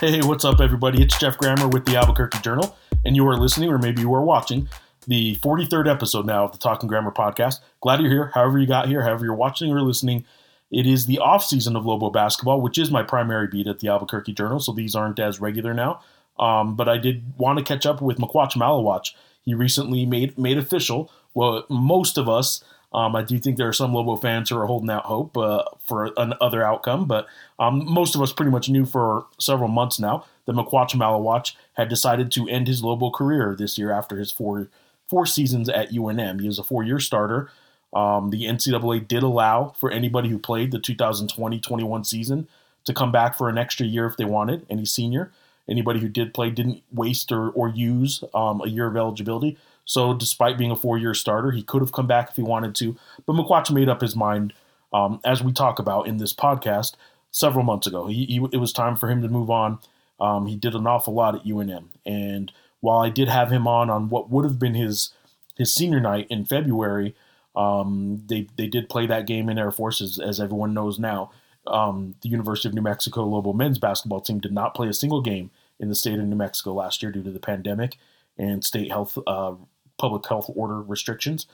Hey, 0.00 0.20
what's 0.22 0.44
up, 0.44 0.60
everybody? 0.60 1.02
It's 1.02 1.18
Geoff 1.18 1.38
Grammer 1.38 1.66
with 1.66 1.84
the 1.84 1.96
Albuquerque 1.96 2.38
Journal, 2.38 2.78
and 3.04 3.16
you 3.16 3.26
are 3.26 3.36
listening, 3.36 3.68
or 3.68 3.78
maybe 3.78 4.00
you 4.00 4.14
are 4.14 4.22
watching, 4.22 4.68
the 5.08 5.34
43rd 5.38 5.90
episode 5.90 6.24
now 6.24 6.44
of 6.44 6.52
the 6.52 6.58
Talking 6.58 6.88
Grammar 6.88 7.10
podcast. 7.10 7.58
Glad 7.80 8.00
you're 8.00 8.08
here, 8.08 8.30
however 8.32 8.60
you 8.60 8.66
got 8.68 8.86
here, 8.86 9.02
however 9.02 9.24
you're 9.24 9.34
watching 9.34 9.72
or 9.72 9.82
listening. 9.82 10.24
It 10.70 10.86
is 10.86 11.06
the 11.06 11.18
off 11.18 11.42
season 11.44 11.74
of 11.74 11.84
Lobo 11.84 12.10
basketball, 12.10 12.60
which 12.60 12.78
is 12.78 12.92
my 12.92 13.02
primary 13.02 13.48
beat 13.48 13.66
at 13.66 13.80
the 13.80 13.88
Albuquerque 13.88 14.34
Journal, 14.34 14.60
so 14.60 14.70
these 14.70 14.94
aren't 14.94 15.18
as 15.18 15.40
regular 15.40 15.74
now. 15.74 16.00
Um, 16.38 16.76
but 16.76 16.88
I 16.88 16.96
did 16.96 17.36
want 17.36 17.58
to 17.58 17.64
catch 17.64 17.84
up 17.84 18.00
with 18.00 18.18
Makuach 18.18 18.52
Maluach. 18.52 19.14
He 19.42 19.52
recently 19.52 20.06
made 20.06 20.38
made 20.38 20.58
official. 20.58 21.10
Well, 21.34 21.66
most 21.68 22.18
of 22.18 22.28
us 22.28 22.62
um, 22.92 23.14
I 23.14 23.22
do 23.22 23.38
think 23.38 23.56
there 23.56 23.68
are 23.68 23.74
some 23.74 23.92
Lobo 23.92 24.16
fans 24.16 24.48
who 24.48 24.58
are 24.58 24.66
holding 24.66 24.88
out 24.88 25.04
hope 25.04 25.36
uh, 25.36 25.64
for 25.84 26.10
another 26.16 26.62
outcome, 26.62 27.06
but 27.06 27.26
um, 27.58 27.84
most 27.84 28.14
of 28.14 28.22
us 28.22 28.32
pretty 28.32 28.50
much 28.50 28.70
knew 28.70 28.86
for 28.86 29.26
several 29.38 29.68
months 29.68 30.00
now 30.00 30.24
that 30.46 30.56
Makuach 30.56 30.94
Maluach 30.94 31.54
had 31.74 31.88
decided 31.88 32.32
to 32.32 32.48
end 32.48 32.66
his 32.66 32.82
Lobo 32.82 33.10
career 33.10 33.54
this 33.58 33.76
year 33.76 33.92
after 33.92 34.16
his 34.16 34.32
four 34.32 34.68
four 35.06 35.26
seasons 35.26 35.68
at 35.68 35.90
UNM. 35.90 36.40
He 36.40 36.46
was 36.46 36.58
a 36.58 36.64
four 36.64 36.82
year 36.82 36.98
starter. 36.98 37.50
Um, 37.92 38.30
the 38.30 38.44
NCAA 38.44 39.08
did 39.08 39.22
allow 39.22 39.74
for 39.78 39.90
anybody 39.90 40.28
who 40.28 40.38
played 40.38 40.70
the 40.70 40.78
2020-21 40.78 42.06
season 42.06 42.46
to 42.84 42.92
come 42.92 43.10
back 43.10 43.36
for 43.36 43.48
an 43.48 43.56
extra 43.56 43.86
year 43.86 44.06
if 44.06 44.16
they 44.18 44.26
wanted. 44.26 44.66
Any 44.68 44.84
senior, 44.84 45.32
anybody 45.68 46.00
who 46.00 46.08
did 46.08 46.34
play 46.34 46.50
didn't 46.50 46.82
waste 46.92 47.32
or, 47.32 47.48
or 47.50 47.68
use 47.68 48.22
um, 48.34 48.60
a 48.62 48.68
year 48.68 48.86
of 48.86 48.96
eligibility. 48.96 49.56
So, 49.88 50.12
despite 50.12 50.58
being 50.58 50.70
a 50.70 50.76
four 50.76 50.98
year 50.98 51.14
starter, 51.14 51.50
he 51.50 51.62
could 51.62 51.80
have 51.80 51.92
come 51.92 52.06
back 52.06 52.28
if 52.28 52.36
he 52.36 52.42
wanted 52.42 52.74
to. 52.76 52.94
But 53.24 53.36
Makuach 53.36 53.72
made 53.72 53.88
up 53.88 54.02
his 54.02 54.14
mind, 54.14 54.52
um, 54.92 55.18
as 55.24 55.42
we 55.42 55.50
talk 55.50 55.78
about 55.78 56.06
in 56.06 56.18
this 56.18 56.34
podcast, 56.34 56.94
several 57.30 57.64
months 57.64 57.86
ago. 57.86 58.06
He, 58.06 58.26
he, 58.26 58.36
it 58.52 58.58
was 58.58 58.72
time 58.72 58.96
for 58.96 59.08
him 59.08 59.22
to 59.22 59.28
move 59.28 59.48
on. 59.48 59.78
Um, 60.20 60.46
he 60.46 60.56
did 60.56 60.74
an 60.74 60.86
awful 60.86 61.14
lot 61.14 61.36
at 61.36 61.44
UNM. 61.44 61.86
And 62.04 62.52
while 62.80 62.98
I 62.98 63.08
did 63.08 63.28
have 63.28 63.50
him 63.50 63.66
on 63.66 63.88
on 63.88 64.10
what 64.10 64.28
would 64.28 64.44
have 64.44 64.58
been 64.58 64.74
his 64.74 65.14
his 65.56 65.74
senior 65.74 66.00
night 66.00 66.26
in 66.28 66.44
February, 66.44 67.16
um, 67.56 68.22
they, 68.26 68.46
they 68.56 68.66
did 68.66 68.90
play 68.90 69.06
that 69.06 69.26
game 69.26 69.48
in 69.48 69.58
Air 69.58 69.72
Force, 69.72 70.02
as, 70.02 70.18
as 70.20 70.38
everyone 70.38 70.74
knows 70.74 70.98
now. 70.98 71.32
Um, 71.66 72.14
the 72.20 72.28
University 72.28 72.68
of 72.68 72.74
New 72.74 72.82
Mexico 72.82 73.24
Lobo 73.24 73.54
men's 73.54 73.78
basketball 73.78 74.20
team 74.20 74.38
did 74.38 74.52
not 74.52 74.74
play 74.74 74.88
a 74.88 74.92
single 74.92 75.22
game 75.22 75.50
in 75.80 75.88
the 75.88 75.94
state 75.94 76.18
of 76.18 76.26
New 76.26 76.36
Mexico 76.36 76.74
last 76.74 77.02
year 77.02 77.10
due 77.10 77.22
to 77.22 77.30
the 77.30 77.40
pandemic 77.40 77.96
and 78.38 78.64
state 78.64 78.90
health 78.92 79.18
uh, 79.26 79.54
public 79.98 80.26
health 80.26 80.50
order 80.54 80.80
restrictions. 80.80 81.46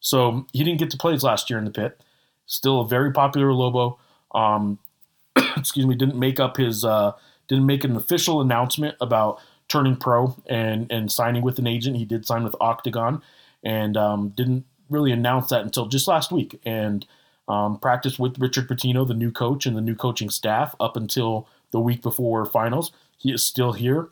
So 0.00 0.46
he 0.52 0.64
didn't 0.64 0.80
get 0.80 0.90
to 0.90 0.96
play 0.96 1.12
his 1.12 1.22
last 1.22 1.48
year 1.48 1.58
in 1.58 1.64
the 1.64 1.70
pit. 1.70 2.00
Still 2.46 2.80
a 2.80 2.88
very 2.88 3.12
popular 3.12 3.52
Lobo. 3.52 3.98
Um, 4.34 4.78
excuse 5.56 5.86
me, 5.86 5.94
didn't 5.94 6.18
make 6.18 6.40
up 6.40 6.56
his 6.56 6.84
uh, 6.84 7.12
didn't 7.48 7.66
make 7.66 7.84
an 7.84 7.96
official 7.96 8.40
announcement 8.40 8.96
about 9.00 9.40
turning 9.68 9.96
pro 9.96 10.36
and 10.46 10.90
and 10.90 11.10
signing 11.10 11.42
with 11.42 11.58
an 11.58 11.66
agent. 11.66 11.96
He 11.96 12.04
did 12.04 12.26
sign 12.26 12.42
with 12.42 12.56
Octagon, 12.60 13.22
and 13.62 13.96
um, 13.96 14.30
didn't 14.30 14.66
really 14.90 15.12
announce 15.12 15.48
that 15.50 15.62
until 15.62 15.86
just 15.86 16.08
last 16.08 16.32
week. 16.32 16.60
And 16.64 17.06
um, 17.48 17.78
practiced 17.78 18.18
with 18.18 18.38
Richard 18.38 18.68
Pitino, 18.68 19.06
the 19.06 19.14
new 19.14 19.30
coach, 19.30 19.66
and 19.66 19.76
the 19.76 19.80
new 19.80 19.94
coaching 19.94 20.30
staff 20.30 20.74
up 20.80 20.96
until 20.96 21.48
the 21.70 21.80
week 21.80 22.02
before 22.02 22.44
finals. 22.44 22.92
He 23.16 23.32
is 23.32 23.44
still 23.44 23.72
here 23.72 24.08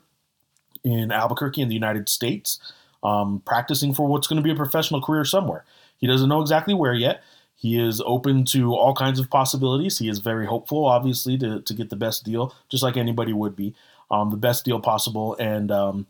in 0.83 1.11
Albuquerque 1.11 1.61
in 1.61 1.67
the 1.67 1.75
United 1.75 2.09
States 2.09 2.59
um, 3.03 3.41
practicing 3.45 3.93
for 3.93 4.07
what's 4.07 4.27
going 4.27 4.41
to 4.41 4.43
be 4.43 4.51
a 4.51 4.55
professional 4.55 5.01
career 5.01 5.25
somewhere. 5.25 5.65
He 5.97 6.07
doesn't 6.07 6.29
know 6.29 6.41
exactly 6.41 6.73
where 6.73 6.93
yet. 6.93 7.23
He 7.55 7.79
is 7.79 8.01
open 8.05 8.43
to 8.45 8.73
all 8.73 8.95
kinds 8.95 9.19
of 9.19 9.29
possibilities. 9.29 9.99
He 9.99 10.09
is 10.09 10.19
very 10.19 10.47
hopeful, 10.47 10.85
obviously, 10.85 11.37
to, 11.37 11.61
to 11.61 11.73
get 11.73 11.91
the 11.91 11.95
best 11.95 12.23
deal, 12.23 12.55
just 12.69 12.81
like 12.81 12.97
anybody 12.97 13.33
would 13.33 13.55
be, 13.55 13.75
um, 14.09 14.31
the 14.31 14.37
best 14.37 14.65
deal 14.65 14.79
possible. 14.79 15.35
And 15.39 15.71
um, 15.71 16.07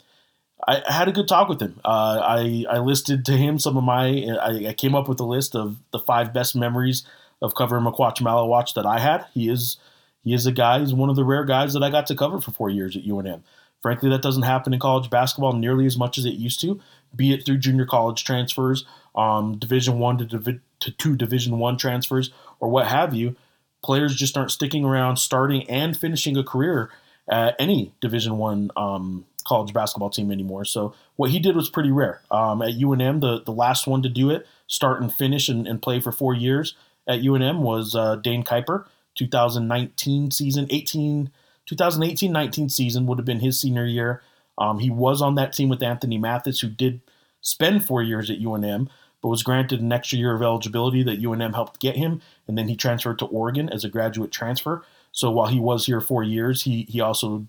I, 0.66 0.82
I, 0.88 0.94
had 0.94 1.10
a 1.10 1.12
good 1.12 1.28
talk 1.28 1.50
with 1.50 1.62
him. 1.62 1.82
Uh, 1.84 2.22
I, 2.24 2.66
I 2.70 2.78
listed 2.78 3.26
to 3.26 3.34
him 3.34 3.60
some 3.60 3.76
of 3.76 3.84
my, 3.84 4.28
I, 4.42 4.70
I, 4.70 4.74
came 4.74 4.96
up 4.96 5.10
with 5.10 5.20
a 5.20 5.26
list 5.26 5.54
of 5.54 5.78
the 5.92 6.00
five 6.00 6.34
best 6.34 6.56
memories 6.56 7.04
of 7.42 7.54
covering 7.54 7.84
Maluach 7.84 8.74
that 8.76 8.86
I 8.86 9.00
had. 9.00 9.26
He 9.34 9.50
is 9.50 9.78
he 10.24 10.34
is 10.34 10.46
a 10.46 10.52
guy, 10.52 10.80
he's 10.80 10.94
one 10.94 11.10
of 11.10 11.16
the 11.16 11.24
rare 11.24 11.46
guys 11.46 11.74
that 11.74 11.84
I 11.84 11.90
got 11.90 12.06
to 12.08 12.16
cover 12.16 12.40
for 12.40 12.52
four 12.52 12.70
years 12.70 12.96
at 12.96 13.04
UNM. 13.04 13.42
Frankly, 13.82 14.10
that 14.10 14.22
doesn't 14.22 14.44
happen 14.44 14.74
in 14.74 14.80
college 14.80 15.10
basketball 15.10 15.54
nearly 15.54 15.86
as 15.86 15.98
much 15.98 16.18
as 16.18 16.26
it 16.26 16.36
used 16.36 16.62
to, 16.62 16.80
be 17.16 17.34
it 17.34 17.46
through 17.46 17.58
junior 17.58 17.86
college 17.86 18.24
transfers, 18.24 18.86
um, 19.16 19.58
Division 19.58 20.00
One 20.00 20.18
to, 20.18 20.26
Divi- 20.26 20.60
to 20.82 20.92
two 20.92 21.16
Division 21.16 21.58
One 21.60 21.78
transfers, 21.78 22.32
or 22.60 22.70
what 22.70 22.88
have 22.88 23.14
you. 23.14 23.36
Players 23.84 24.16
just 24.16 24.38
aren't 24.38 24.52
sticking 24.52 24.86
around, 24.86 25.18
starting 25.18 25.68
and 25.70 25.98
finishing 25.98 26.38
a 26.38 26.44
career 26.44 26.92
at 27.30 27.56
any 27.58 27.94
Division 28.00 28.38
One 28.38 28.70
um, 28.78 29.26
college 29.48 29.74
basketball 29.74 30.12
team 30.12 30.32
anymore. 30.32 30.66
So 30.66 30.94
what 31.16 31.32
he 31.32 31.40
did 31.40 31.56
was 31.56 31.70
pretty 31.70 31.92
rare. 31.92 32.22
Um, 32.30 32.62
at 32.62 32.76
UNM, 32.76 33.22
the 33.22 33.42
the 33.44 33.52
last 33.52 33.88
one 33.88 34.04
to 34.04 34.10
do 34.10 34.30
it, 34.30 34.46
start 34.68 35.02
and 35.02 35.12
finish 35.12 35.50
and, 35.50 35.68
and 35.68 35.82
play 35.82 36.00
for 36.00 36.12
four 36.12 36.36
years 36.36 36.76
at 37.08 37.22
UNM 37.22 37.60
was 37.60 37.96
uh, 37.96 38.16
Dane 38.16 38.44
Kuiper, 38.44 38.86
2019 39.16 40.32
season, 40.32 40.68
18 40.70 41.32
2018 41.68 42.32
19 42.32 42.70
season 42.70 43.06
would 43.06 43.18
have 43.18 43.26
been 43.26 43.40
his 43.40 43.60
senior 43.60 43.86
year. 43.86 44.22
Um, 44.58 44.80
he 44.80 44.90
was 44.90 45.22
on 45.22 45.36
that 45.36 45.54
team 45.54 45.70
with 45.70 45.84
Anthony 45.84 46.18
Mathis, 46.18 46.60
who 46.60 46.70
did 46.70 47.02
spend 47.42 47.86
four 47.86 48.02
years 48.02 48.30
at 48.30 48.40
UNM, 48.40 48.90
but 49.22 49.30
was 49.30 49.44
granted 49.44 49.82
an 49.82 49.92
extra 49.92 50.18
year 50.18 50.36
of 50.36 50.42
eligibility 50.42 51.04
that 51.04 51.22
UNM 51.22 51.54
helped 51.54 51.80
get 51.80 51.96
him, 51.96 52.22
and 52.48 52.58
then 52.58 52.68
he 52.68 52.76
transferred 52.76 53.20
to 53.20 53.26
Oregon 53.26 53.70
as 53.70 53.84
a 53.84 53.90
graduate 53.90 54.32
transfer. 54.32 54.84
So 55.12 55.32
while 55.32 55.48
he 55.48 55.60
was 55.60 55.86
here 55.86 56.02
four 56.02 56.24
years, 56.24 56.64
he 56.64 56.84
he 56.84 57.00
also 57.02 57.48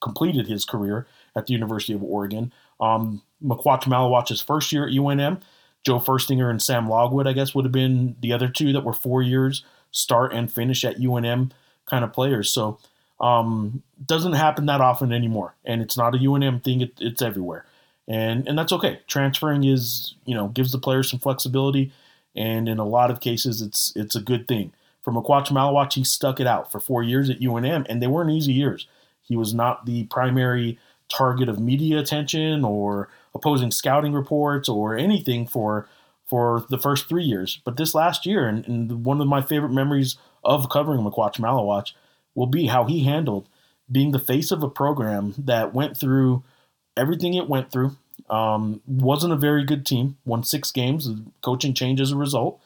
completed 0.00 0.46
his 0.46 0.64
career 0.64 1.06
at 1.34 1.46
the 1.46 1.52
University 1.54 1.94
of 1.94 2.02
Oregon. 2.02 2.52
Um, 2.80 3.22
Makuach 3.42 3.84
Maluach's 3.84 4.42
first 4.42 4.70
year 4.72 4.86
at 4.86 4.92
UNM, 4.92 5.40
Joe 5.84 5.98
Furstinger 5.98 6.50
and 6.50 6.62
Sam 6.62 6.88
Logwood, 6.88 7.26
I 7.26 7.32
guess, 7.32 7.54
would 7.54 7.64
have 7.64 7.72
been 7.72 8.16
the 8.20 8.32
other 8.32 8.48
two 8.48 8.72
that 8.72 8.84
were 8.84 8.92
four 8.92 9.22
years 9.22 9.64
start 9.90 10.32
and 10.32 10.52
finish 10.52 10.84
at 10.84 10.98
UNM 10.98 11.52
kind 11.86 12.04
of 12.04 12.12
players. 12.12 12.50
So 12.50 12.78
um, 13.20 13.82
doesn't 14.04 14.32
happen 14.32 14.66
that 14.66 14.80
often 14.80 15.12
anymore, 15.12 15.54
and 15.64 15.80
it's 15.80 15.96
not 15.96 16.14
a 16.14 16.18
UNM 16.18 16.62
thing. 16.62 16.80
It, 16.80 16.92
it's 17.00 17.22
everywhere, 17.22 17.64
and 18.08 18.46
and 18.48 18.58
that's 18.58 18.72
okay. 18.72 19.00
Transferring 19.06 19.64
is 19.64 20.14
you 20.24 20.34
know 20.34 20.48
gives 20.48 20.72
the 20.72 20.78
players 20.78 21.10
some 21.10 21.20
flexibility, 21.20 21.92
and 22.34 22.68
in 22.68 22.78
a 22.78 22.86
lot 22.86 23.10
of 23.10 23.20
cases, 23.20 23.62
it's 23.62 23.92
it's 23.94 24.16
a 24.16 24.20
good 24.20 24.48
thing. 24.48 24.72
For 25.02 25.12
Makuach 25.12 25.48
Maluach, 25.48 25.92
he 25.92 26.04
stuck 26.04 26.40
it 26.40 26.46
out 26.46 26.72
for 26.72 26.80
four 26.80 27.02
years 27.02 27.28
at 27.30 27.40
UNM, 27.40 27.86
and 27.88 28.02
they 28.02 28.06
weren't 28.06 28.30
easy 28.30 28.52
years. 28.52 28.86
He 29.22 29.36
was 29.36 29.54
not 29.54 29.86
the 29.86 30.04
primary 30.04 30.78
target 31.08 31.48
of 31.48 31.60
media 31.60 31.98
attention 31.98 32.64
or 32.64 33.08
opposing 33.34 33.70
scouting 33.70 34.12
reports 34.12 34.68
or 34.68 34.96
anything 34.96 35.46
for 35.46 35.86
for 36.26 36.64
the 36.70 36.78
first 36.78 37.08
three 37.08 37.24
years. 37.24 37.60
But 37.64 37.76
this 37.76 37.94
last 37.94 38.26
year, 38.26 38.48
and, 38.48 38.66
and 38.66 39.04
one 39.04 39.20
of 39.20 39.28
my 39.28 39.42
favorite 39.42 39.72
memories 39.72 40.16
of 40.42 40.68
covering 40.70 41.00
Makuach 41.00 41.38
Maluach 41.38 41.92
will 42.34 42.46
be 42.46 42.66
how 42.66 42.84
he 42.84 43.04
handled 43.04 43.48
being 43.90 44.12
the 44.12 44.18
face 44.18 44.50
of 44.50 44.62
a 44.62 44.68
program 44.68 45.34
that 45.38 45.74
went 45.74 45.96
through 45.96 46.42
everything 46.96 47.34
it 47.34 47.48
went 47.48 47.70
through. 47.70 47.96
Um, 48.30 48.80
wasn't 48.86 49.32
a 49.32 49.36
very 49.36 49.64
good 49.64 49.84
team. 49.84 50.16
Won 50.24 50.44
six 50.44 50.70
games. 50.70 51.08
Coaching 51.42 51.74
change 51.74 52.00
as 52.00 52.12
a 52.12 52.16
result, 52.16 52.60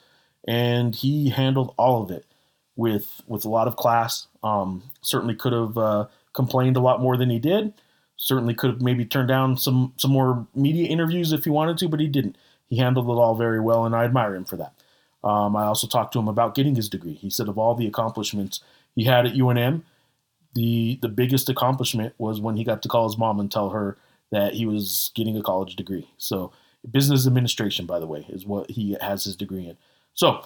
and 0.47 0.95
he 0.95 1.31
handled 1.31 1.75
all 1.77 2.03
of 2.03 2.11
it 2.11 2.27
with 2.77 3.23
with 3.27 3.45
a 3.45 3.49
lot 3.49 3.67
of 3.67 3.77
class. 3.77 4.29
Um, 4.43 4.85
certainly 5.03 5.35
could 5.35 5.53
have 5.53 5.77
uh, 5.77 6.07
complained 6.33 6.77
a 6.77 6.81
lot 6.81 7.01
more 7.01 7.17
than 7.17 7.31
he 7.31 7.39
did. 7.39 7.73
Certainly 8.17 8.55
could 8.55 8.71
have 8.71 8.83
maybe 8.83 9.05
turned 9.05 9.29
down 9.29 9.57
some 9.57 9.95
some 9.97 10.13
more 10.13 10.47
media 10.55 10.89
interviews 10.89 11.33
if 11.33 11.45
he 11.45 11.51
wanted 11.51 11.79
to, 11.79 11.89
but 11.89 12.01
he 12.01 12.07
didn't. 12.07 12.37
He 12.69 12.77
handled 12.77 13.07
it 13.07 13.21
all 13.21 13.35
very 13.35 13.61
well, 13.61 13.85
and 13.85 13.97
I 13.97 14.05
admire 14.05 14.35
him 14.35 14.45
for 14.45 14.57
that. 14.57 14.75
Um, 15.25 15.57
I 15.57 15.65
also 15.65 15.87
talked 15.87 16.13
to 16.13 16.19
him 16.19 16.29
about 16.29 16.55
getting 16.55 16.77
his 16.77 16.89
degree. 16.89 17.15
He 17.15 17.31
said 17.31 17.49
of 17.49 17.59
all 17.59 17.75
the 17.75 17.87
accomplishments 17.87 18.61
he 18.99 19.05
had 19.05 19.27
at 19.27 19.35
UNM. 19.35 19.83
The 20.55 20.99
the 21.01 21.09
biggest 21.09 21.49
accomplishment 21.49 22.15
was 22.19 22.41
when 22.41 22.57
he 22.57 22.65
got 22.65 22.83
to 22.83 22.89
call 22.89 23.09
his 23.09 23.17
mom 23.17 23.39
and 23.39 23.51
tell 23.51 23.71
her 23.71 23.97
that 24.33 24.55
he 24.55 24.67
was 24.67 25.13
getting 25.15 25.37
a 25.37 25.43
college 25.43 25.77
degree. 25.77 26.11
So 26.19 26.51
business 26.91 27.25
administration, 27.25 27.87
by 27.87 28.01
the 28.01 28.09
way, 28.09 28.27
is 28.29 28.45
what 28.45 28.71
he 28.71 28.97
has 29.01 29.23
his 29.23 29.37
degree 29.37 29.69
in. 29.69 29.77
So 30.15 30.45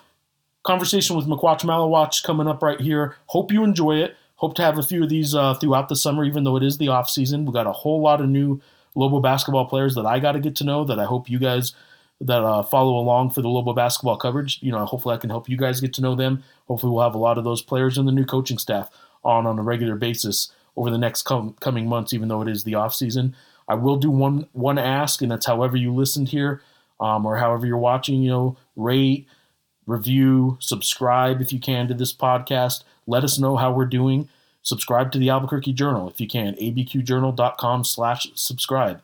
conversation 0.65 1.17
with 1.17 1.27
Makuach 1.27 1.63
Maluach 1.63 2.23
coming 2.23 2.47
up 2.47 2.63
right 2.63 2.79
here. 2.79 3.17
Hope 3.27 3.51
you 3.51 3.65
enjoy 3.65 3.97
it. 3.97 4.17
Hope 4.37 4.55
to 4.57 4.63
have 4.63 4.77
a 4.77 4.83
few 4.83 5.03
of 5.03 5.09
these 5.09 5.35
uh, 5.35 5.55
throughout 5.55 5.89
the 5.89 5.97
summer, 5.97 6.23
even 6.23 6.45
though 6.45 6.57
it 6.57 6.63
is 6.63 6.77
the 6.77 6.89
off 6.89 7.09
season. 7.09 7.47
We 7.47 7.55
got 7.55 7.67
a 7.67 7.73
whole 7.73 8.03
lot 8.03 8.21
of 8.21 8.29
new 8.29 8.61
Lobo 8.95 9.21
basketball 9.21 9.65
players 9.65 9.95
that 9.95 10.05
I 10.05 10.19
got 10.19 10.33
to 10.33 10.41
get 10.41 10.57
to 10.57 10.65
know. 10.65 10.85
That 10.85 10.99
I 10.99 11.07
hope 11.07 11.31
you 11.31 11.39
guys 11.39 11.73
that 12.21 12.43
uh, 12.43 12.63
follow 12.63 12.99
along 12.99 13.31
for 13.31 13.43
the 13.43 13.49
Lobo 13.49 13.73
basketball 13.73 14.17
coverage. 14.17 14.59
You 14.63 14.73
know, 14.73 14.85
hopefully 14.85 15.15
I 15.15 15.19
can 15.19 15.31
help 15.31 15.49
you 15.49 15.57
guys 15.57 15.81
get 15.81 15.93
to 15.95 16.01
know 16.03 16.15
them. 16.15 16.43
Hopefully 16.69 16.93
we'll 16.93 17.03
have 17.03 17.15
a 17.15 17.19
lot 17.19 17.39
of 17.39 17.45
those 17.45 17.63
players 17.63 17.99
and 17.99 18.07
the 18.07 18.13
new 18.13 18.25
coaching 18.25 18.59
staff 18.59 18.91
on 19.25 19.47
on 19.47 19.59
a 19.59 19.63
regular 19.63 19.97
basis 19.97 20.53
over 20.77 20.91
the 20.91 20.99
next 20.99 21.23
com- 21.23 21.55
coming 21.61 21.89
months, 21.89 22.13
even 22.13 22.29
though 22.29 22.43
it 22.43 22.49
is 22.49 22.65
the 22.65 22.75
off 22.75 22.95
season. 22.95 23.35
I 23.69 23.75
will 23.75 23.97
do 23.97 24.11
one 24.11 24.47
one 24.53 24.79
ask, 24.79 25.23
and 25.23 25.31
that's 25.31 25.47
however 25.47 25.77
you 25.77 25.93
listened 25.95 26.29
here, 26.29 26.63
um, 27.01 27.27
or 27.27 27.37
however 27.37 27.67
you're 27.67 27.79
watching. 27.79 28.23
You 28.23 28.31
know, 28.31 28.57
rate, 28.77 29.27
review, 29.87 30.59
subscribe 30.61 31.41
if 31.41 31.53
you 31.53 31.61
can 31.61 31.89
to 31.89 31.95
this 31.95 32.15
podcast. 32.15 32.85
Let 33.07 33.25
us 33.25 33.39
know 33.39 33.57
how 33.57 33.73
we're 33.73 33.87
doing. 33.87 34.29
subscribe 34.63 35.11
to 35.13 35.19
the 35.19 35.29
Albuquerque 35.29 35.73
Journal 35.73 36.09
if 36.09 36.21
you 36.21 36.29
can. 36.29 36.55
abqjournal.com 36.55 37.85
slash 37.85 38.29
subscribe. 38.35 39.03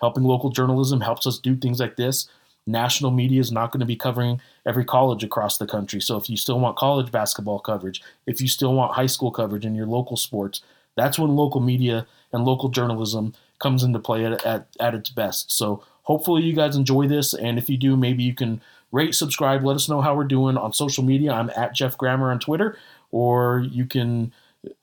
Helping 0.00 0.22
local 0.22 0.50
journalism 0.50 1.00
helps 1.00 1.26
us 1.26 1.38
do 1.38 1.56
things 1.56 1.80
like 1.80 1.96
this. 1.96 2.28
National 2.66 3.10
media 3.10 3.40
is 3.40 3.50
not 3.50 3.72
going 3.72 3.80
to 3.80 3.86
be 3.86 3.96
covering 3.96 4.40
every 4.66 4.84
college 4.84 5.24
across 5.24 5.58
the 5.58 5.66
country. 5.66 6.00
So 6.00 6.16
if 6.16 6.30
you 6.30 6.36
still 6.36 6.60
want 6.60 6.76
college 6.76 7.10
basketball 7.10 7.58
coverage, 7.58 8.02
if 8.26 8.40
you 8.40 8.48
still 8.48 8.74
want 8.74 8.94
high 8.94 9.06
school 9.06 9.30
coverage 9.30 9.64
in 9.64 9.74
your 9.74 9.86
local 9.86 10.16
sports, 10.16 10.62
that's 10.96 11.18
when 11.18 11.36
local 11.36 11.60
media 11.60 12.06
and 12.32 12.44
local 12.44 12.68
journalism 12.68 13.34
comes 13.58 13.82
into 13.82 13.98
play 13.98 14.24
at, 14.24 14.44
at, 14.44 14.66
at 14.78 14.94
its 14.94 15.10
best. 15.10 15.52
So 15.52 15.82
hopefully 16.02 16.42
you 16.42 16.54
guys 16.54 16.76
enjoy 16.76 17.06
this. 17.08 17.34
And 17.34 17.58
if 17.58 17.68
you 17.68 17.76
do, 17.76 17.96
maybe 17.96 18.22
you 18.22 18.34
can 18.34 18.60
rate, 18.92 19.14
subscribe, 19.14 19.64
let 19.64 19.76
us 19.76 19.88
know 19.88 20.00
how 20.00 20.14
we're 20.14 20.24
doing 20.24 20.56
on 20.56 20.72
social 20.72 21.04
media. 21.04 21.32
I'm 21.32 21.50
at 21.56 21.74
Geoff 21.74 21.96
Grammer 21.96 22.30
on 22.30 22.40
Twitter, 22.40 22.76
or 23.10 23.60
you 23.60 23.84
can 23.84 24.32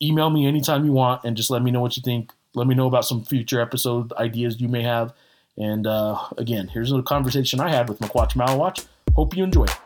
email 0.02 0.30
me 0.30 0.48
anytime 0.48 0.86
you 0.86 0.92
want 0.92 1.24
and 1.24 1.38
just 1.38 1.52
let 1.52 1.62
me 1.62 1.72
know 1.72 1.82
what 1.82 1.98
you 1.98 2.04
think. 2.04 2.34
Let 2.56 2.68
me 2.68 2.76
know 2.76 2.88
about 2.88 3.06
some 3.06 3.24
future 3.24 3.62
episode 3.62 4.14
ideas 4.14 4.60
you 4.60 4.68
may 4.68 4.82
have. 4.82 5.14
And 5.58 5.88
uh, 5.88 6.20
again, 6.38 6.68
here's 6.68 6.92
a 6.92 7.02
conversation 7.02 7.60
I 7.60 7.70
had 7.70 7.90
with 7.90 8.00
Makuach 8.00 8.34
Maluach. 8.34 8.86
Hope 9.16 9.36
you 9.36 9.44
enjoy 9.44 9.66
it. 9.66 9.78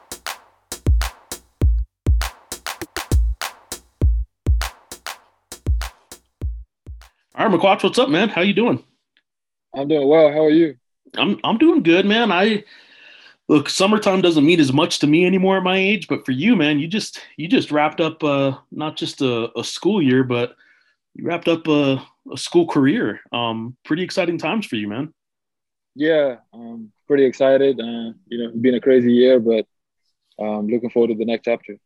All 7.36 7.48
right, 7.48 7.60
Makuach, 7.60 7.84
what's 7.84 7.98
up, 7.98 8.10
man? 8.10 8.28
How 8.28 8.42
you 8.42 8.54
doing? 8.54 8.84
I'm 9.74 9.88
doing 9.88 10.08
well. 10.08 10.30
How 10.32 10.44
are 10.44 10.50
you? 10.50 10.76
I'm 11.16 11.40
I'm 11.46 11.58
doing 11.58 11.84
good, 11.84 12.06
man. 12.06 12.32
I 12.32 12.66
look, 13.48 13.70
summertime 13.70 14.22
doesn't 14.22 14.46
mean 14.46 14.60
as 14.60 14.74
much 14.74 15.00
to 15.00 15.08
me 15.08 15.26
anymore 15.26 15.58
at 15.58 15.64
my 15.64 15.78
age, 15.78 16.08
but 16.10 16.26
for 16.26 16.34
you, 16.34 16.58
man, 16.58 16.80
you 16.80 16.88
just 16.88 17.22
you 17.38 17.48
just 17.48 17.72
wrapped 17.72 18.02
up 18.02 18.22
uh, 18.24 18.58
not 18.72 18.98
just 18.98 19.22
a, 19.22 19.50
a, 19.58 19.64
school 19.64 20.02
year, 20.02 20.24
but 20.24 20.56
you 21.16 21.26
wrapped 21.26 21.48
up 21.48 21.68
a, 21.68 22.06
a 22.32 22.38
school 22.38 22.68
career. 22.68 23.22
Um, 23.32 23.76
pretty 23.86 24.04
exciting 24.04 24.38
times 24.38 24.66
for 24.66 24.76
you, 24.76 24.88
man. 24.90 25.14
Yeah, 25.96 26.38
um, 26.54 26.92
pretty 27.08 27.26
excited. 27.26 27.80
Uh, 27.80 28.14
you 28.28 28.38
know, 28.38 28.50
it's 28.50 28.58
been 28.58 28.76
a 28.76 28.82
crazy 28.82 29.12
year, 29.12 29.40
but 29.40 29.66
um, 30.40 30.68
looking 30.68 30.90
forward 30.90 31.10
to 31.10 31.16
the 31.16 31.26
next 31.26 31.46
chapter. 31.46 31.78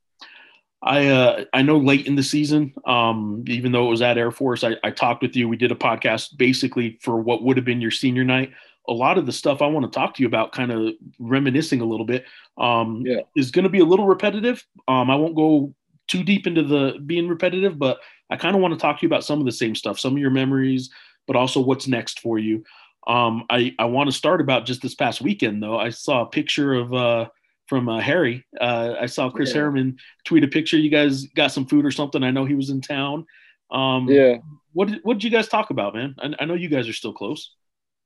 I 0.83 1.07
uh, 1.07 1.45
I 1.51 1.63
know 1.63 1.77
late 1.77 2.05
in 2.05 2.15
the 2.15 2.23
season, 2.23 2.73
um, 2.85 3.43
even 3.47 3.71
though 3.71 3.87
it 3.87 3.89
was 3.89 4.03
at 4.03 4.19
Air 4.19 4.29
Force, 4.29 4.63
I, 4.63 4.75
I 4.83 4.91
talked 4.91 5.23
with 5.23 5.35
you. 5.35 5.49
We 5.49 5.57
did 5.57 5.71
a 5.71 5.75
podcast 5.75 6.37
basically 6.37 6.99
for 7.01 7.19
what 7.19 7.43
would 7.43 7.57
have 7.57 7.65
been 7.65 7.81
your 7.81 7.91
senior 7.91 8.23
night 8.23 8.51
a 8.87 8.93
lot 8.93 9.17
of 9.17 9.25
the 9.25 9.31
stuff 9.31 9.61
I 9.61 9.67
want 9.67 9.91
to 9.91 9.97
talk 9.97 10.15
to 10.15 10.21
you 10.21 10.27
about, 10.27 10.51
kind 10.51 10.71
of 10.71 10.93
reminiscing 11.19 11.81
a 11.81 11.85
little 11.85 12.05
bit, 12.05 12.25
um, 12.57 13.03
yeah. 13.05 13.21
is 13.35 13.51
going 13.51 13.63
to 13.63 13.69
be 13.69 13.79
a 13.79 13.85
little 13.85 14.05
repetitive. 14.05 14.65
Um, 14.87 15.09
I 15.09 15.15
won't 15.15 15.35
go 15.35 15.73
too 16.07 16.23
deep 16.23 16.45
into 16.45 16.63
the 16.63 16.99
being 17.05 17.27
repetitive, 17.27 17.79
but 17.79 17.99
I 18.29 18.35
kind 18.35 18.55
of 18.55 18.61
want 18.61 18.73
to 18.73 18.79
talk 18.79 18.99
to 18.99 19.03
you 19.03 19.07
about 19.07 19.23
some 19.23 19.39
of 19.39 19.45
the 19.45 19.51
same 19.51 19.75
stuff, 19.75 19.99
some 19.99 20.13
of 20.13 20.19
your 20.19 20.31
memories, 20.31 20.89
but 21.27 21.35
also 21.35 21.59
what's 21.59 21.87
next 21.87 22.19
for 22.19 22.37
you. 22.37 22.63
Um, 23.07 23.45
I, 23.49 23.75
I 23.77 23.85
want 23.85 24.07
to 24.07 24.15
start 24.15 24.41
about 24.41 24.65
just 24.65 24.81
this 24.81 24.95
past 24.95 25.21
weekend, 25.21 25.61
though. 25.61 25.77
I 25.77 25.89
saw 25.89 26.23
a 26.23 26.25
picture 26.25 26.73
of 26.73 26.93
uh, 26.93 27.27
from 27.67 27.89
uh, 27.89 27.99
Harry. 27.99 28.45
Uh, 28.59 28.95
I 28.99 29.05
saw 29.05 29.29
Chris 29.29 29.49
yeah. 29.49 29.57
Harriman 29.57 29.97
tweet 30.25 30.43
a 30.43 30.47
picture. 30.47 30.77
You 30.77 30.89
guys 30.89 31.25
got 31.27 31.51
some 31.51 31.65
food 31.65 31.85
or 31.85 31.91
something. 31.91 32.23
I 32.23 32.31
know 32.31 32.45
he 32.45 32.55
was 32.55 32.69
in 32.69 32.81
town. 32.81 33.25
Um, 33.71 34.07
yeah. 34.07 34.37
What 34.73 34.89
did, 34.89 34.99
what 35.03 35.15
did 35.15 35.23
you 35.23 35.29
guys 35.29 35.47
talk 35.47 35.69
about, 35.69 35.93
man? 35.93 36.15
I, 36.19 36.33
I 36.39 36.45
know 36.45 36.53
you 36.53 36.69
guys 36.69 36.87
are 36.87 36.93
still 36.93 37.13
close. 37.13 37.51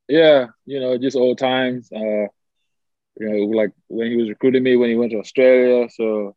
Yeah, 0.08 0.48
you 0.66 0.80
know, 0.80 0.98
just 0.98 1.16
old 1.16 1.38
times. 1.38 1.92
Uh, 1.92 2.28
you 3.20 3.28
know, 3.28 3.58
like 3.58 3.72
when 3.88 4.10
he 4.10 4.18
was 4.18 4.30
recruiting 4.30 4.64
me 4.64 4.76
when 4.76 4.90
he 4.90 4.96
went 4.96 5.12
to 5.12 5.20
Australia. 5.20 5.88
So 5.90 6.36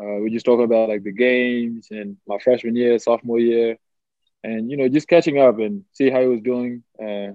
uh, 0.00 0.16
we 0.20 0.30
just 0.30 0.44
talking 0.44 0.64
about 0.64 0.88
like 0.88 1.04
the 1.04 1.12
games 1.12 1.88
and 1.90 2.16
my 2.26 2.38
freshman 2.38 2.76
year, 2.76 2.98
sophomore 2.98 3.38
year, 3.38 3.76
and 4.44 4.70
you 4.70 4.76
know, 4.76 4.88
just 4.88 5.08
catching 5.08 5.38
up 5.38 5.58
and 5.58 5.84
see 5.92 6.10
how 6.10 6.20
he 6.20 6.26
was 6.26 6.40
doing 6.42 6.82
uh, 7.00 7.32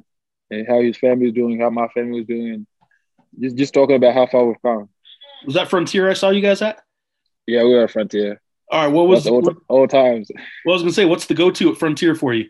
and 0.53 0.67
how 0.67 0.81
his 0.81 0.97
family 0.97 1.25
was 1.25 1.33
doing, 1.33 1.59
how 1.59 1.69
my 1.69 1.87
family 1.89 2.19
was 2.19 2.27
doing, 2.27 2.67
just 3.39 3.55
just 3.55 3.73
talking 3.73 3.95
about 3.95 4.13
how 4.13 4.27
far 4.27 4.45
we've 4.45 4.61
come. 4.61 4.89
Was 5.45 5.55
that 5.55 5.69
Frontier 5.69 6.09
I 6.09 6.13
saw 6.13 6.29
you 6.29 6.41
guys 6.41 6.61
at? 6.61 6.81
Yeah, 7.47 7.63
we 7.63 7.73
were 7.73 7.83
at 7.83 7.91
Frontier. 7.91 8.41
All 8.71 8.85
right, 8.85 8.93
what 8.93 9.07
was 9.07 9.27
old, 9.27 9.45
what, 9.45 9.57
old 9.69 9.89
times? 9.89 10.29
Well, 10.65 10.73
I 10.73 10.75
was 10.75 10.81
gonna 10.81 10.93
say, 10.93 11.05
what's 11.05 11.25
the 11.25 11.33
go-to 11.33 11.71
at 11.71 11.77
Frontier 11.77 12.15
for 12.15 12.33
you? 12.33 12.49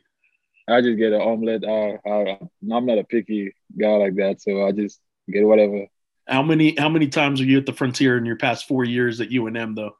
I 0.67 0.81
just 0.81 0.97
get 0.97 1.13
an 1.13 1.21
omelet. 1.21 1.63
Uh, 1.63 1.97
I, 2.07 2.39
I'm 2.71 2.85
not 2.85 2.97
a 2.97 3.03
picky 3.03 3.53
guy 3.77 3.95
like 3.95 4.15
that, 4.15 4.41
so 4.41 4.65
I 4.65 4.71
just 4.71 4.99
get 5.29 5.45
whatever. 5.45 5.87
How 6.27 6.41
many 6.41 6.75
How 6.77 6.89
many 6.89 7.07
times 7.07 7.41
are 7.41 7.45
you 7.45 7.57
at 7.57 7.65
the 7.65 7.73
Frontier 7.73 8.17
in 8.17 8.25
your 8.25 8.37
past 8.37 8.67
four 8.67 8.83
years 8.83 9.19
at 9.19 9.29
UNM 9.29 9.75
though? 9.75 9.95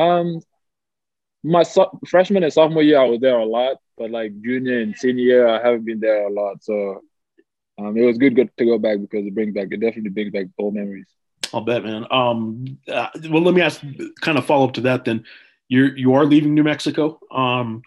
Um, 0.00 0.40
my 1.42 1.62
so- 1.62 1.98
freshman 2.06 2.42
and 2.42 2.52
sophomore 2.52 2.82
year 2.82 3.00
I 3.00 3.04
was 3.04 3.20
there 3.20 3.38
a 3.38 3.44
lot, 3.44 3.78
but 3.96 4.10
like 4.10 4.32
junior 4.42 4.80
and 4.80 4.96
senior 4.96 5.24
year 5.24 5.48
I 5.48 5.62
haven't 5.64 5.84
been 5.84 6.00
there 6.00 6.26
a 6.26 6.30
lot. 6.30 6.62
So 6.62 7.02
um, 7.78 7.96
it 7.96 8.04
was 8.04 8.18
good, 8.18 8.36
good 8.36 8.50
to 8.58 8.64
go 8.64 8.78
back 8.78 9.00
because 9.00 9.26
it 9.26 9.34
brings 9.34 9.54
back 9.54 9.68
it 9.70 9.80
definitely 9.80 10.10
brings 10.10 10.32
back 10.32 10.46
old 10.58 10.74
memories. 10.74 11.08
I'll 11.52 11.62
bet, 11.62 11.82
man. 11.82 12.06
Um, 12.10 12.78
uh, 12.88 13.08
well, 13.28 13.42
let 13.42 13.54
me 13.54 13.62
ask, 13.62 13.82
kind 14.20 14.38
of 14.38 14.46
follow 14.46 14.66
up 14.66 14.74
to 14.74 14.82
that. 14.82 15.04
Then 15.04 15.24
you're 15.68 15.96
you 15.96 16.14
are 16.14 16.24
leaving 16.24 16.54
New 16.54 16.62
Mexico. 16.62 17.18
Um, 17.30 17.82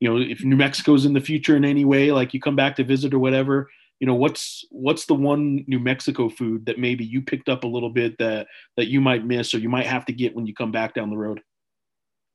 you 0.00 0.08
know, 0.08 0.18
if 0.18 0.44
New 0.44 0.56
Mexico's 0.56 1.04
in 1.04 1.12
the 1.12 1.20
future 1.20 1.56
in 1.56 1.64
any 1.64 1.84
way, 1.84 2.12
like 2.12 2.34
you 2.34 2.40
come 2.40 2.56
back 2.56 2.76
to 2.76 2.84
visit 2.84 3.14
or 3.14 3.18
whatever, 3.18 3.70
you 4.00 4.06
know, 4.06 4.14
what's 4.14 4.64
what's 4.70 5.06
the 5.06 5.14
one 5.14 5.64
New 5.66 5.78
Mexico 5.78 6.28
food 6.28 6.66
that 6.66 6.78
maybe 6.78 7.04
you 7.04 7.22
picked 7.22 7.48
up 7.48 7.64
a 7.64 7.68
little 7.68 7.90
bit 7.90 8.18
that 8.18 8.46
that 8.76 8.88
you 8.88 9.00
might 9.00 9.24
miss 9.24 9.54
or 9.54 9.58
you 9.58 9.68
might 9.68 9.86
have 9.86 10.04
to 10.06 10.12
get 10.12 10.34
when 10.34 10.46
you 10.46 10.54
come 10.54 10.72
back 10.72 10.94
down 10.94 11.10
the 11.10 11.16
road? 11.16 11.40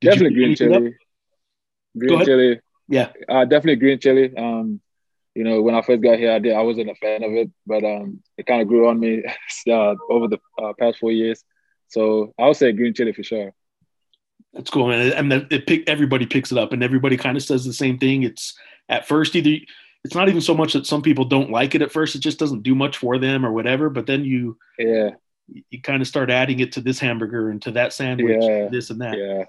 Did 0.00 0.10
definitely 0.10 0.34
green 0.34 0.56
chili. 0.56 0.96
Green 1.96 2.24
chili. 2.24 2.60
Yeah. 2.88 3.10
Uh, 3.28 3.44
definitely 3.44 3.76
green 3.76 3.98
chili. 3.98 4.36
Um, 4.36 4.80
you 5.34 5.44
know, 5.44 5.62
when 5.62 5.74
I 5.74 5.82
first 5.82 6.02
got 6.02 6.18
here, 6.18 6.32
I 6.32 6.38
did 6.38 6.54
I 6.54 6.62
wasn't 6.62 6.90
a 6.90 6.94
fan 6.96 7.22
of 7.22 7.32
it, 7.32 7.50
but 7.66 7.84
um, 7.84 8.22
it 8.36 8.46
kind 8.46 8.62
of 8.62 8.68
grew 8.68 8.88
on 8.88 8.98
me 8.98 9.22
uh, 9.68 9.94
over 10.08 10.28
the 10.28 10.38
uh, 10.60 10.72
past 10.78 10.98
four 10.98 11.12
years. 11.12 11.44
So 11.88 12.34
I 12.38 12.46
would 12.46 12.56
say 12.56 12.72
green 12.72 12.94
chili 12.94 13.12
for 13.12 13.22
sure. 13.22 13.52
That's 14.52 14.70
cool, 14.70 14.88
man. 14.88 15.12
And 15.12 15.32
it, 15.32 15.46
it 15.50 15.66
pick, 15.66 15.88
everybody 15.88 16.26
picks 16.26 16.50
it 16.50 16.58
up, 16.58 16.72
and 16.72 16.82
everybody 16.82 17.16
kind 17.16 17.36
of 17.36 17.42
says 17.42 17.64
the 17.64 17.72
same 17.72 17.98
thing. 17.98 18.24
It's 18.24 18.58
at 18.88 19.06
first 19.06 19.36
either 19.36 19.58
it's 20.04 20.14
not 20.14 20.28
even 20.28 20.40
so 20.40 20.54
much 20.54 20.72
that 20.72 20.86
some 20.86 21.02
people 21.02 21.24
don't 21.24 21.50
like 21.50 21.74
it 21.74 21.82
at 21.82 21.92
first; 21.92 22.14
it 22.14 22.20
just 22.20 22.38
doesn't 22.38 22.62
do 22.62 22.74
much 22.74 22.96
for 22.96 23.18
them 23.18 23.44
or 23.44 23.52
whatever. 23.52 23.90
But 23.90 24.06
then 24.06 24.24
you, 24.24 24.58
yeah, 24.78 25.10
you 25.46 25.80
kind 25.82 26.00
of 26.00 26.08
start 26.08 26.30
adding 26.30 26.60
it 26.60 26.72
to 26.72 26.80
this 26.80 26.98
hamburger 26.98 27.50
and 27.50 27.60
to 27.62 27.72
that 27.72 27.92
sandwich, 27.92 28.42
yeah. 28.42 28.68
this 28.68 28.90
and 28.90 29.00
that. 29.00 29.18
Yeah, 29.18 29.44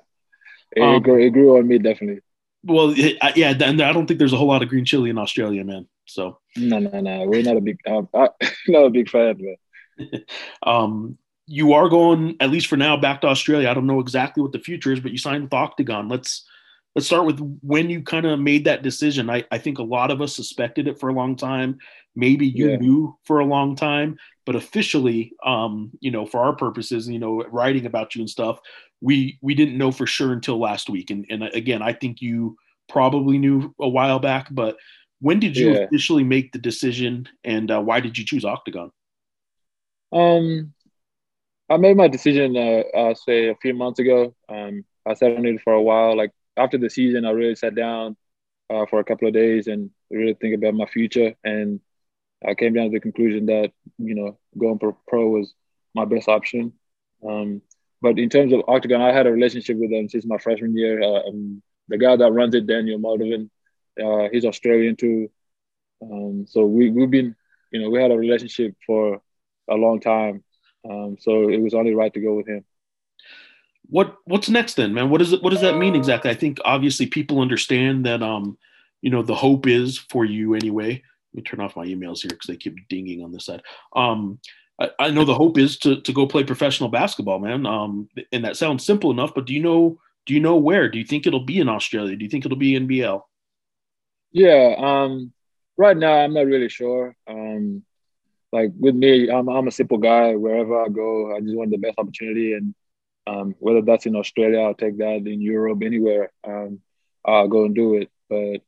it, 0.71 0.81
um, 0.81 1.01
grew, 1.01 1.25
it 1.25 1.31
grew 1.31 1.57
on 1.57 1.67
me 1.67 1.77
definitely. 1.77 2.21
Well, 2.63 2.93
yeah, 2.93 3.53
and 3.59 3.81
I 3.81 3.91
don't 3.91 4.05
think 4.05 4.19
there's 4.19 4.33
a 4.33 4.37
whole 4.37 4.47
lot 4.47 4.61
of 4.61 4.69
green 4.69 4.85
chili 4.85 5.09
in 5.09 5.17
Australia, 5.17 5.63
man. 5.63 5.87
So 6.05 6.39
no, 6.55 6.79
no, 6.79 6.99
no, 6.99 7.25
we're 7.25 7.41
not 7.41 7.57
a 7.57 7.61
big, 7.61 7.79
uh, 7.87 8.03
not 8.67 8.85
a 8.85 8.89
big 8.89 9.09
fan, 9.09 9.37
man. 9.39 10.23
um, 10.63 11.17
you 11.47 11.73
are 11.73 11.89
going 11.89 12.35
at 12.39 12.51
least 12.51 12.67
for 12.67 12.77
now 12.77 12.97
back 12.97 13.21
to 13.21 13.27
Australia. 13.27 13.69
I 13.69 13.73
don't 13.73 13.87
know 13.87 13.99
exactly 13.99 14.43
what 14.43 14.51
the 14.51 14.59
future 14.59 14.91
is, 14.91 14.99
but 14.99 15.11
you 15.11 15.17
signed 15.17 15.43
with 15.43 15.53
Octagon. 15.53 16.07
Let's 16.07 16.45
let's 16.95 17.07
start 17.07 17.25
with 17.25 17.39
when 17.61 17.89
you 17.89 18.03
kind 18.03 18.25
of 18.25 18.39
made 18.39 18.65
that 18.65 18.83
decision. 18.83 19.29
I, 19.29 19.43
I 19.51 19.57
think 19.57 19.79
a 19.79 19.83
lot 19.83 20.11
of 20.11 20.21
us 20.21 20.35
suspected 20.35 20.87
it 20.87 20.99
for 20.99 21.09
a 21.09 21.13
long 21.13 21.35
time. 21.35 21.79
Maybe 22.15 22.45
you 22.47 22.71
yeah. 22.71 22.77
knew 22.77 23.17
for 23.23 23.39
a 23.39 23.45
long 23.45 23.75
time, 23.75 24.17
but 24.45 24.55
officially, 24.55 25.33
um, 25.45 25.91
you 25.99 26.11
know, 26.11 26.25
for 26.25 26.41
our 26.41 26.55
purposes, 26.55 27.07
you 27.07 27.19
know, 27.19 27.43
writing 27.49 27.85
about 27.85 28.15
you 28.15 28.21
and 28.21 28.29
stuff, 28.29 28.59
we 29.01 29.39
we 29.41 29.55
didn't 29.55 29.77
know 29.77 29.91
for 29.91 30.07
sure 30.07 30.31
until 30.31 30.59
last 30.59 30.89
week. 30.89 31.09
And 31.09 31.25
and 31.29 31.43
again, 31.43 31.81
I 31.81 31.93
think 31.93 32.21
you 32.21 32.57
probably 32.87 33.37
knew 33.37 33.73
a 33.79 33.89
while 33.89 34.19
back, 34.19 34.47
but 34.51 34.77
when 35.19 35.39
did 35.39 35.55
you 35.55 35.73
yeah. 35.73 35.79
officially 35.79 36.23
make 36.23 36.51
the 36.51 36.59
decision, 36.59 37.27
and 37.43 37.69
uh, 37.69 37.81
why 37.81 37.99
did 37.99 38.17
you 38.17 38.25
choose 38.25 38.43
Octagon? 38.43 38.91
Um, 40.11 40.73
I 41.69 41.77
made 41.77 41.95
my 41.95 42.07
decision, 42.07 42.57
uh, 42.57 42.83
uh, 42.97 43.13
say 43.13 43.49
a 43.49 43.55
few 43.55 43.73
months 43.73 43.99
ago. 43.99 44.35
Um, 44.49 44.83
I 45.05 45.13
sat 45.13 45.37
on 45.37 45.45
it 45.45 45.61
for 45.63 45.73
a 45.73 45.81
while. 45.81 46.17
Like 46.17 46.31
after 46.57 46.77
the 46.77 46.89
season, 46.89 47.25
I 47.25 47.31
really 47.31 47.55
sat 47.55 47.75
down 47.75 48.17
uh, 48.69 48.85
for 48.87 48.99
a 48.99 49.03
couple 49.03 49.27
of 49.27 49.33
days 49.33 49.67
and 49.67 49.89
really 50.09 50.33
think 50.33 50.55
about 50.55 50.73
my 50.73 50.85
future. 50.87 51.33
And 51.43 51.79
I 52.45 52.55
came 52.55 52.73
down 52.73 52.85
to 52.85 52.91
the 52.91 52.99
conclusion 52.99 53.45
that 53.45 53.71
you 53.99 54.15
know 54.15 54.37
going 54.57 54.79
pro, 54.79 54.97
pro 55.07 55.29
was 55.29 55.53
my 55.93 56.05
best 56.05 56.27
option. 56.27 56.73
Um, 57.27 57.61
but 58.01 58.17
in 58.17 58.29
terms 58.29 58.53
of 58.53 58.63
Octagon, 58.67 59.01
I 59.01 59.13
had 59.13 59.27
a 59.27 59.31
relationship 59.31 59.77
with 59.77 59.91
them 59.91 60.09
since 60.09 60.25
my 60.25 60.37
freshman 60.37 60.75
year. 60.75 61.01
Uh, 61.01 61.21
the 61.87 61.97
guy 61.97 62.15
that 62.15 62.31
runs 62.31 62.55
it, 62.55 62.67
Daniel 62.67 62.99
Moldovan, 62.99 63.49
uh, 64.01 64.29
he's 64.31 64.45
Australian 64.45 64.95
too. 64.95 65.29
Um, 66.01 66.45
so 66.47 66.65
we 66.65 66.89
we've 66.89 67.11
been, 67.11 67.35
you 67.71 67.81
know, 67.81 67.89
we 67.89 68.01
had 68.01 68.11
a 68.11 68.17
relationship 68.17 68.75
for 68.85 69.21
a 69.69 69.75
long 69.75 69.99
time. 69.99 70.43
Um, 70.89 71.17
so 71.19 71.49
it 71.49 71.61
was 71.61 71.73
only 71.73 71.93
right 71.93 72.13
to 72.13 72.19
go 72.19 72.33
with 72.33 72.47
him. 72.47 72.65
What 73.87 74.15
What's 74.25 74.49
next 74.49 74.75
then, 74.75 74.93
man? 74.93 75.09
What 75.09 75.21
is 75.21 75.33
it? 75.33 75.43
What 75.43 75.51
does 75.51 75.61
that 75.61 75.77
mean 75.77 75.95
exactly? 75.95 76.31
I 76.31 76.35
think 76.35 76.57
obviously 76.65 77.05
people 77.05 77.39
understand 77.39 78.05
that. 78.05 78.23
Um, 78.23 78.57
you 79.01 79.09
know, 79.09 79.23
the 79.23 79.35
hope 79.35 79.67
is 79.67 79.97
for 79.97 80.25
you 80.25 80.53
anyway. 80.53 81.03
Let 81.33 81.35
me 81.35 81.41
turn 81.41 81.59
off 81.59 81.75
my 81.75 81.85
emails 81.85 82.21
here 82.21 82.29
because 82.29 82.47
they 82.47 82.55
keep 82.55 82.87
dinging 82.87 83.23
on 83.23 83.31
this 83.31 83.45
side. 83.45 83.63
Um, 83.95 84.39
I, 84.99 85.11
know 85.11 85.25
the 85.25 85.35
hope 85.35 85.57
is 85.57 85.77
to 85.79 86.01
to 86.01 86.13
go 86.13 86.25
play 86.25 86.43
professional 86.43 86.89
basketball, 86.89 87.39
man. 87.39 87.65
Um, 87.65 88.07
and 88.31 88.45
that 88.45 88.57
sounds 88.57 88.85
simple 88.85 89.11
enough, 89.11 89.33
but 89.33 89.45
do 89.45 89.53
you 89.53 89.61
know 89.61 89.99
Do 90.25 90.33
you 90.33 90.39
know 90.39 90.57
where? 90.57 90.89
Do 90.89 90.97
you 90.97 91.05
think 91.05 91.27
it'll 91.27 91.45
be 91.45 91.59
in 91.59 91.69
Australia? 91.69 92.15
Do 92.15 92.23
you 92.23 92.29
think 92.29 92.45
it'll 92.45 92.57
be 92.57 92.79
NBL? 92.79 93.21
Yeah. 94.31 94.75
Um, 94.77 95.33
right 95.77 95.97
now, 95.97 96.13
I'm 96.13 96.33
not 96.33 96.45
really 96.45 96.69
sure. 96.69 97.15
Um, 97.27 97.83
like 98.51 98.71
with 98.77 98.95
me, 98.95 99.29
I'm 99.29 99.47
I'm 99.49 99.67
a 99.67 99.71
simple 99.71 99.97
guy. 99.97 100.35
Wherever 100.35 100.83
I 100.83 100.89
go, 100.89 101.35
I 101.35 101.39
just 101.39 101.55
want 101.55 101.71
the 101.71 101.77
best 101.77 101.97
opportunity, 101.97 102.53
and 102.53 102.75
um, 103.27 103.55
whether 103.59 103.81
that's 103.81 104.05
in 104.05 104.15
Australia, 104.15 104.59
I'll 104.59 104.73
take 104.73 104.97
that. 104.97 105.27
In 105.27 105.41
Europe, 105.41 105.81
anywhere, 105.83 106.31
um, 106.45 106.79
I'll 107.25 107.47
go 107.47 107.65
and 107.65 107.75
do 107.75 107.95
it. 107.95 108.09
But 108.29 108.61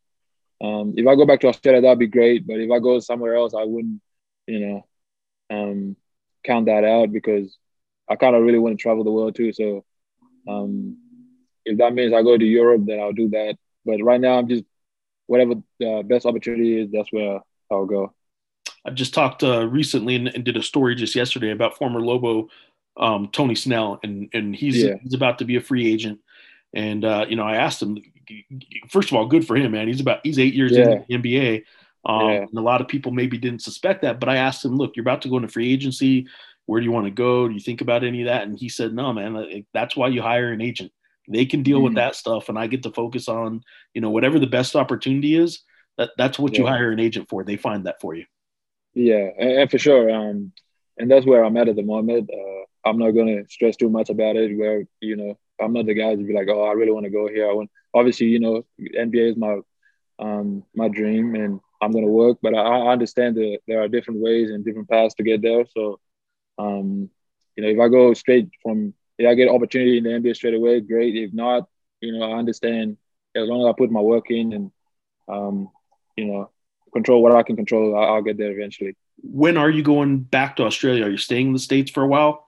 um, 0.66 0.94
if 0.96 1.06
I 1.08 1.16
go 1.16 1.26
back 1.26 1.42
to 1.42 1.48
Australia, 1.48 1.82
that'd 1.82 2.00
be 2.00 2.08
great. 2.08 2.48
But 2.48 2.60
if 2.60 2.72
I 2.72 2.80
go 2.80 3.00
somewhere 3.00 3.36
else, 3.36 3.54
I 3.54 3.64
wouldn't, 3.64 4.02
you 4.48 4.60
know, 4.60 4.88
um, 5.50 5.98
count 6.44 6.66
that 6.66 6.84
out 6.84 7.12
because 7.12 7.58
I 8.10 8.16
kind 8.16 8.36
of 8.36 8.44
really 8.44 8.60
want 8.60 8.78
to 8.78 8.82
travel 8.82 9.04
the 9.04 9.12
world 9.12 9.36
too. 9.36 9.54
So 9.54 9.84
um, 10.48 10.98
if 11.66 11.78
that 11.78 11.94
means 11.94 12.14
I 12.14 12.24
go 12.24 12.38
to 12.38 12.46
Europe, 12.46 12.84
then 12.86 13.00
I'll 13.00 13.14
do 13.14 13.30
that. 13.30 13.58
But 13.86 14.02
right 14.02 14.20
now, 14.20 14.38
I'm 14.38 14.48
just 14.48 14.64
whatever 15.28 15.56
the 15.80 16.04
best 16.06 16.26
opportunity 16.26 16.80
is, 16.82 16.92
that's 16.92 17.12
where 17.12 17.40
I'll 17.72 17.86
go. 17.86 18.14
I 18.86 18.92
just 18.92 19.14
talked 19.14 19.44
uh, 19.44 19.68
recently 19.68 20.16
and, 20.16 20.28
and, 20.28 20.44
did 20.44 20.58
a 20.58 20.64
story 20.64 20.96
just 20.96 21.16
yesterday 21.16 21.52
about 21.52 21.78
former 21.78 22.02
Lobo 22.02 22.50
um, 22.98 23.30
Tony 23.32 23.56
Snell, 23.56 24.00
and 24.04 24.30
and 24.34 24.56
he's 24.56 24.84
yeah. 24.84 24.96
he's 25.02 25.14
about 25.14 25.40
to 25.40 25.46
be 25.46 25.56
a 25.56 25.62
free 25.62 25.92
agent. 25.92 26.20
And 26.74 27.06
uh, 27.06 27.26
you 27.28 27.36
know, 27.36 27.44
I 27.44 27.56
asked 27.56 27.82
him. 27.82 27.98
First 28.90 29.10
of 29.10 29.18
all, 29.18 29.26
good 29.28 29.46
for 29.46 29.56
him, 29.56 29.72
man. 29.72 29.88
He's 29.88 30.00
about 30.00 30.20
he's 30.24 30.40
eight 30.40 30.54
years 30.54 30.74
yeah. 30.74 31.02
in 31.08 31.22
the 31.22 31.38
NBA. 31.38 31.64
Um, 32.06 32.30
yeah. 32.30 32.42
And 32.42 32.58
a 32.58 32.62
lot 32.62 32.82
of 32.82 32.88
people 32.88 33.12
maybe 33.12 33.38
didn't 33.38 33.62
suspect 33.62 34.02
that, 34.02 34.20
but 34.20 34.30
I 34.30 34.38
asked 34.38 34.66
him, 34.66 34.76
look, 34.76 34.96
you're 34.96 35.04
about 35.04 35.22
to 35.24 35.30
go 35.30 35.38
into 35.38 35.48
free 35.48 35.72
agency. 35.72 36.28
Where 36.66 36.80
do 36.80 36.86
you 36.86 36.92
want 36.92 37.06
to 37.06 37.12
go? 37.12 37.48
Do 37.48 37.54
you 37.54 37.60
think 37.60 37.82
about 37.82 38.04
any 38.04 38.22
of 38.22 38.28
that? 38.28 38.44
And 38.44 38.58
he 38.58 38.70
said, 38.70 38.94
no, 38.94 39.14
man. 39.14 39.66
That's 39.74 39.96
why 39.96 40.08
you 40.10 40.22
hire 40.22 40.52
an 40.52 40.62
agent. 40.62 40.92
They 41.28 41.46
can 41.46 41.64
deal 41.64 41.78
mm-hmm. 41.78 41.86
with 41.86 41.96
that 41.96 42.16
stuff, 42.16 42.50
and 42.50 42.60
I 42.60 42.68
get 42.68 42.84
to 42.84 42.92
focus 42.92 43.28
on 43.30 43.64
you 43.94 44.02
know 44.02 44.10
whatever 44.10 44.40
the 44.40 44.48
best 44.48 44.76
opportunity 44.76 45.36
is. 45.36 45.62
That 45.98 46.12
that's 46.18 46.40
what 46.40 46.58
you 46.58 46.66
hire 46.66 46.92
an 46.92 47.00
agent 47.00 47.30
for. 47.30 47.44
They 47.44 47.56
find 47.56 47.86
that 47.86 48.02
for 48.02 48.14
you. 48.14 48.26
Yeah, 48.94 49.30
and, 49.38 49.52
and 49.52 49.72
for 49.72 49.78
sure. 49.78 50.10
Um, 50.10 50.52
and 50.98 51.10
that's 51.10 51.26
where 51.26 51.44
I'm 51.44 51.58
at 51.58 51.70
at 51.70 51.76
the 51.76 51.84
moment. 51.84 52.30
Uh, 52.32 52.90
I'm 52.90 52.98
not 52.98 53.12
going 53.12 53.28
to 53.28 53.50
stress 53.50 53.78
too 53.78 53.90
much 53.90 54.10
about 54.10 54.36
it. 54.36 54.58
Where 54.58 54.86
you 55.00 55.16
know, 55.16 55.38
I'm 55.62 55.74
not 55.74 55.86
the 55.86 55.94
guy 55.94 56.16
to 56.16 56.24
be 56.24 56.34
like, 56.34 56.50
oh, 56.50 56.64
I 56.64 56.74
really 56.74 56.92
want 56.92 57.06
to 57.06 57.10
go 57.10 57.28
here. 57.28 57.50
I 57.50 57.54
want. 57.54 57.72
Obviously, 57.94 58.28
you 58.28 58.40
know, 58.40 58.66
NBA 58.80 59.32
is 59.32 59.38
my 59.38 59.60
um, 60.20 60.64
my 60.76 60.90
dream, 60.90 61.36
and 61.36 61.62
I'm 61.84 61.92
going 61.92 62.06
to 62.06 62.12
work. 62.12 62.38
But 62.42 62.56
I, 62.56 62.62
I, 62.62 62.92
understand 62.92 63.36
that 63.36 63.60
there 63.68 63.82
are 63.82 63.88
different 63.88 64.22
ways 64.22 64.50
and 64.50 64.64
different 64.64 64.90
paths 64.90 65.16
to 65.16 65.24
get 65.24 65.42
there. 65.42 65.66
So, 65.76 66.00
um, 66.58 67.10
you 67.56 67.64
know, 67.64 67.70
if 67.70 67.80
I 67.80 67.88
go 67.90 68.14
straight 68.14 68.50
from, 68.62 68.94
if 69.18 69.28
I 69.28 69.36
get 69.36 69.50
opportunity 69.50 69.98
in 69.98 70.04
the 70.04 70.10
NBA 70.10 70.36
straight 70.36 70.54
away, 70.54 70.82
great. 70.82 71.16
If 71.16 71.34
not, 71.34 71.68
you 72.02 72.18
know, 72.18 72.32
I 72.32 72.38
understand. 72.38 72.98
As 73.36 73.48
long 73.48 73.62
as 73.62 73.68
I 73.68 73.74
put 73.76 73.92
my 73.92 74.00
work 74.00 74.30
in 74.30 74.54
and, 74.54 74.72
um, 75.28 75.70
you 76.16 76.26
know, 76.26 76.52
control 76.94 77.24
what 77.24 77.36
I 77.36 77.44
can 77.44 77.56
control, 77.56 77.98
I'll, 77.98 78.22
get 78.22 78.38
there 78.38 78.52
eventually. 78.52 78.96
When 79.18 79.58
are 79.58 79.70
you 79.70 79.82
going 79.82 80.20
back 80.20 80.56
to 80.58 80.64
Australia? 80.64 81.06
Are 81.06 81.10
you 81.10 81.18
staying 81.18 81.48
in 81.48 81.54
the 81.54 81.60
States 81.60 81.90
for 81.90 82.04
a 82.04 82.08
while? 82.08 82.48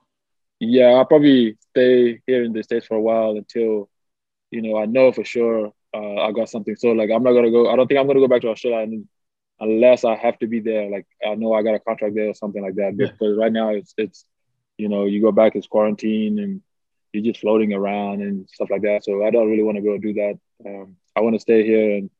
Yeah, 0.60 0.90
I'll 0.90 1.04
probably 1.04 1.56
stay 1.70 2.20
here 2.26 2.44
in 2.44 2.52
the 2.52 2.62
States 2.62 2.86
for 2.86 2.94
a 2.94 3.00
while 3.00 3.32
until, 3.32 3.90
you 4.52 4.62
know, 4.62 4.78
I 4.78 4.86
know 4.86 5.10
for 5.10 5.24
sure 5.24 5.72
uh, 5.92 6.14
I 6.22 6.30
got 6.30 6.48
something. 6.48 6.76
So, 6.76 6.92
like, 6.92 7.10
I'm 7.10 7.24
not 7.24 7.32
going 7.32 7.44
to 7.44 7.50
go, 7.50 7.68
I 7.68 7.74
don't 7.74 7.88
think 7.88 7.98
I'm 7.98 8.06
going 8.06 8.16
to 8.16 8.22
go 8.22 8.28
back 8.28 8.42
to 8.42 8.48
Australia 8.50 8.78
unless 9.60 10.04
I 10.04 10.14
have 10.16 10.38
to 10.40 10.46
be 10.46 10.60
there. 10.60 10.90
Like, 10.90 11.06
I 11.26 11.34
know 11.34 11.52
I 11.52 11.62
got 11.62 11.74
a 11.74 11.80
contract 11.80 12.14
there 12.14 12.28
or 12.28 12.34
something 12.34 12.62
like 12.62 12.74
that. 12.76 12.94
Yeah. 12.96 13.06
Because 13.10 13.36
right 13.38 13.52
now 13.52 13.70
it's, 13.70 13.94
it's, 13.96 14.24
you 14.76 14.88
know, 14.88 15.04
you 15.04 15.22
go 15.22 15.32
back, 15.32 15.56
it's 15.56 15.66
quarantine 15.66 16.38
and 16.38 16.62
you're 17.12 17.24
just 17.24 17.40
floating 17.40 17.72
around 17.72 18.22
and 18.22 18.48
stuff 18.50 18.68
like 18.70 18.82
that. 18.82 19.04
So 19.04 19.24
I 19.24 19.30
don't 19.30 19.50
really 19.50 19.62
want 19.62 19.76
to 19.76 19.82
go 19.82 19.96
do 19.98 20.12
that. 20.14 20.38
Um, 20.64 20.96
I 21.16 21.20
want 21.20 21.34
to 21.34 21.40
stay 21.40 21.64
here 21.64 21.96
and 21.96 22.10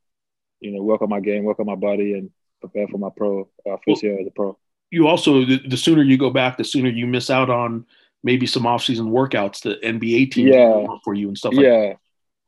you 0.60 0.72
know, 0.72 0.82
work 0.82 1.02
on 1.02 1.08
my 1.08 1.20
game, 1.20 1.44
work 1.44 1.60
on 1.60 1.66
my 1.66 1.74
body, 1.74 2.14
and 2.14 2.30
prepare 2.60 2.88
for 2.88 2.98
my 2.98 3.10
pro 3.16 3.48
uh, 3.70 3.76
first 3.86 4.02
year 4.02 4.18
as 4.18 4.26
a 4.26 4.30
pro. 4.30 4.58
You 4.90 5.08
also, 5.08 5.44
the, 5.44 5.58
the, 5.66 5.76
sooner 5.76 6.02
you 6.02 6.16
go 6.16 6.30
back, 6.30 6.56
the 6.56 6.64
sooner 6.64 6.88
you 6.88 7.06
miss 7.06 7.28
out 7.28 7.50
on 7.50 7.86
maybe 8.22 8.46
some 8.46 8.66
off-season 8.66 9.06
workouts 9.06 9.62
the 9.62 9.76
NBA 9.86 10.32
team 10.32 10.48
yeah. 10.48 10.86
for 11.04 11.14
you 11.14 11.28
and 11.28 11.36
stuff 11.36 11.54
like 11.54 11.64
yeah. 11.64 11.80
that. 11.80 11.98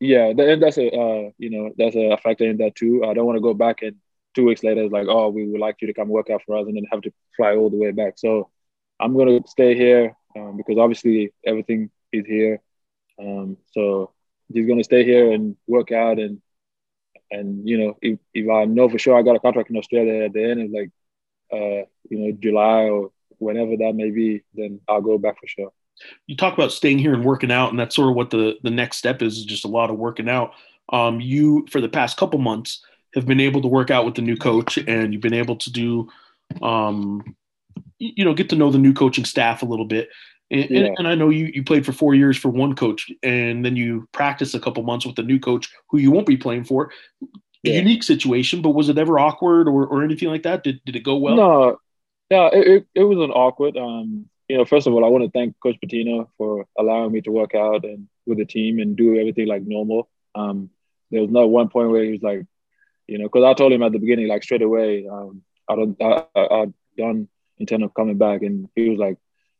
Yeah, 0.00 0.26
and 0.26 0.62
that's 0.62 0.78
a 0.78 0.88
uh, 0.88 1.30
you 1.38 1.50
know 1.50 1.73
that's 1.76 1.97
a 1.97 2.16
factor 2.18 2.49
in 2.49 2.59
that 2.59 2.76
too. 2.76 3.04
I 3.04 3.14
don't 3.14 3.26
want 3.26 3.37
to 3.37 3.42
go 3.42 3.52
back 3.52 3.83
and 3.83 3.97
two 4.35 4.44
weeks 4.44 4.62
later 4.62 4.82
it's 4.82 4.92
like, 4.92 5.06
oh, 5.08 5.28
we 5.28 5.47
would 5.47 5.61
like 5.61 5.76
you 5.80 5.87
to 5.87 5.94
come 5.94 6.08
work 6.08 6.30
out 6.30 6.42
for 6.47 6.56
us, 6.56 6.66
and 6.66 6.76
then 6.76 6.87
have 6.90 7.02
to 7.02 7.12
fly 7.37 7.56
all 7.56 7.70
the 7.70 7.76
way 7.76 7.90
back. 7.90 8.14
So 8.16 8.50
I'm 9.00 9.16
gonna 9.16 9.40
stay 9.47 9.75
here 9.75 10.16
um, 10.37 10.56
because 10.56 10.78
obviously 10.78 11.32
everything 11.44 11.90
is 12.12 12.26
here. 12.26 12.61
Um, 13.20 13.56
so 13.73 14.12
he's 14.52 14.66
gonna 14.66 14.85
stay 14.85 15.04
here 15.04 15.32
and 15.32 15.56
work 15.66 15.92
out 15.92 16.18
and 16.18 16.40
and 17.30 17.68
you 17.68 17.78
know, 17.78 17.99
if, 18.00 18.18
if 18.32 18.49
I 18.50 18.64
know 18.64 18.88
for 18.88 18.99
sure 18.99 19.18
I 19.18 19.23
got 19.23 19.37
a 19.37 19.40
contract 19.40 19.70
in 19.70 19.76
Australia 19.76 20.25
at 20.25 20.32
the 20.32 20.44
end 20.44 20.62
of 20.62 20.70
like, 20.70 20.90
uh, 21.52 21.87
you 22.08 22.18
know, 22.18 22.32
July 22.38 22.85
or 22.85 23.11
whenever 23.38 23.76
that 23.76 23.94
may 23.94 24.11
be, 24.11 24.42
then 24.54 24.80
I'll 24.88 25.02
go 25.02 25.18
back 25.18 25.38
for 25.40 25.47
sure. 25.47 25.73
You 26.26 26.37
talk 26.37 26.54
about 26.54 26.73
staying 26.73 26.99
here 26.99 27.12
and 27.12 27.25
working 27.25 27.50
out, 27.50 27.70
and 27.70 27.78
that's 27.78 27.97
sort 27.97 28.08
of 28.08 28.14
what 28.14 28.30
the 28.30 28.56
the 28.62 28.70
next 28.70 28.99
step 28.99 29.20
is. 29.20 29.38
Is 29.38 29.44
just 29.44 29.64
a 29.64 29.68
lot 29.68 29.90
of 29.90 29.99
working 29.99 30.28
out. 30.28 30.52
Um, 30.90 31.20
you 31.20 31.66
for 31.70 31.80
the 31.80 31.88
past 31.88 32.16
couple 32.16 32.38
months 32.38 32.82
have 33.15 33.27
been 33.27 33.41
able 33.41 33.62
to 33.62 33.69
work 33.69 33.91
out 33.91 34.05
with 34.05 34.15
the 34.15 34.23
new 34.23 34.37
coach, 34.37 34.79
and 34.79 35.12
you've 35.12 35.23
been 35.23 35.35
able 35.35 35.57
to 35.57 35.73
do, 35.73 36.09
um, 36.62 37.37
you 37.99 38.25
know, 38.25 38.35
get 38.35 38.50
to 38.50 38.57
know 38.57 38.71
the 38.71 38.79
new 38.79 38.93
coaching 38.93 39.25
staff 39.25 39.62
a 39.62 39.67
little 39.67 39.85
bit. 39.85 40.09
And, 40.50 40.71
yeah. 40.71 40.79
and, 40.81 40.99
and, 41.00 41.09
I 41.09 41.15
know 41.15 41.29
you, 41.29 41.50
you 41.53 41.62
played 41.62 41.85
for 41.85 41.93
four 41.93 42.15
years 42.15 42.37
for 42.37 42.49
one 42.49 42.75
coach, 42.75 43.11
and 43.23 43.65
then 43.65 43.77
you 43.77 44.09
practice 44.12 44.55
a 44.55 44.61
couple 44.61 44.83
months 44.83 45.05
with 45.05 45.17
the 45.17 45.23
new 45.23 45.38
coach 45.38 45.69
who 45.91 45.99
you 45.99 46.11
won't 46.11 46.27
be 46.27 46.37
playing 46.37 46.65
for. 46.65 46.91
Yeah. 47.62 47.75
Unique 47.75 48.03
situation, 48.03 48.62
but 48.62 48.71
was 48.71 48.88
it 48.88 48.99
ever 48.99 49.19
awkward 49.19 49.69
or, 49.69 49.87
or 49.87 50.05
anything 50.05 50.29
like 50.29 50.45
that? 50.45 50.62
Did, 50.62 50.81
did 50.85 50.97
it 50.97 51.03
go 51.03 51.17
well? 51.17 51.37
No, 51.37 51.79
yeah, 52.31 52.49
it, 52.53 52.67
it, 52.67 52.87
it 52.95 53.05
wasn't 53.05 53.33
awkward. 53.33 53.77
Um, 53.77 54.27
you 54.49 54.57
know, 54.57 54.65
first 54.65 54.87
of 54.87 54.95
all, 54.95 55.05
I 55.05 55.09
want 55.09 55.25
to 55.25 55.31
thank 55.31 55.59
Coach 55.61 55.77
Pitino 55.85 56.29
for 56.38 56.67
allowing 56.79 57.12
me 57.12 57.21
to 57.23 57.31
work 57.31 57.55
out 57.55 57.85
and 57.85 58.09
with 58.27 58.38
the 58.38 58.45
team 58.45 58.79
and 58.79 58.97
do 58.97 59.19
everything 59.19 59.47
like 59.47 59.62
normal. 59.62 60.09
Um, 60.35 60.71
there 61.11 61.21
was 61.21 61.31
not 61.31 61.50
one 61.50 61.69
point 61.69 61.91
where 61.91 62.05
he 62.05 62.12
was 62.12 62.23
like, 62.23 62.47
you 63.09 63.19
know, 63.19 63.25
because 63.25 63.45
I 63.45 63.55
told 63.55 63.73
him 63.73 63.83
at 63.83 63.93
the 63.93 63.99
beginning, 63.99 64.29
like 64.29 64.43
straight 64.43 64.62
away, 64.62 65.09
um, 65.11 65.43
I 65.69 65.75
don't, 65.75 65.97
I, 66.00 66.25
I, 66.37 66.67
I 67.03 67.15
intend 67.59 67.83
of 67.83 67.95
coming 67.95 68.19
back, 68.19 68.43
and 68.43 68.69
he 68.77 68.91
was 68.91 68.99
like, 68.99 69.17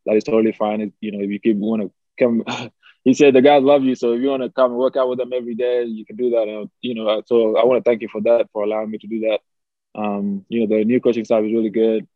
that 0.07 0.17
is 0.17 0.25
totally 0.25 0.53
fine. 0.53 0.93
You 1.01 1.13
know, 1.13 1.21
if 1.21 1.31
you 1.31 1.41
keep 1.41 1.57
want 1.57 1.83
to 1.83 1.91
come, 2.19 2.45
he 3.05 3.15
said 3.15 3.35
the 3.35 3.43
guys 3.43 3.63
love 3.63 3.83
you, 3.83 3.95
so 3.95 4.13
if 4.13 4.21
you 4.21 4.29
want 4.29 4.43
to 4.43 4.51
come 4.51 4.73
and 4.73 4.79
work 4.79 4.97
out 4.97 5.09
with 5.09 5.19
them 5.19 5.33
every 5.33 5.55
day, 5.55 5.85
you 5.85 6.05
can 6.05 6.17
do 6.17 6.31
that. 6.31 6.43
And 6.43 6.71
you 6.83 6.95
know, 6.95 7.23
so 7.27 7.57
I 7.57 7.65
want 7.65 7.83
to 7.83 7.89
thank 7.89 8.03
you 8.03 8.09
for 8.09 8.21
that 8.23 8.49
for 8.53 8.63
allowing 8.63 8.91
me 8.91 8.99
to 8.99 9.07
do 9.07 9.21
that. 9.21 9.41
Um, 9.95 10.45
you 10.49 10.61
know, 10.61 10.77
the 10.79 10.85
new 10.85 11.01
coaching 11.01 11.25
staff 11.25 11.43
is 11.43 11.53
really 11.53 11.71
good, 11.71 12.07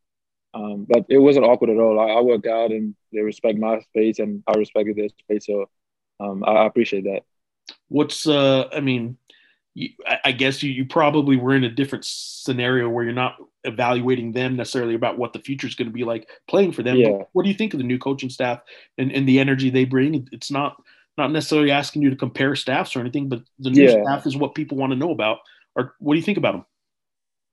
um, 0.55 0.87
but 0.89 1.07
it 1.09 1.19
wasn't 1.19 1.47
awkward 1.47 1.71
at 1.71 1.79
all. 1.79 1.99
I, 1.99 2.13
I 2.13 2.21
work 2.21 2.47
out 2.47 2.71
and 2.71 2.95
they 3.13 3.21
respect 3.21 3.59
my 3.59 3.81
space, 3.81 4.19
and 4.19 4.43
I 4.47 4.53
respected 4.53 4.97
their 4.97 5.09
space, 5.09 5.47
so 5.47 5.69
um, 6.21 6.45
I, 6.47 6.53
I 6.53 6.67
appreciate 6.67 7.05
that. 7.05 7.23
What's 7.89 8.27
uh, 8.27 8.69
I 8.73 8.81
mean, 8.81 9.19
you, 9.75 9.91
I 10.25 10.33
guess 10.33 10.63
you, 10.63 10.71
you 10.71 10.85
probably 10.85 11.37
were 11.37 11.55
in 11.55 11.65
a 11.65 11.71
different 11.71 12.05
scenario 12.05 12.89
where 12.89 13.05
you're 13.05 13.13
not 13.13 13.37
evaluating 13.65 14.33
them 14.33 14.57
necessarily 14.57 14.95
about 14.95 15.19
what 15.19 15.33
the 15.33 15.39
future 15.39 15.67
is 15.67 15.75
going 15.75 15.89
to 15.89 15.93
be 15.93 16.05
like 16.05 16.29
playing 16.47 16.73
for 16.73 16.83
them. 16.83 16.97
Yeah. 16.97 17.23
What 17.33 17.45
do 17.45 17.49
you 17.49 17.55
think 17.55 17.73
of 17.73 17.79
the 17.79 17.85
new 17.85 17.99
coaching 17.99 18.29
staff 18.29 18.61
and, 18.99 19.11
and 19.13 19.27
the 19.27 19.41
energy 19.41 19.71
they 19.71 19.85
bring? 19.85 20.29
It's 20.33 20.51
not 20.51 20.77
not 21.19 21.31
necessarily 21.31 21.71
asking 21.71 22.03
you 22.03 22.11
to 22.11 22.17
compare 22.17 22.57
staffs 22.57 22.97
or 22.97 23.01
anything, 23.01 23.29
but 23.29 23.43
the 23.59 23.71
new 23.71 23.85
yeah. 23.85 24.03
staff 24.03 24.27
is 24.27 24.37
what 24.37 24.55
people 24.55 24.79
want 24.79 24.93
to 24.93 24.99
know 24.99 25.11
about. 25.11 25.39
Or 25.75 25.95
what 25.99 26.15
do 26.15 26.19
you 26.19 26.25
think 26.25 26.39
about 26.39 26.53
them? 26.53 26.65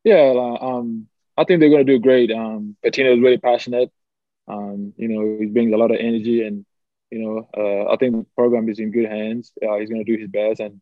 Yeah, 0.04 0.58
um, 0.62 1.08
I 1.38 1.44
think 1.44 1.60
they're 1.60 1.70
going 1.70 1.86
to 1.86 1.94
do 1.94 2.00
great. 2.00 2.32
Um, 2.32 2.76
Pitino 2.86 3.14
is 3.16 3.22
really 3.22 3.38
passionate. 3.38 3.92
Um, 4.48 4.94
you 4.98 5.08
know, 5.08 5.38
he 5.40 5.46
brings 5.46 5.74
a 5.74 5.78
lot 5.78 5.92
of 5.92 5.98
energy, 6.00 6.44
and 6.44 6.66
you 7.12 7.20
know, 7.20 7.50
uh, 7.56 7.92
I 7.92 7.98
think 7.98 8.16
the 8.16 8.26
program 8.36 8.68
is 8.70 8.80
in 8.80 8.92
good 8.92 9.10
hands. 9.10 9.52
Uh, 9.62 9.78
he's 9.78 9.90
going 9.90 10.04
to 10.04 10.12
do 10.12 10.20
his 10.20 10.30
best, 10.30 10.60
and 10.60 10.82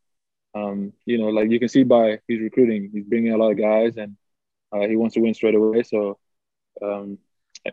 um, 0.57 0.93
you 1.05 1.17
know, 1.17 1.27
like 1.27 1.49
you 1.49 1.59
can 1.59 1.69
see 1.69 1.83
by 1.83 2.19
he's 2.27 2.41
recruiting, 2.41 2.89
he's 2.93 3.05
bringing 3.05 3.33
a 3.33 3.37
lot 3.37 3.51
of 3.51 3.57
guys, 3.57 3.97
and 3.97 4.15
uh, 4.71 4.87
he 4.87 4.95
wants 4.95 5.15
to 5.15 5.21
win 5.21 5.33
straight 5.33 5.55
away. 5.55 5.83
So, 5.83 6.17
um, 6.81 7.17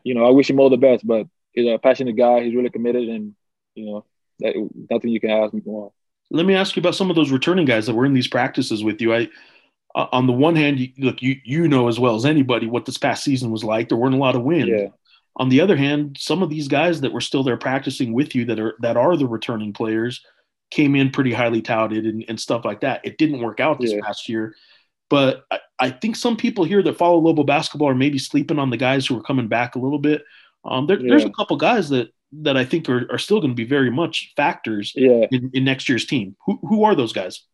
you 0.03 0.15
know, 0.15 0.27
I 0.27 0.31
wish 0.31 0.51
him 0.51 0.61
all 0.61 0.71
the 0.71 0.77
best. 0.77 1.07
But 1.07 1.27
he's 1.53 1.71
a 1.71 1.79
passionate 1.79 2.17
guy. 2.17 2.43
He's 2.43 2.55
really 2.55 2.71
committed, 2.71 3.09
and 3.09 3.35
you 3.75 3.87
know, 3.87 4.05
that, 4.41 4.71
nothing 4.91 5.11
you 5.11 5.21
can 5.21 5.31
ask 5.31 5.55
me 5.55 5.63
more. 5.65 5.93
Let 6.31 6.47
me 6.47 6.55
ask 6.55 6.75
you 6.75 6.81
about 6.81 6.95
some 6.95 7.11
of 7.11 7.17
those 7.17 7.31
returning 7.31 7.67
guys 7.67 7.87
that 7.87 7.95
were 7.95 8.07
in 8.07 8.15
these 8.15 8.29
practices 8.29 8.83
with 8.83 9.01
you. 9.01 9.15
I, 9.15 9.29
uh, 9.95 10.07
on 10.11 10.27
the 10.27 10.33
one 10.33 10.57
hand, 10.57 10.81
you, 10.81 10.89
look, 10.99 11.23
you 11.23 11.37
you 11.45 11.69
know 11.69 11.89
as 11.89 12.01
well 12.01 12.17
as 12.17 12.25
anybody 12.25 12.67
what 12.67 12.87
this 12.87 12.99
past 12.99 13.25
season 13.25 13.51
was 13.51 13.65
like. 13.65 13.89
There 13.89 13.99
weren't 13.99 14.15
a 14.15 14.19
lot 14.19 14.37
of 14.37 14.43
wins. 14.43 14.69
Yeah. 14.69 14.89
On 15.37 15.49
the 15.49 15.61
other 15.61 15.77
hand, 15.77 16.17
some 16.19 16.43
of 16.43 16.51
these 16.51 16.69
guys 16.69 17.01
that 17.01 17.13
were 17.13 17.21
still 17.21 17.43
there 17.43 17.57
practicing 17.57 18.13
with 18.13 18.35
you 18.35 18.45
that 18.47 18.61
are 18.61 18.77
that 18.81 18.97
are 18.97 19.17
the 19.17 19.27
returning 19.27 19.73
players 19.73 20.25
came 20.75 20.97
in 20.97 21.11
pretty 21.11 21.33
highly 21.33 21.63
touted 21.63 22.05
and, 22.05 22.25
and 22.29 22.39
stuff 22.39 22.65
like 22.65 22.81
that. 22.81 23.01
It 23.05 23.17
didn't 23.17 23.41
work 23.41 23.61
out 23.61 23.81
this 23.81 23.93
yeah. 23.93 24.01
past 24.03 24.29
year. 24.29 24.57
But 25.09 25.45
I, 25.49 25.61
I, 25.79 25.91
think 25.91 26.17
some 26.17 26.37
people 26.37 26.65
here 26.65 26.83
that 26.83 26.99
follow 26.99 27.19
Lobo 27.19 27.45
basketball 27.45 27.91
are 27.91 27.95
maybe 27.95 28.19
sleeping 28.19 28.59
on 28.59 28.71
the 28.71 28.77
guys 28.77 29.07
who 29.07 29.17
are 29.17 29.23
coming 29.23 29.47
back 29.47 29.77
a 29.77 29.79
little 29.79 30.01
bit. 30.01 30.25
Um, 30.65 30.89
there, 30.89 30.99
yeah. 30.99 31.11
There's 31.11 31.25
a 31.25 31.31
couple 31.31 31.57
guys 31.57 31.91
that 31.91 32.09
that 32.43 32.57
I 32.57 32.65
think 32.65 32.89
are, 32.89 33.07
are 33.13 33.19
still 33.19 33.39
going 33.39 33.53
to 33.53 33.55
be 33.55 33.67
very 33.67 33.91
much 33.91 34.33
factors 34.37 34.93
Yeah. 34.97 35.27
in, 35.31 35.53
in 35.55 35.65
next 35.65 35.89
year's 35.89 36.07
team. 36.07 36.35
Who 36.47 36.59
who 36.63 36.83
are 36.83 36.97
those 36.97 37.13
guys? 37.13 37.45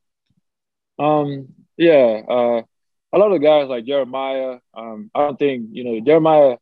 Um, 0.98 1.48
yeah, 1.76 2.22
uh, 2.26 2.62
a 3.12 3.18
lot 3.18 3.32
of 3.32 3.42
guys 3.42 3.68
like 3.68 3.84
Jeremiah. 3.84 4.60
Um, 4.72 5.10
I 5.14 5.20
don't 5.20 5.38
think 5.38 5.68
you 5.72 5.84
know 5.84 6.00
Jeremiah. 6.00 6.56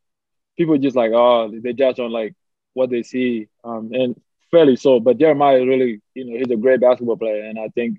People 0.57 0.77
just 0.79 0.97
like 0.97 1.12
oh 1.15 1.53
they 1.53 1.73
judge 1.73 2.00
on 2.00 2.11
like 2.11 2.35
what 2.75 2.91
they 2.91 3.05
see, 3.05 3.47
um, 3.62 3.91
and 3.93 4.21
fairly 4.50 4.76
so. 4.76 5.00
But 5.00 5.19
Jeremiah 5.19 5.64
really, 5.64 6.00
you 6.14 6.25
know, 6.25 6.38
he's 6.38 6.50
a 6.50 6.57
great 6.57 6.81
basketball 6.81 7.17
player, 7.17 7.45
and 7.45 7.59
I 7.59 7.69
think 7.69 7.99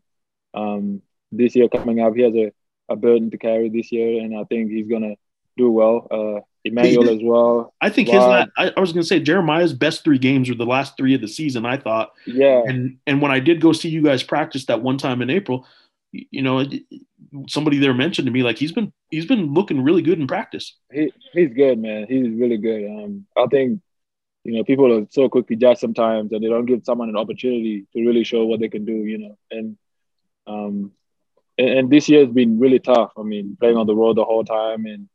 um, 0.53 1.01
this 1.31 1.55
year 1.55 1.69
coming 1.69 1.99
up, 1.99 2.15
he 2.15 2.23
has 2.23 2.33
a, 2.35 2.51
a 2.89 2.95
burden 2.95 3.31
to 3.31 3.37
carry 3.37 3.69
this 3.69 3.91
year, 3.91 4.21
and 4.21 4.37
I 4.37 4.43
think 4.45 4.71
he's 4.71 4.87
gonna 4.87 5.15
do 5.57 5.71
well. 5.71 6.07
Uh, 6.09 6.41
Emmanuel 6.65 7.09
as 7.09 7.19
well. 7.21 7.73
I 7.81 7.89
think 7.89 8.09
his. 8.09 8.21
I, 8.21 8.47
I 8.57 8.79
was 8.79 8.91
going 8.91 9.03
to 9.03 9.07
say 9.07 9.19
Jeremiah's 9.19 9.73
best 9.73 10.03
three 10.03 10.17
games 10.17 10.49
were 10.49 10.55
the 10.55 10.65
last 10.65 10.97
three 10.97 11.15
of 11.15 11.21
the 11.21 11.27
season. 11.27 11.65
I 11.65 11.77
thought, 11.77 12.11
Yeah, 12.25 12.63
and 12.65 12.97
and 13.07 13.21
when 13.21 13.31
I 13.31 13.39
did 13.39 13.61
go 13.61 13.71
see 13.71 13.89
you 13.89 14.01
guys 14.01 14.23
practice 14.23 14.65
that 14.65 14.81
one 14.81 14.97
time 14.97 15.21
in 15.21 15.29
April, 15.29 15.65
you 16.11 16.41
know, 16.41 16.65
somebody 17.47 17.77
there 17.77 17.93
mentioned 17.93 18.25
to 18.25 18.31
me 18.31 18.43
like 18.43 18.57
he's 18.57 18.71
been 18.71 18.91
he's 19.09 19.25
been 19.25 19.53
looking 19.53 19.83
really 19.83 20.01
good 20.01 20.19
in 20.19 20.27
practice. 20.27 20.75
he 20.91 21.13
he's 21.33 21.53
good, 21.53 21.79
man. 21.79 22.07
He's 22.09 22.29
really 22.29 22.57
good. 22.57 22.85
Um, 22.89 23.25
I 23.37 23.45
think 23.47 23.81
you 24.43 24.53
know 24.53 24.63
people 24.63 24.91
are 24.93 25.05
so 25.09 25.29
quick 25.29 25.47
to 25.47 25.55
judge 25.55 25.77
sometimes, 25.79 26.31
and 26.31 26.43
they 26.43 26.47
don't 26.49 26.65
give 26.65 26.83
someone 26.83 27.09
an 27.09 27.17
opportunity 27.17 27.85
to 27.93 28.05
really 28.05 28.23
show 28.23 28.45
what 28.45 28.59
they 28.59 28.69
can 28.69 28.85
do. 28.85 28.93
You 28.93 29.17
know, 29.19 29.37
and 29.51 29.77
um, 30.47 30.91
and, 31.57 31.69
and 31.69 31.89
this 31.89 32.09
year 32.09 32.21
has 32.25 32.33
been 32.33 32.59
really 32.59 32.79
tough. 32.79 33.11
I 33.17 33.23
mean, 33.23 33.57
playing 33.59 33.77
on 33.77 33.87
the 33.87 33.95
road 33.95 34.17
the 34.17 34.25
whole 34.25 34.43
time, 34.43 34.85
and 34.85 35.07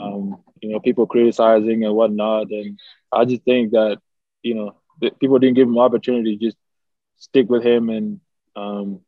um, 0.00 0.38
you 0.60 0.70
know, 0.70 0.80
people 0.80 1.06
criticizing 1.06 1.84
and 1.84 1.94
whatnot. 1.94 2.50
And 2.50 2.78
I 3.12 3.24
just 3.24 3.42
think 3.44 3.72
that 3.72 3.98
you 4.42 4.54
know 4.54 4.74
that 5.00 5.18
people 5.18 5.38
didn't 5.38 5.56
give 5.56 5.68
him 5.68 5.78
opportunity. 5.78 6.36
to 6.36 6.44
Just 6.46 6.56
stick 7.16 7.48
with 7.48 7.64
him 7.64 7.88
and 7.90 8.20
um, 8.56 9.00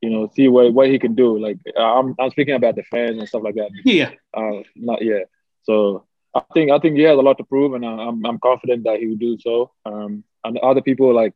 you 0.00 0.10
know 0.10 0.30
see 0.34 0.48
what 0.48 0.72
what 0.72 0.88
he 0.88 0.98
can 0.98 1.14
do. 1.14 1.38
Like 1.38 1.58
I'm 1.78 2.14
I'm 2.18 2.30
speaking 2.30 2.54
about 2.54 2.76
the 2.76 2.82
fans 2.84 3.18
and 3.18 3.28
stuff 3.28 3.42
like 3.44 3.54
that. 3.56 3.70
Yeah, 3.84 4.10
Uh, 4.36 4.62
not 4.76 5.02
yet. 5.02 5.28
So 5.62 6.04
I 6.34 6.42
think 6.52 6.70
I 6.70 6.78
think 6.78 6.96
he 6.96 7.02
has 7.02 7.18
a 7.18 7.22
lot 7.22 7.38
to 7.38 7.44
prove, 7.44 7.74
and 7.74 7.84
I'm 7.84 8.24
I'm 8.24 8.38
confident 8.38 8.84
that 8.84 8.98
he 8.98 9.06
will 9.06 9.16
do 9.16 9.38
so. 9.38 9.72
Um, 9.84 10.24
and 10.44 10.58
other 10.58 10.82
people 10.82 11.14
like 11.14 11.34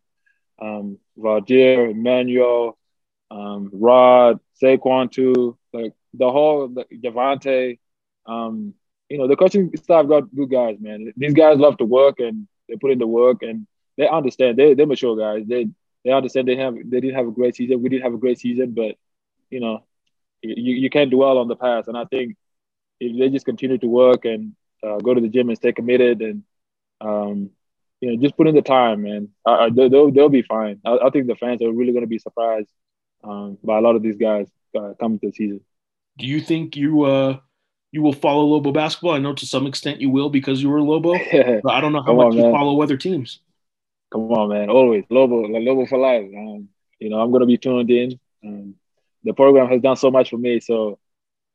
um, 0.61 0.99
Valdir, 1.19 1.91
Emmanuel, 1.91 2.77
um, 3.31 3.71
Rod, 3.73 4.41
Saquon 4.61 5.11
too, 5.11 5.57
like 5.73 5.93
the 6.15 6.31
whole 6.31 6.69
the, 6.69 6.85
Javante. 6.97 7.79
Um, 8.27 8.75
you 9.09 9.17
know, 9.19 9.27
the 9.27 9.37
coaching 9.37 9.71
staff 9.77 10.07
got 10.07 10.35
good 10.35 10.51
guys, 10.51 10.77
man. 10.81 11.13
These 11.17 11.33
guys 11.33 11.59
love 11.59 11.79
to 11.79 11.85
work 11.85 12.21
and 12.21 12.47
they 12.69 12.77
put 12.77 12.91
in 12.91 12.99
the 12.99 13.07
work 13.07 13.43
and 13.43 13.67
they 13.97 14.09
understand. 14.09 14.59
They 14.59 14.75
they're 14.75 14.87
mature 14.87 15.17
guys. 15.17 15.47
They 15.47 15.69
they 16.05 16.11
understand 16.11 16.49
they 16.49 16.57
have 16.57 16.75
they 16.75 17.01
didn't 17.01 17.17
have 17.17 17.27
a 17.27 17.33
great 17.33 17.57
season. 17.57 17.83
We 17.83 17.89
didn't 17.89 18.05
have 18.05 18.15
a 18.15 18.19
great 18.19 18.39
season, 18.39 18.73
but 18.73 18.97
you 19.51 19.61
know, 19.61 19.85
you, 20.43 20.75
you 20.75 20.91
can't 20.91 21.11
dwell 21.11 21.39
on 21.39 21.49
the 21.49 21.57
past. 21.57 21.89
And 21.89 21.97
I 21.97 22.05
think 22.05 22.37
if 23.01 23.19
they 23.19 23.31
just 23.31 23.47
continue 23.47 23.79
to 23.79 23.87
work 23.87 24.25
and 24.25 24.55
uh, 24.83 24.99
go 24.99 25.15
to 25.15 25.21
the 25.21 25.29
gym 25.29 25.49
and 25.49 25.59
stay 25.59 25.73
committed 25.73 26.21
and 26.21 26.43
um, 27.01 27.51
you 28.01 28.11
know 28.11 28.23
just 28.23 28.37
put 28.37 28.49
in 28.49 28.55
the 28.55 28.63
time, 28.63 29.03
man, 29.03 29.29
they'll, 29.75 30.11
they'll 30.11 30.29
be 30.29 30.43
fine. 30.43 30.81
I, 30.85 30.99
I 31.07 31.11
think 31.11 31.27
the 31.27 31.37
fans 31.37 31.63
are 31.63 31.73
really 31.73 31.93
going 31.93 32.05
to 32.05 32.09
be 32.09 32.19
surprised 32.19 32.71
um, 33.25 33.59
by 33.63 33.79
a 33.79 33.81
lot 33.81 33.97
of 33.97 34.03
these 34.03 34.17
guys 34.17 34.49
uh, 34.77 34.95
coming 35.01 35.19
to 35.21 35.29
the 35.29 35.33
season. 35.33 35.61
Do 36.19 36.27
you 36.27 36.41
think 36.41 36.77
you 36.77 37.03
uh 37.03 37.39
you 37.93 38.03
will 38.03 38.13
follow 38.13 38.45
Lobo 38.45 38.73
basketball? 38.73 39.13
I 39.13 39.19
know 39.19 39.33
to 39.35 39.47
some 39.47 39.67
extent 39.67 40.01
you 40.01 40.11
will 40.11 40.31
because 40.31 40.63
you 40.63 40.69
were 40.69 40.83
Lobo, 40.83 41.13
but 41.63 41.73
I 41.73 41.81
don't 41.81 41.93
know 41.93 42.03
how 42.03 42.15
much 42.15 42.27
on, 42.27 42.33
you 42.33 42.43
man. 42.43 42.53
follow 42.53 42.81
other 42.83 42.97
teams. 42.97 43.41
Come 44.13 44.33
on, 44.33 44.49
man. 44.51 44.71
Always 44.71 45.05
Lobo, 45.11 45.47
Lobo 45.47 45.87
for 45.87 45.99
life. 45.99 46.25
Um, 46.25 46.69
you 46.99 47.11
know, 47.11 47.21
I'm 47.21 47.31
gonna 47.31 47.47
be 47.47 47.59
tuned 47.59 47.91
in. 47.91 48.19
Um, 48.45 48.75
the 49.25 49.33
program 49.33 49.69
has 49.69 49.81
done 49.81 49.97
so 49.97 50.11
much 50.11 50.31
for 50.31 50.39
me, 50.39 50.61
so 50.61 50.99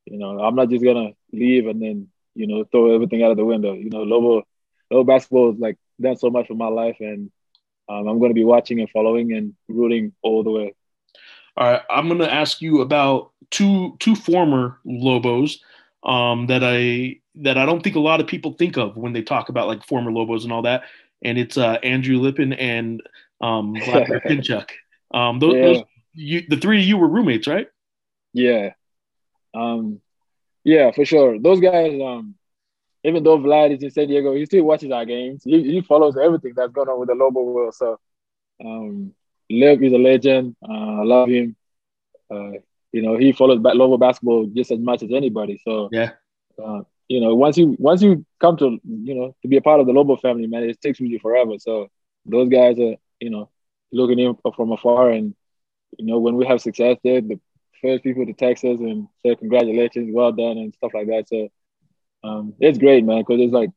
you 0.06 0.18
know, 0.18 0.40
I'm 0.40 0.56
not 0.56 0.70
just 0.70 0.84
gonna 0.84 1.12
leave 1.32 1.68
and 1.68 1.82
then 1.82 2.08
you 2.36 2.48
know 2.48 2.64
throw 2.66 2.94
everything 2.94 3.24
out 3.24 3.32
of 3.32 3.38
the 3.38 3.46
window. 3.46 3.74
You 3.74 3.90
know, 3.90 4.04
Lobo, 4.04 4.44
Lobo 4.92 5.04
basketball 5.04 5.52
has 5.52 5.60
like 5.60 5.78
done 6.00 6.18
so 6.18 6.30
much 6.30 6.48
for 6.48 6.56
my 6.56 6.68
life, 6.68 6.98
and 7.00 7.32
um, 7.90 8.08
I'm 8.08 8.20
gonna 8.20 8.34
be 8.34 8.46
watching 8.46 8.80
and 8.80 8.90
following 8.90 9.34
and 9.34 9.54
rooting 9.68 10.14
all 10.22 10.44
the 10.44 10.52
way. 10.52 10.76
All 11.56 11.72
right, 11.72 11.82
I'm 11.90 12.08
going 12.08 12.20
to 12.20 12.34
ask 12.34 12.62
you 12.62 12.82
about 12.82 13.32
two 13.52 13.96
two 14.00 14.16
former 14.16 14.80
Lobos 14.86 15.64
um, 16.04 16.48
that 16.48 16.64
I 16.64 17.20
that 17.36 17.58
I 17.58 17.66
don't 17.66 17.84
think 17.84 17.96
a 17.96 18.00
lot 18.00 18.20
of 18.20 18.28
people 18.28 18.54
think 18.54 18.78
of 18.78 18.98
when 18.98 19.14
they 19.14 19.22
talk 19.22 19.50
about 19.50 19.68
like 19.68 19.86
former 19.86 20.12
Lobos 20.12 20.44
and 20.44 20.54
all 20.54 20.64
that. 20.64 20.84
And 21.24 21.38
it's 21.38 21.58
uh, 21.58 21.78
Andrew 21.84 22.18
Lippin 22.18 22.54
and 22.54 23.02
um, 23.40 23.76
Vladimir 23.86 24.22
Pinchuk. 24.26 24.70
Um, 25.14 25.40
those, 25.40 25.56
Yeah. 25.56 25.62
those 25.62 25.84
you, 26.14 26.42
the 26.48 26.58
three 26.58 26.80
of 26.80 26.86
you 26.86 26.98
were 26.98 27.08
roommates, 27.08 27.48
right? 27.48 27.68
Yeah. 28.34 28.72
Um, 29.54 30.02
yeah, 30.64 30.92
for 30.92 31.06
sure. 31.06 31.40
Those 31.40 31.60
guys, 31.62 31.92
um, 32.02 32.36
even 33.04 33.24
though 33.24 33.38
Vlad 33.38 33.74
is 33.76 33.84
in 33.84 33.90
San 33.92 34.08
Diego, 34.08 34.34
he 34.36 34.46
still 34.46 34.64
watches 34.64 34.92
our 34.92 35.06
games. 35.06 35.44
He, 35.44 35.64
he 35.64 35.82
follows 35.82 36.18
everything 36.22 36.54
that's 36.56 36.72
going 36.74 36.90
on 36.90 37.00
with 37.00 37.10
the 37.10 37.16
Lobo 37.16 37.42
world. 37.44 37.74
So, 37.74 37.98
um, 38.64 39.14
Lip 39.50 39.82
is 39.82 39.94
a 39.94 39.98
legend. 39.98 40.56
Uh, 40.68 40.74
I 41.02 41.04
love 41.04 41.30
him. 41.30 41.56
Uh, 42.32 42.52
you 42.92 43.02
know, 43.02 43.18
he 43.18 43.32
follows 43.32 43.60
Lobo 43.62 43.98
basketball 43.98 44.46
just 44.56 44.72
as 44.72 44.80
much 44.80 45.04
as 45.04 45.12
anybody. 45.12 45.60
So, 45.64 45.92
Yeah. 45.92 46.12
uh, 46.64 46.82
you 47.08 47.20
know, 47.22 47.36
once 47.36 47.58
you 47.58 47.76
once 47.80 48.02
you 48.02 48.26
come 48.40 48.58
to 48.58 48.80
you 48.84 49.16
know 49.16 49.36
to 49.42 49.48
be 49.48 49.58
a 49.58 49.62
part 49.62 49.80
of 49.82 49.88
the 49.88 49.94
Lobo 49.94 50.16
family, 50.18 50.48
man, 50.48 50.64
it 50.64 50.76
sticks 50.76 51.00
with 51.00 51.10
you 51.10 51.20
forever. 51.20 51.54
So, 51.60 51.90
those 52.26 52.50
guys 52.50 52.80
are 52.80 52.96
you 53.20 53.30
know 53.30 53.50
looking 53.92 54.20
in 54.20 54.36
from 54.56 54.72
afar, 54.72 55.12
and 55.12 55.34
you 55.98 56.06
know 56.06 56.20
when 56.20 56.36
we 56.36 56.46
have 56.46 56.62
success, 56.62 56.98
they're 57.04 57.22
the 57.22 57.40
first 57.84 58.04
people 58.04 58.26
to 58.26 58.34
text 58.34 58.64
us 58.64 58.80
and 58.80 59.08
say 59.24 59.36
congratulations, 59.36 60.10
well 60.12 60.32
done, 60.32 60.58
and 60.58 60.74
stuff 60.74 60.94
like 60.94 61.08
that. 61.08 61.28
So 61.28 61.50
um, 62.24 62.54
it's 62.60 62.78
great, 62.78 63.04
man, 63.04 63.20
because 63.20 63.42
it's 63.42 63.54
like 63.54 63.70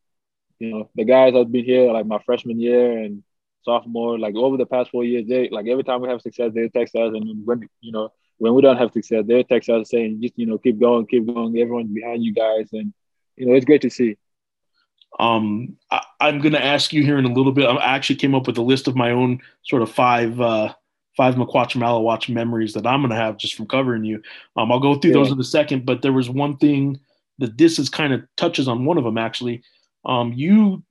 you 0.58 0.70
know 0.70 0.90
the 0.94 1.04
guys 1.04 1.34
have 1.34 1.52
been 1.52 1.64
here 1.64 1.92
like 1.92 2.06
my 2.06 2.20
freshman 2.24 2.58
year 2.60 2.98
and 2.98 3.22
sophomore, 3.62 4.18
like 4.18 4.34
over 4.36 4.56
the 4.56 4.64
past 4.64 4.90
four 4.90 5.04
years. 5.04 5.26
They 5.28 5.50
like 5.50 5.66
every 5.66 5.84
time 5.84 6.00
we 6.00 6.08
have 6.08 6.22
success, 6.22 6.52
they 6.54 6.68
text 6.68 6.94
us, 6.94 7.12
and 7.14 7.44
when 7.44 7.68
you 7.80 7.92
know 7.92 8.12
when 8.38 8.54
we 8.54 8.62
don't 8.62 8.78
have 8.78 8.92
success, 8.92 9.24
they 9.26 9.42
text 9.42 9.68
us 9.68 9.90
saying 9.90 10.20
just 10.22 10.38
you 10.38 10.46
know 10.46 10.58
keep 10.58 10.80
going, 10.80 11.06
keep 11.06 11.26
going. 11.26 11.58
Everyone's 11.58 11.92
behind 11.92 12.24
you 12.24 12.32
guys, 12.32 12.68
and 12.72 12.94
you 13.36 13.46
know 13.46 13.54
it's 13.54 13.66
great 13.66 13.82
to 13.82 13.90
see. 13.90 14.16
Um, 15.18 15.76
I, 15.90 16.02
I'm 16.20 16.40
going 16.40 16.52
to 16.52 16.62
ask 16.62 16.92
you 16.92 17.02
here 17.02 17.18
in 17.18 17.24
a 17.24 17.32
little 17.32 17.52
bit. 17.52 17.66
I 17.66 17.96
actually 17.96 18.16
came 18.16 18.34
up 18.34 18.46
with 18.46 18.58
a 18.58 18.62
list 18.62 18.86
of 18.86 18.96
my 18.96 19.12
own 19.12 19.40
sort 19.62 19.82
of 19.82 19.90
five 19.90 20.38
uh, 20.40 20.74
five 21.16 21.34
Makuach 21.34 21.74
Maluach 21.76 22.28
memories 22.28 22.74
that 22.74 22.86
I'm 22.86 23.00
going 23.00 23.10
to 23.10 23.16
have 23.16 23.36
just 23.38 23.54
from 23.54 23.66
covering 23.66 24.04
you. 24.04 24.22
Um, 24.56 24.70
I'll 24.70 24.80
go 24.80 24.96
through 24.96 25.12
those 25.12 25.30
in 25.30 25.40
a 25.40 25.44
second, 25.44 25.86
but 25.86 26.02
there 26.02 26.12
was 26.12 26.28
one 26.28 26.56
thing 26.58 27.00
that 27.38 27.56
this 27.58 27.78
is 27.78 27.88
kind 27.88 28.12
of 28.12 28.22
touches 28.36 28.68
on 28.68 28.84
one 28.84 28.98
of 28.98 29.04
them 29.04 29.18
actually. 29.18 29.62
Um, 30.04 30.32
you 30.34 30.82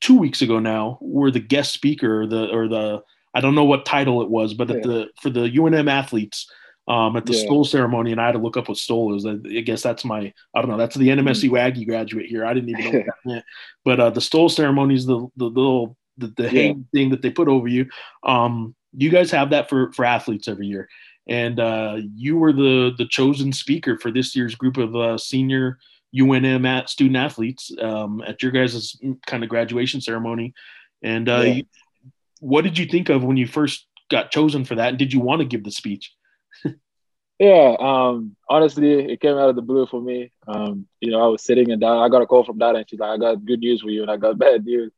two 0.00 0.18
weeks 0.18 0.42
ago 0.42 0.58
now 0.58 0.98
were 1.00 1.30
the 1.30 1.40
guest 1.40 1.72
speaker, 1.72 2.22
or 2.22 2.26
the 2.26 2.48
or 2.50 2.68
the 2.68 3.02
I 3.34 3.40
don't 3.40 3.54
know 3.54 3.64
what 3.64 3.84
title 3.84 4.22
it 4.22 4.30
was, 4.30 4.54
but 4.54 4.70
at 4.70 4.76
Yeah. 4.78 4.82
the 4.86 5.08
for 5.20 5.30
the 5.30 5.48
UNM 5.48 5.88
athletes 5.90 6.50
um, 6.88 7.16
at 7.16 7.26
the 7.26 7.34
Yeah. 7.34 7.40
Stole 7.40 7.64
ceremony, 7.64 8.12
and 8.12 8.20
I 8.20 8.26
had 8.26 8.32
to 8.32 8.38
look 8.38 8.56
up 8.56 8.68
what 8.68 8.78
Stole 8.78 9.14
is. 9.14 9.26
I, 9.26 9.32
I 9.32 9.60
guess 9.60 9.82
that's 9.82 10.04
my 10.04 10.32
I 10.54 10.60
don't 10.60 10.70
know. 10.70 10.78
That's 10.78 10.96
the 10.96 11.08
NMSU 11.08 11.58
Aggie 11.58 11.84
graduate 11.84 12.26
here. 12.26 12.46
I 12.46 12.54
didn't 12.54 12.70
even 12.70 12.84
know 12.84 12.90
that 13.06 13.14
meant. 13.24 13.44
But 13.84 14.00
uh, 14.00 14.10
the 14.10 14.20
Stole 14.20 14.48
ceremony 14.48 14.94
is 14.94 15.04
the 15.06 15.26
the 15.36 15.44
little 15.46 15.96
the, 16.16 16.28
the 16.36 16.44
Yeah. 16.44 16.48
hang 16.48 16.86
thing 16.92 17.10
that 17.10 17.22
they 17.22 17.30
put 17.30 17.48
over 17.48 17.68
you. 17.68 17.88
Um, 18.24 18.74
you 18.96 19.10
guys 19.10 19.30
have 19.30 19.50
that 19.50 19.68
for 19.68 19.92
for 19.92 20.04
athletes 20.04 20.48
every 20.48 20.66
year, 20.66 20.88
and 21.26 21.58
uh, 21.60 21.98
you 22.16 22.36
were 22.38 22.52
the 22.52 22.92
the 22.96 23.06
chosen 23.06 23.52
speaker 23.52 23.98
for 23.98 24.10
this 24.10 24.34
year's 24.34 24.54
group 24.54 24.76
of 24.76 24.94
uh, 24.96 25.18
senior 25.18 25.78
UNM 26.14 26.66
at 26.66 26.88
student 26.88 27.16
athletes 27.16 27.70
um, 27.82 28.22
at 28.26 28.42
your 28.42 28.50
guys' 28.50 28.96
kind 29.26 29.42
of 29.44 29.50
graduation 29.50 30.00
ceremony. 30.00 30.54
And 31.02 31.28
uh, 31.28 31.40
Yeah. 31.40 31.52
you- 31.54 31.64
what 32.40 32.62
did 32.62 32.78
you 32.78 32.86
think 32.86 33.08
of 33.08 33.24
when 33.24 33.36
you 33.36 33.46
first 33.48 33.86
got 34.10 34.30
chosen 34.30 34.64
for 34.64 34.76
that? 34.76 34.90
And 34.90 34.98
did 34.98 35.12
you 35.12 35.18
want 35.20 35.40
to 35.40 35.44
give 35.44 35.64
the 35.64 35.70
speech? 35.72 36.14
Yeah, 37.40 37.76
um, 37.78 38.34
honestly, 38.48 39.12
it 39.12 39.20
came 39.20 39.36
out 39.36 39.48
of 39.48 39.54
the 39.54 39.62
blue 39.62 39.86
for 39.86 40.00
me. 40.00 40.32
Um, 40.48 40.88
you 41.00 41.12
know, 41.12 41.22
I 41.22 41.28
was 41.28 41.44
sitting 41.44 41.70
and 41.70 41.84
I 41.84 42.08
got 42.08 42.22
a 42.22 42.26
call 42.26 42.42
from 42.44 42.58
Dada, 42.58 42.78
and 42.78 42.90
she's 42.90 42.98
like, 42.98 43.10
"I 43.10 43.16
got 43.16 43.44
good 43.44 43.60
news 43.60 43.80
for 43.80 43.90
you," 43.90 44.02
and 44.02 44.10
I 44.10 44.16
got 44.16 44.38
bad 44.38 44.64
news. 44.64 44.92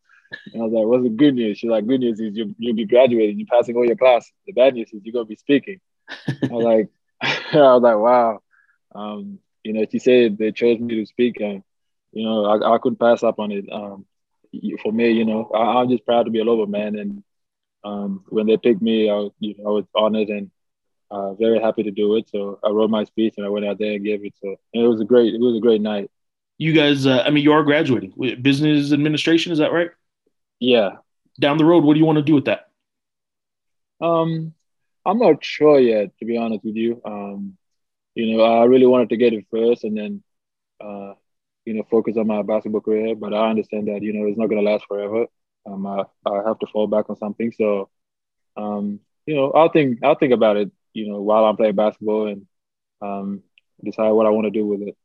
And 0.52 0.62
I 0.62 0.64
was 0.64 0.72
like, 0.72 0.86
"What's 0.86 1.04
the 1.04 1.10
good 1.10 1.34
news?" 1.34 1.58
She's 1.58 1.70
like, 1.70 1.86
"Good 1.86 2.00
news 2.00 2.20
is 2.20 2.36
you 2.36 2.54
you'll 2.58 2.76
be 2.76 2.86
graduating, 2.86 3.38
you're 3.38 3.46
passing 3.46 3.76
all 3.76 3.86
your 3.86 3.96
classes. 3.96 4.32
The 4.46 4.52
bad 4.52 4.74
news 4.74 4.90
is 4.92 5.02
you're 5.04 5.12
gonna 5.12 5.24
be 5.24 5.36
speaking." 5.36 5.80
I 6.08 6.48
was 6.50 6.64
like, 6.64 6.88
I 7.20 7.74
was 7.74 7.82
like, 7.82 7.98
"Wow." 7.98 8.40
Um, 8.94 9.38
you 9.64 9.72
know, 9.72 9.86
she 9.90 9.98
said 9.98 10.38
they 10.38 10.52
chose 10.52 10.78
me 10.78 10.96
to 10.96 11.06
speak, 11.06 11.40
and 11.40 11.62
you 12.12 12.24
know, 12.24 12.44
I, 12.44 12.74
I 12.74 12.78
couldn't 12.78 12.98
pass 12.98 13.22
up 13.22 13.38
on 13.38 13.52
it. 13.52 13.66
Um, 13.70 14.06
for 14.82 14.92
me, 14.92 15.10
you 15.12 15.24
know, 15.24 15.50
I, 15.54 15.80
I'm 15.80 15.88
just 15.88 16.04
proud 16.04 16.24
to 16.24 16.30
be 16.30 16.40
a 16.40 16.44
Lobo 16.44 16.66
man, 16.66 16.96
and 16.98 17.22
um, 17.84 18.24
when 18.28 18.46
they 18.46 18.56
picked 18.56 18.82
me, 18.82 19.08
I 19.08 19.14
was, 19.14 19.32
you 19.38 19.54
know, 19.58 19.68
I 19.68 19.72
was 19.72 19.84
honored 19.94 20.28
and 20.28 20.50
uh, 21.10 21.34
very 21.34 21.60
happy 21.60 21.82
to 21.84 21.90
do 21.90 22.16
it. 22.16 22.28
So 22.28 22.58
I 22.64 22.70
wrote 22.70 22.90
my 22.90 23.04
speech 23.04 23.34
and 23.36 23.46
I 23.46 23.48
went 23.48 23.66
out 23.66 23.78
there 23.78 23.92
and 23.92 24.04
gave 24.04 24.24
it. 24.24 24.34
So 24.40 24.56
and 24.74 24.84
it 24.84 24.88
was 24.88 25.00
a 25.00 25.04
great, 25.04 25.34
it 25.34 25.40
was 25.40 25.56
a 25.56 25.60
great 25.60 25.80
night. 25.80 26.10
You 26.58 26.72
guys, 26.72 27.06
uh, 27.06 27.22
I 27.24 27.30
mean, 27.30 27.42
you 27.42 27.52
are 27.52 27.62
graduating 27.62 28.12
business 28.42 28.92
administration. 28.92 29.50
Is 29.50 29.58
that 29.58 29.72
right? 29.72 29.90
Yeah, 30.60 30.98
down 31.40 31.58
the 31.58 31.64
road, 31.64 31.84
what 31.84 31.94
do 31.94 32.00
you 32.00 32.06
want 32.06 32.18
to 32.18 32.22
do 32.24 32.34
with 32.34 32.44
that? 32.46 32.68
Um, 34.00 34.54
I'm 35.06 35.18
not 35.18 35.44
sure 35.44 35.78
yet, 35.80 36.16
to 36.18 36.24
be 36.26 36.36
honest 36.38 36.64
with 36.64 36.76
you. 36.76 37.00
Um, 37.04 37.56
you 38.14 38.36
know, 38.36 38.44
I 38.44 38.64
really 38.64 38.86
wanted 38.86 39.10
to 39.10 39.16
get 39.16 39.34
it 39.34 39.46
first, 39.50 39.84
and 39.84 39.96
then, 39.96 40.22
uh, 40.80 41.14
you 41.64 41.74
know, 41.74 41.84
focus 41.90 42.16
on 42.16 42.26
my 42.26 42.42
basketball 42.42 42.80
career. 42.80 43.14
But 43.16 43.34
I 43.34 43.50
understand 43.50 43.88
that 43.88 44.02
you 44.02 44.12
know 44.12 44.26
it's 44.26 44.38
not 44.38 44.48
going 44.48 44.64
to 44.64 44.70
last 44.70 44.86
forever. 44.86 45.26
Um, 45.66 45.86
I, 45.86 46.04
I 46.26 46.42
have 46.46 46.58
to 46.60 46.66
fall 46.66 46.86
back 46.86 47.10
on 47.10 47.16
something. 47.16 47.52
So, 47.52 47.90
um, 48.56 49.00
you 49.26 49.36
know, 49.36 49.52
I'll 49.52 49.70
think 49.70 50.00
I'll 50.04 50.16
think 50.16 50.32
about 50.32 50.56
it. 50.56 50.70
You 50.94 51.08
know, 51.10 51.20
while 51.22 51.44
I'm 51.44 51.56
playing 51.56 51.76
basketball 51.76 52.28
and 52.28 52.46
um, 53.02 53.42
decide 53.82 54.10
what 54.12 54.26
I 54.26 54.30
want 54.30 54.46
to 54.46 54.50
do 54.50 54.66
with 54.66 54.82
it. 54.82 54.96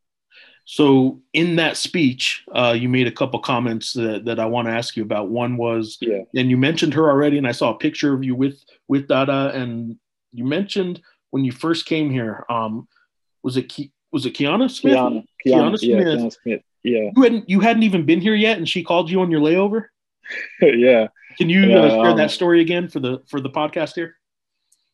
So 0.66 1.22
in 1.34 1.58
that 1.58 1.78
speech, 1.78 2.44
uh, 2.52 2.76
you 2.78 2.90
made 2.90 3.06
a 3.06 3.12
couple 3.12 3.40
comments 3.40 3.94
that, 3.94 4.26
that 4.26 4.40
I 4.40 4.48
want 4.48 4.68
to 4.68 4.72
ask 4.72 4.98
you 4.98 5.04
about. 5.04 5.30
One 5.30 5.58
was, 5.58 5.98
yeah. 6.02 6.24
and 6.36 6.50
you 6.50 6.58
mentioned 6.58 6.96
her 6.96 7.08
already, 7.10 7.38
and 7.38 7.48
I 7.48 7.52
saw 7.52 7.72
a 7.74 7.78
picture 7.78 8.14
of 8.14 8.24
you 8.24 8.36
with 8.36 8.64
with 8.88 9.08
Dada, 9.08 9.52
and 9.54 9.98
you 10.34 10.44
mentioned 10.44 11.02
when 11.30 11.44
you 11.46 11.52
first 11.52 11.86
came 11.86 12.10
here, 12.10 12.46
um, 12.50 12.88
was 13.44 13.58
it 13.58 13.72
Ke- 13.72 13.92
was 14.12 14.26
it 14.26 14.34
Kiana 14.34 14.70
Smith? 14.72 14.96
Kiana, 14.96 15.24
Kiana, 15.46 15.72
Kiana 15.72 15.78
yeah, 15.82 16.02
Smith. 16.02 16.08
Kiana 16.08 16.34
Smith. 16.42 16.62
Yeah, 16.84 17.10
You 17.16 17.22
hadn't 17.24 17.50
you 17.50 17.60
hadn't 17.60 17.84
even 17.84 18.06
been 18.06 18.22
here 18.22 18.36
yet, 18.36 18.58
and 18.58 18.68
she 18.68 18.84
called 18.84 19.10
you 19.12 19.22
on 19.22 19.30
your 19.30 19.42
layover. 19.42 19.86
yeah, 20.62 21.08
Can 21.38 21.50
you 21.50 21.64
Yeah, 21.70 21.80
uh, 21.82 21.90
share 21.90 22.12
um, 22.12 22.18
that 22.18 22.32
story 22.32 22.62
again 22.62 22.88
for 22.90 23.00
the 23.00 23.22
for 23.28 23.40
the 23.40 23.50
podcast 23.50 23.94
here? 23.96 24.16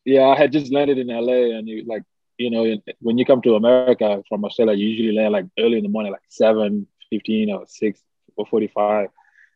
yeah. 0.03 0.27
I 0.27 0.35
had 0.35 0.51
just 0.51 0.71
landed 0.71 0.97
in 0.97 1.07
LA, 1.07 1.57
and 1.57 1.67
you 1.67 1.85
like, 1.85 2.03
you 2.43 2.49
know, 2.53 2.63
when 3.01 3.17
you 3.17 3.25
come 3.25 3.41
to 3.43 3.55
America 3.55 4.09
from 4.29 4.43
Australia, 4.45 4.75
you 4.75 4.87
usually 4.87 5.15
land 5.17 5.33
like 5.37 5.45
early 5.59 5.77
in 5.77 5.83
the 5.83 5.89
morning, 5.95 6.11
like 6.11 6.27
seven 6.43 6.87
fifteen 7.09 7.51
or 7.51 7.65
six 7.67 8.01
or 8.37 8.45
forty 8.51 8.67
five, 8.67 9.07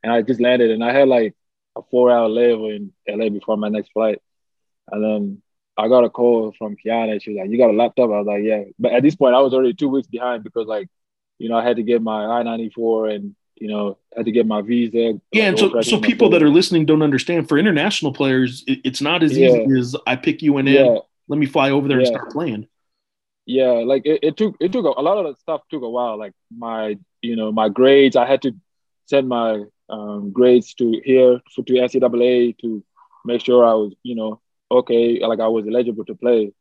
and 0.02 0.12
I 0.14 0.22
just 0.22 0.42
landed, 0.48 0.70
and 0.72 0.84
I 0.84 0.92
had 0.94 1.08
like 1.08 1.34
a 1.76 1.82
four 1.92 2.12
hour 2.12 2.28
layover 2.30 2.70
in 2.78 2.84
LA 3.20 3.30
before 3.30 3.58
my 3.58 3.70
next 3.70 3.90
flight, 3.92 4.20
and 4.92 5.04
then 5.04 5.42
I 5.78 5.88
got 5.88 6.04
a 6.06 6.10
call 6.10 6.54
from 6.58 6.76
Kiana. 6.82 7.12
and 7.14 7.22
She 7.22 7.32
was 7.32 7.40
like, 7.42 7.50
"You 7.52 7.58
got 7.58 7.70
a 7.76 7.80
laptop?" 7.82 8.10
I 8.12 8.20
was 8.22 8.28
like, 8.28 8.44
"Yeah," 8.44 8.64
but 8.80 8.94
at 8.94 9.04
this 9.04 9.16
point, 9.16 9.36
I 9.36 9.42
was 9.42 9.54
already 9.54 9.74
two 9.74 9.90
weeks 9.90 10.08
behind 10.08 10.44
because 10.44 10.68
like, 10.68 10.88
you 11.40 11.50
know, 11.50 11.58
I 11.58 11.64
had 11.64 11.78
to 11.78 11.84
get 11.84 12.02
my 12.02 12.20
I 12.26 12.44
ninety 12.44 12.70
four 12.70 13.08
and 13.10 13.36
you 13.56 13.68
know 13.72 13.98
had 14.16 14.26
to 14.26 14.32
get 14.32 14.46
my 14.46 14.62
visa. 14.62 15.20
Yeah, 15.32 15.48
and 15.50 15.58
so 15.60 15.82
so 15.82 16.00
people 16.00 16.30
that 16.30 16.44
are 16.44 16.50
listening 16.60 16.86
don't 16.86 17.02
understand. 17.02 17.50
For 17.50 17.58
international 17.58 18.14
players, 18.14 18.64
it, 18.68 18.80
it's 18.84 19.02
not 19.02 19.24
as 19.24 19.38
Yeah. 19.38 19.48
easy 19.48 19.80
as 19.80 19.96
I 20.06 20.16
pick 20.18 20.42
you 20.42 20.58
and 20.58 20.68
in. 20.70 20.76
yeah. 20.76 21.00
Let 21.28 21.40
me 21.40 21.48
fly 21.48 21.72
over 21.72 21.88
there 21.88 21.98
and 21.98 22.06
start 22.08 22.30
playing. 22.30 22.68
Yeah 23.46 23.72
like 23.86 24.06
it, 24.06 24.20
it 24.24 24.38
took 24.38 24.56
it 24.60 24.72
took 24.72 24.86
a, 24.86 25.00
a 25.00 25.04
lot 25.04 25.18
of 25.18 25.26
the 25.26 25.40
stuff 25.40 25.62
took 25.70 25.84
a 25.84 25.90
while 25.90 26.18
like 26.18 26.34
my 26.56 26.96
you 27.22 27.36
know 27.36 27.52
my 27.52 27.70
grades. 27.70 28.16
I 28.16 28.26
had 28.26 28.42
to 28.44 28.54
send 29.06 29.28
my 29.28 29.64
um, 29.90 30.32
grades 30.32 30.74
to 30.76 31.02
here 31.04 31.40
for 31.54 31.64
to 31.64 31.74
ncaa 31.74 32.58
to 32.62 32.84
make 33.26 33.42
sure 33.42 33.66
i 33.66 33.74
was 33.74 33.94
you 34.04 34.16
know 34.16 34.40
okay 34.72 35.20
like 35.22 35.40
i 35.40 35.48
was 35.48 35.66
eligible 35.68 36.06
to 36.06 36.16
play. 36.16 36.52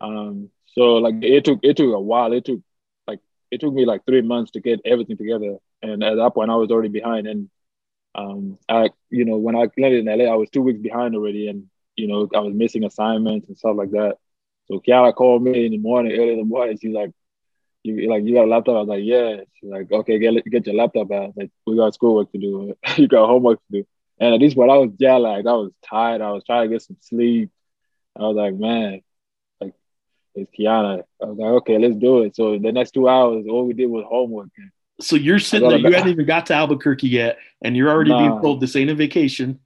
Um 0.00 0.50
so 0.66 0.94
like 0.96 1.14
it 1.22 1.44
took 1.44 1.60
it 1.62 1.76
took 1.76 1.94
a 1.94 2.00
while. 2.00 2.32
It 2.32 2.44
took 2.44 2.60
like 3.06 3.20
it 3.50 3.60
took 3.60 3.72
me 3.74 3.84
like 3.84 4.04
three 4.06 4.22
months 4.22 4.52
to 4.52 4.60
get 4.60 4.80
everything 4.84 5.16
together. 5.16 5.56
And 5.82 6.02
at 6.02 6.16
that 6.16 6.34
point 6.34 6.50
i 6.50 6.56
was 6.56 6.70
already 6.70 6.88
behind. 6.88 7.26
And 7.26 7.48
um 8.14 8.58
i 8.68 8.90
you 9.10 9.24
know 9.24 9.36
when 9.36 9.56
i 9.56 9.66
landed 9.78 10.06
in 10.06 10.18
la 10.18 10.32
i 10.32 10.36
was 10.36 10.50
two 10.50 10.62
weeks 10.62 10.80
behind 10.80 11.14
already. 11.14 11.48
And 11.48 11.66
you 11.96 12.06
know 12.08 12.28
i 12.34 12.40
was 12.40 12.54
missing 12.54 12.84
assignments 12.84 13.48
and 13.48 13.56
stuff 13.56 13.76
like 13.76 13.90
that 13.92 14.16
so 14.70 14.80
Kiana 14.80 15.14
called 15.14 15.42
me 15.42 15.66
in 15.66 15.72
the 15.72 15.78
morning, 15.78 16.12
early 16.12 16.32
in 16.32 16.38
the 16.38 16.44
morning. 16.44 16.78
She's 16.80 16.94
like, 16.94 17.10
"You 17.82 18.08
like 18.08 18.22
you 18.22 18.34
got 18.34 18.44
a 18.44 18.48
laptop?" 18.48 18.76
I 18.76 18.80
was 18.80 18.88
like, 18.88 19.02
"Yeah." 19.02 19.40
She's 19.54 19.70
like, 19.70 19.90
"Okay, 19.90 20.18
get 20.18 20.44
get 20.44 20.66
your 20.66 20.76
laptop 20.76 21.10
out. 21.10 21.32
Like 21.36 21.50
we 21.66 21.76
got 21.76 21.94
schoolwork 21.94 22.30
to 22.32 22.38
do. 22.38 22.74
you 22.96 23.08
got 23.08 23.26
homework 23.26 23.58
to 23.58 23.80
do." 23.80 23.86
And 24.20 24.34
at 24.34 24.40
this 24.40 24.54
point, 24.54 24.70
I 24.70 24.76
was 24.76 24.90
jet 25.00 25.16
lagged. 25.16 25.48
I 25.48 25.52
was 25.54 25.72
tired. 25.84 26.20
I 26.20 26.30
was 26.30 26.44
trying 26.44 26.68
to 26.68 26.74
get 26.74 26.82
some 26.82 26.96
sleep. 27.00 27.50
I 28.16 28.22
was 28.22 28.36
like, 28.36 28.54
"Man, 28.54 29.00
like 29.60 29.74
it's 30.36 30.50
Kiana." 30.56 31.02
I 31.20 31.24
was 31.24 31.38
like, 31.38 31.50
"Okay, 31.62 31.78
let's 31.78 31.96
do 31.96 32.22
it." 32.22 32.36
So 32.36 32.56
the 32.56 32.70
next 32.70 32.92
two 32.92 33.08
hours, 33.08 33.46
all 33.48 33.66
we 33.66 33.74
did 33.74 33.86
was 33.86 34.04
homework. 34.08 34.50
So 35.00 35.16
you're 35.16 35.40
sitting 35.40 35.68
there, 35.68 35.78
you 35.78 35.92
hadn't 35.92 36.10
even 36.10 36.26
got 36.26 36.46
to 36.46 36.54
Albuquerque 36.54 37.08
yet, 37.08 37.38
and 37.62 37.76
you're 37.76 37.90
already 37.90 38.10
being 38.12 38.40
told 38.40 38.60
this 38.60 38.76
ain't 38.76 38.90
a 38.90 38.94
vacation. 38.94 39.58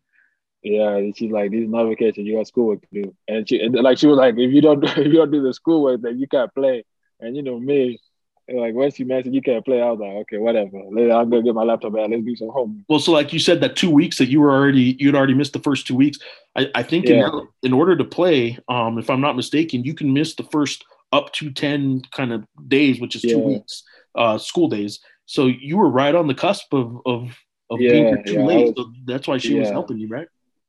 Yeah, 0.65 0.97
and 0.97 1.17
she's 1.17 1.31
like, 1.31 1.51
"This 1.51 1.61
is 1.65 1.69
not 1.69 1.85
vacation. 1.87 2.25
You 2.25 2.37
got 2.39 2.47
schoolwork 2.49 2.81
to 2.81 3.03
do." 3.03 3.15
And 3.29 3.47
she, 3.49 3.61
and 3.61 3.75
like, 3.75 3.99
she 3.99 4.07
was 4.07 4.17
like, 4.17 4.35
"If 4.39 4.51
you 4.51 4.63
don't, 4.63 4.81
do, 4.81 4.87
if 4.97 5.07
you 5.07 5.13
don't 5.13 5.31
do 5.31 5.43
the 5.43 5.53
schoolwork, 5.53 6.01
then 6.01 6.19
you 6.19 6.27
can't 6.27 6.53
play." 6.55 6.85
And 7.21 7.37
you 7.37 7.43
know 7.43 7.61
me, 7.61 8.01
like 8.49 8.75
once 8.75 8.97
she 8.97 9.05
mentioned 9.05 9.35
you 9.35 9.43
can't 9.43 9.63
play, 9.65 9.83
I 9.83 9.91
was 9.91 10.01
like, 10.01 10.13
"Okay, 10.23 10.39
whatever. 10.39 10.79
Later, 10.91 11.13
I'm 11.13 11.29
gonna 11.29 11.43
get 11.43 11.55
my 11.55 11.65
laptop 11.65 11.95
out. 11.99 12.09
Let's 12.11 12.25
do 12.25 12.35
some 12.35 12.49
homework." 12.49 12.85
Well, 12.89 12.99
so 12.99 13.13
like 13.13 13.33
you 13.35 13.39
said, 13.39 13.61
that 13.61 13.77
two 13.77 13.91
weeks 13.91 14.17
that 14.19 14.31
you 14.31 14.41
were 14.41 14.51
already 14.51 14.97
you'd 14.99 15.15
already 15.15 15.35
missed 15.35 15.53
the 15.53 15.59
first 15.59 15.87
two 15.87 15.95
weeks. 15.97 16.19
I, 16.57 16.71
I 16.75 16.83
think 16.83 17.09
Yeah. 17.11 17.29
in, 17.29 17.49
in 17.65 17.73
order 17.75 17.95
to 17.95 18.05
play, 18.05 18.59
um, 18.69 18.99
if 18.99 19.11
I'm 19.11 19.21
not 19.21 19.37
mistaken, 19.37 19.85
you 19.85 19.93
can 19.95 20.15
miss 20.15 20.35
the 20.35 20.45
first 20.45 20.83
up 21.13 21.31
to 21.35 21.51
ten 21.53 22.01
kind 22.11 22.33
of 22.33 22.45
days, 22.69 23.01
which 23.03 23.15
is 23.17 23.21
two 23.23 23.29
Yeah. 23.29 23.37
weeks, 23.59 23.83
uh, 24.15 24.39
school 24.39 24.69
days. 24.69 25.01
So 25.27 25.47
you 25.47 25.77
were 25.77 25.91
right 25.91 26.15
on 26.15 26.27
the 26.27 26.35
cusp 26.35 26.73
of 26.73 26.97
of, 27.05 27.37
of 27.69 27.79
being 27.81 28.05
Yeah, 28.05 28.09
here 28.09 28.23
too 28.25 28.43
late. 28.47 28.65
was- 28.69 28.73
so 28.79 28.93
that's 29.05 29.29
why 29.29 29.37
she 29.37 29.53
was 29.59 29.69
helping 29.71 29.99
you, 29.99 30.09
right? 30.09 30.27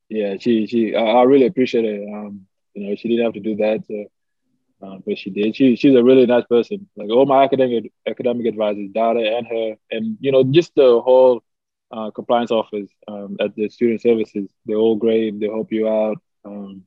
Yeah, 0.09 0.35
she, 0.39 0.67
she, 0.67 0.95
I, 0.95 1.01
I 1.01 1.23
really 1.23 1.47
appreciate 1.47 1.85
it. 1.85 2.07
Um, 2.13 2.45
you 2.73 2.87
know, 2.89 2.95
she 2.95 3.07
didn't 3.09 3.25
have 3.25 3.33
to 3.33 3.39
do 3.39 3.55
that, 3.57 3.83
so, 3.87 4.05
um, 4.87 5.03
but 5.05 5.17
she 5.17 5.29
did. 5.31 5.55
She, 5.55 5.75
she's 5.75 5.95
a 5.95 6.03
really 6.03 6.25
nice 6.25 6.45
person. 6.45 6.87
Like 6.95 7.09
all 7.09 7.25
my 7.25 7.43
academic 7.43 7.91
academic 8.07 8.45
advisors, 8.45 8.89
Dada 8.93 9.19
and 9.37 9.47
her, 9.47 9.75
and 9.91 10.17
you 10.19 10.31
know, 10.31 10.43
just 10.43 10.75
the 10.75 11.01
whole 11.01 11.43
uh, 11.91 12.11
compliance 12.11 12.51
office 12.51 12.89
um, 13.07 13.37
at 13.39 13.55
the 13.55 13.69
student 13.69 14.01
services. 14.01 14.49
They're 14.65 14.77
all 14.77 14.95
great. 14.95 15.39
They 15.39 15.47
help 15.47 15.71
you 15.71 15.87
out. 15.89 16.17
Um, 16.45 16.83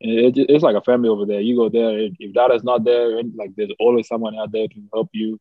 and 0.00 0.10
it, 0.12 0.46
it's 0.48 0.64
like 0.64 0.76
a 0.76 0.82
family 0.82 1.08
over 1.08 1.26
there. 1.26 1.40
You 1.40 1.56
go 1.56 1.68
there. 1.68 1.98
If, 1.98 2.14
if 2.18 2.34
Dada's 2.34 2.64
not 2.64 2.84
there, 2.84 3.18
and 3.18 3.34
like 3.36 3.50
there's 3.56 3.72
always 3.78 4.08
someone 4.08 4.36
out 4.38 4.52
there 4.52 4.68
to 4.68 4.82
help 4.92 5.10
you. 5.12 5.38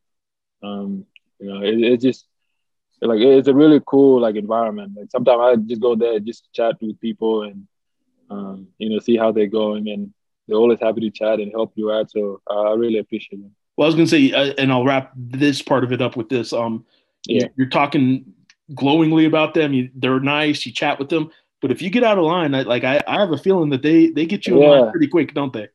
Um, 0.63 1.05
you 1.39 1.53
know, 1.53 1.61
it, 1.63 1.79
it's 1.81 2.03
just 2.03 2.25
like 3.01 3.19
it's 3.19 3.47
a 3.47 3.53
really 3.53 3.81
cool 3.85 4.21
like 4.21 4.35
environment. 4.35 4.93
Like 4.97 5.11
sometimes 5.11 5.39
I 5.41 5.55
just 5.57 5.81
go 5.81 5.95
there 5.95 6.19
just 6.19 6.45
to 6.45 6.49
chat 6.53 6.75
with 6.81 6.99
people 6.99 7.43
and 7.43 7.67
um, 8.29 8.67
you 8.77 8.89
know 8.89 8.99
see 8.99 9.17
how 9.17 9.31
they're 9.31 9.47
going, 9.47 9.89
and 9.89 10.13
they're 10.47 10.57
always 10.57 10.79
happy 10.79 11.01
to 11.01 11.09
chat 11.11 11.39
and 11.39 11.51
help 11.51 11.73
you 11.75 11.91
out. 11.91 12.09
So 12.11 12.41
uh, 12.49 12.71
I 12.71 12.73
really 12.75 12.99
appreciate 12.99 13.39
it. 13.39 13.51
Well, 13.77 13.85
I 13.85 13.89
was 13.89 13.95
gonna 13.95 14.07
say, 14.07 14.31
uh, 14.31 14.53
and 14.57 14.71
I'll 14.71 14.85
wrap 14.85 15.11
this 15.15 15.61
part 15.61 15.83
of 15.83 15.91
it 15.91 16.01
up 16.01 16.15
with 16.15 16.29
this. 16.29 16.53
Um, 16.53 16.85
Yeah. 17.27 17.47
you're 17.57 17.69
talking 17.69 18.25
glowingly 18.73 19.25
about 19.25 19.53
them. 19.53 19.73
You, 19.73 19.89
they're 19.95 20.19
nice. 20.19 20.65
You 20.65 20.71
chat 20.71 20.97
with 20.97 21.09
them, 21.09 21.29
but 21.61 21.71
if 21.71 21.81
you 21.81 21.89
get 21.89 22.03
out 22.03 22.17
of 22.17 22.23
line, 22.23 22.55
I, 22.55 22.61
like 22.61 22.83
I, 22.83 23.01
I 23.07 23.19
have 23.19 23.31
a 23.31 23.37
feeling 23.37 23.69
that 23.71 23.81
they 23.81 24.09
they 24.09 24.25
get 24.25 24.47
you 24.47 24.55
in 24.55 24.67
line 24.69 24.85
Yeah. 24.85 24.91
pretty 24.91 25.07
quick, 25.07 25.33
don't 25.33 25.51
they? 25.53 25.67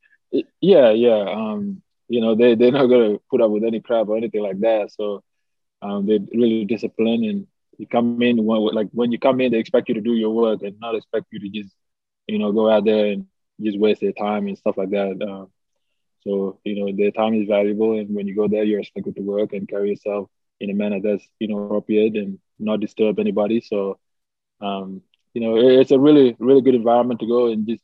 Yeah, 0.61 0.90
yeah. 0.90 1.24
Um, 1.28 1.83
you 2.09 2.20
know 2.20 2.35
they 2.35 2.54
they're 2.56 2.72
not 2.72 2.87
gonna 2.87 3.18
put 3.30 3.40
up 3.40 3.50
with 3.50 3.64
any 3.64 3.80
crap 3.80 4.09
or 4.09 4.16
anything 4.16 4.42
like 4.42 4.59
that. 4.61 4.90
So 4.92 5.22
um, 5.82 6.06
they're 6.06 6.20
really 6.32 6.64
disciplined, 6.64 7.24
and 7.24 7.46
you 7.78 7.86
come 7.86 8.20
in 8.22 8.44
when, 8.44 8.60
like 8.74 8.88
when 8.92 9.12
you 9.12 9.18
come 9.18 9.40
in, 9.40 9.52
they 9.52 9.58
expect 9.58 9.88
you 9.88 9.94
to 9.94 10.00
do 10.00 10.14
your 10.14 10.30
work 10.30 10.62
and 10.62 10.78
not 10.80 10.94
expect 10.94 11.26
you 11.32 11.40
to 11.40 11.48
just 11.48 11.74
you 12.26 12.38
know 12.38 12.52
go 12.52 12.70
out 12.70 12.84
there 12.84 13.06
and 13.06 13.26
just 13.62 13.78
waste 13.78 14.00
their 14.00 14.12
time 14.12 14.46
and 14.46 14.58
stuff 14.58 14.76
like 14.76 14.90
that. 14.90 15.18
Um, 15.28 15.48
so 16.20 16.58
you 16.64 16.76
know 16.76 16.92
their 16.96 17.10
time 17.10 17.34
is 17.34 17.48
valuable, 17.48 17.98
and 17.98 18.14
when 18.14 18.26
you 18.26 18.34
go 18.34 18.48
there, 18.48 18.64
you're 18.64 18.80
expected 18.80 19.16
to 19.16 19.22
work 19.22 19.52
and 19.52 19.68
carry 19.68 19.90
yourself 19.90 20.28
in 20.60 20.70
a 20.70 20.74
manner 20.74 21.00
that's 21.02 21.26
you 21.38 21.48
know 21.48 21.58
appropriate 21.64 22.16
and 22.16 22.38
not 22.58 22.80
disturb 22.80 23.18
anybody. 23.18 23.60
So 23.60 23.98
um, 24.60 25.02
you 25.34 25.40
know 25.42 25.56
it's 25.56 25.92
a 25.92 25.98
really 25.98 26.36
really 26.38 26.62
good 26.62 26.74
environment 26.74 27.20
to 27.20 27.26
go 27.26 27.48
and 27.48 27.66
just 27.66 27.82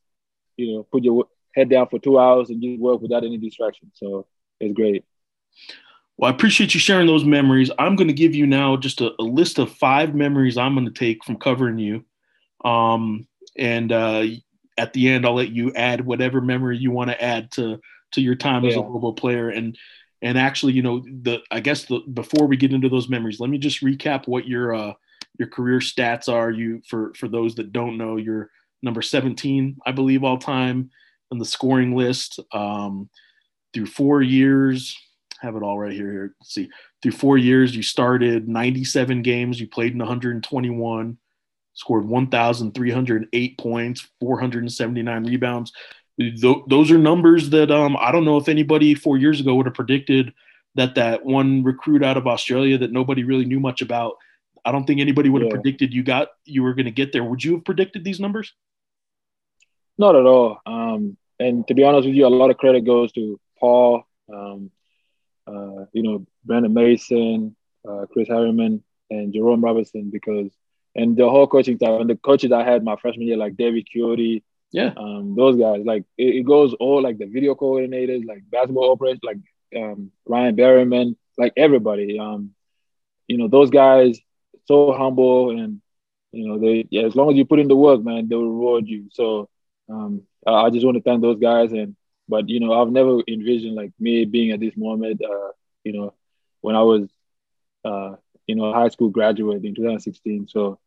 you 0.56 0.74
know 0.74 0.82
put 0.92 1.04
your 1.04 1.26
head 1.54 1.70
down 1.70 1.88
for 1.88 1.98
two 1.98 2.18
hours 2.18 2.50
and 2.50 2.62
just 2.62 2.80
work 2.80 3.00
without 3.00 3.24
any 3.24 3.38
distraction. 3.38 3.90
So 3.94 4.26
it's 4.60 4.74
great. 4.74 5.04
Well, 6.18 6.30
I 6.30 6.34
appreciate 6.34 6.72
you 6.72 6.80
sharing 6.80 7.06
those 7.06 7.24
memories. 7.24 7.70
I'm 7.78 7.94
going 7.94 8.08
to 8.08 8.14
give 8.14 8.34
you 8.34 8.46
now 8.46 8.76
just 8.76 9.00
a, 9.00 9.12
a 9.18 9.22
list 9.22 9.58
of 9.58 9.70
five 9.72 10.14
memories 10.14 10.56
I'm 10.56 10.74
going 10.74 10.86
to 10.86 10.92
take 10.92 11.24
from 11.24 11.36
covering 11.36 11.78
you. 11.78 12.04
Um, 12.64 13.26
and 13.56 13.92
uh, 13.92 14.24
at 14.78 14.92
the 14.92 15.08
end, 15.08 15.26
I'll 15.26 15.34
let 15.34 15.50
you 15.50 15.72
add 15.74 16.04
whatever 16.04 16.40
memory 16.40 16.78
you 16.78 16.90
want 16.90 17.10
to 17.10 17.22
add 17.22 17.50
to 17.52 17.80
to 18.12 18.20
your 18.20 18.34
time 18.34 18.64
as 18.64 18.74
a 18.74 18.78
Yeah. 18.78 18.84
Lobo 18.86 19.12
player. 19.12 19.50
And 19.50 19.76
and 20.22 20.38
actually, 20.38 20.72
you 20.72 20.82
know, 20.82 21.00
the 21.00 21.40
I 21.50 21.60
guess 21.60 21.84
the 21.84 22.00
before 22.00 22.46
we 22.46 22.56
get 22.56 22.72
into 22.72 22.88
those 22.88 23.08
memories, 23.08 23.40
let 23.40 23.50
me 23.50 23.58
just 23.58 23.82
recap 23.82 24.26
what 24.26 24.48
your 24.48 24.74
uh, 24.74 24.94
your 25.38 25.48
career 25.48 25.80
stats 25.80 26.32
are. 26.32 26.50
You 26.50 26.80
for 26.88 27.12
for 27.14 27.28
those 27.28 27.54
that 27.56 27.72
don't 27.72 27.98
know, 27.98 28.16
you're 28.16 28.50
number 28.82 29.02
17, 29.02 29.78
I 29.84 29.92
believe, 29.92 30.24
all 30.24 30.38
time 30.38 30.90
on 31.30 31.38
the 31.38 31.44
scoring 31.44 31.94
list. 31.94 32.40
Um, 32.52 33.10
through 33.74 33.86
four 33.86 34.22
years, 34.22 34.96
have 35.46 35.56
it 35.56 35.62
all 35.62 35.78
right 35.78 35.92
here. 35.92 36.10
Here, 36.10 36.34
let's 36.40 36.52
see. 36.52 36.68
Through 37.02 37.12
four 37.12 37.38
years, 37.38 37.74
you 37.74 37.82
started 37.82 38.48
97 38.48 39.22
games. 39.22 39.60
You 39.60 39.68
played 39.68 39.92
in 39.92 39.98
121, 39.98 41.18
scored 41.74 42.04
1,308 42.06 43.58
points, 43.58 44.08
479 44.20 45.24
rebounds. 45.24 45.72
Th- 46.18 46.56
those 46.66 46.90
are 46.90 46.98
numbers 46.98 47.50
that 47.50 47.70
um, 47.70 47.96
I 47.98 48.10
don't 48.12 48.24
know 48.24 48.36
if 48.36 48.48
anybody 48.48 48.94
four 48.94 49.18
years 49.18 49.40
ago 49.40 49.54
would 49.54 49.66
have 49.66 49.74
predicted 49.74 50.32
that 50.74 50.94
that 50.94 51.24
one 51.24 51.62
recruit 51.62 52.02
out 52.02 52.16
of 52.16 52.26
Australia 52.26 52.78
that 52.78 52.92
nobody 52.92 53.24
really 53.24 53.44
knew 53.44 53.60
much 53.60 53.80
about. 53.80 54.16
I 54.64 54.72
don't 54.72 54.86
think 54.86 55.00
anybody 55.00 55.30
would 55.30 55.42
have 55.42 55.50
yeah. 55.50 55.60
predicted 55.60 55.94
you 55.94 56.02
got 56.02 56.28
you 56.44 56.62
were 56.62 56.74
going 56.74 56.86
to 56.86 56.90
get 56.90 57.12
there. 57.12 57.24
Would 57.24 57.44
you 57.44 57.54
have 57.54 57.64
predicted 57.64 58.04
these 58.04 58.20
numbers? 58.20 58.52
Not 59.98 60.16
at 60.16 60.26
all. 60.26 60.60
Um, 60.66 61.16
and 61.38 61.66
to 61.68 61.74
be 61.74 61.84
honest 61.84 62.06
with 62.06 62.14
you, 62.14 62.26
a 62.26 62.28
lot 62.28 62.50
of 62.50 62.58
credit 62.58 62.84
goes 62.84 63.12
to 63.12 63.38
Paul, 63.58 64.04
um, 64.32 64.70
uh, 65.46 65.86
you 65.92 66.02
know, 66.02 66.26
Brandon 66.44 66.72
Mason, 66.72 67.56
uh, 67.88 68.06
Chris 68.12 68.28
Harriman, 68.28 68.82
and 69.10 69.32
Jerome 69.32 69.64
Robinson 69.64 70.10
because 70.10 70.50
and 70.94 71.16
the 71.16 71.28
whole 71.28 71.46
coaching 71.46 71.76
staff 71.76 72.00
and 72.00 72.10
the 72.10 72.16
coaches 72.16 72.52
I 72.52 72.64
had 72.64 72.82
my 72.82 72.96
freshman 72.96 73.26
year, 73.26 73.36
like 73.36 73.56
David 73.56 73.86
Quixote, 73.90 74.42
yeah, 74.72 74.92
um, 74.96 75.34
those 75.36 75.56
guys, 75.56 75.82
like 75.84 76.04
it, 76.18 76.36
it, 76.36 76.46
goes 76.46 76.74
all 76.74 77.02
like 77.02 77.18
the 77.18 77.26
video 77.26 77.54
coordinators, 77.54 78.26
like 78.26 78.42
basketball 78.50 78.90
operators, 78.90 79.20
like 79.22 79.38
um, 79.76 80.10
Ryan 80.26 80.56
Berryman, 80.56 81.16
like 81.38 81.52
everybody. 81.56 82.18
Um, 82.18 82.52
you 83.28 83.38
know, 83.38 83.48
those 83.48 83.70
guys 83.70 84.18
so 84.66 84.92
humble 84.92 85.50
and 85.50 85.80
you 86.32 86.48
know 86.48 86.58
they 86.58 86.86
yeah, 86.90 87.02
as 87.02 87.14
long 87.14 87.30
as 87.30 87.36
you 87.36 87.44
put 87.44 87.60
in 87.60 87.68
the 87.68 87.76
work, 87.76 88.02
man, 88.02 88.28
they'll 88.28 88.42
reward 88.42 88.88
you. 88.88 89.08
So 89.12 89.48
um, 89.88 90.22
I 90.46 90.70
just 90.70 90.84
want 90.84 90.96
to 90.96 91.02
thank 91.02 91.22
those 91.22 91.38
guys 91.38 91.72
and 91.72 91.94
but 92.28 92.48
you 92.48 92.60
know 92.60 92.72
I've 92.72 92.90
never 92.90 93.20
envisioned 93.28 93.74
like 93.74 93.92
me 93.98 94.24
being 94.24 94.50
at 94.50 94.60
this 94.60 94.76
moment. 94.76 95.22
Uh, 95.22 95.52
you 95.84 95.92
know, 95.92 96.14
when 96.60 96.76
I 96.76 96.82
was 96.82 97.08
uh, 97.84 98.16
you 98.46 98.54
know, 98.54 98.72
high 98.72 98.88
school 98.88 99.10
graduate 99.10 99.64
in 99.64 99.74
2016. 99.74 100.48
So 100.48 100.78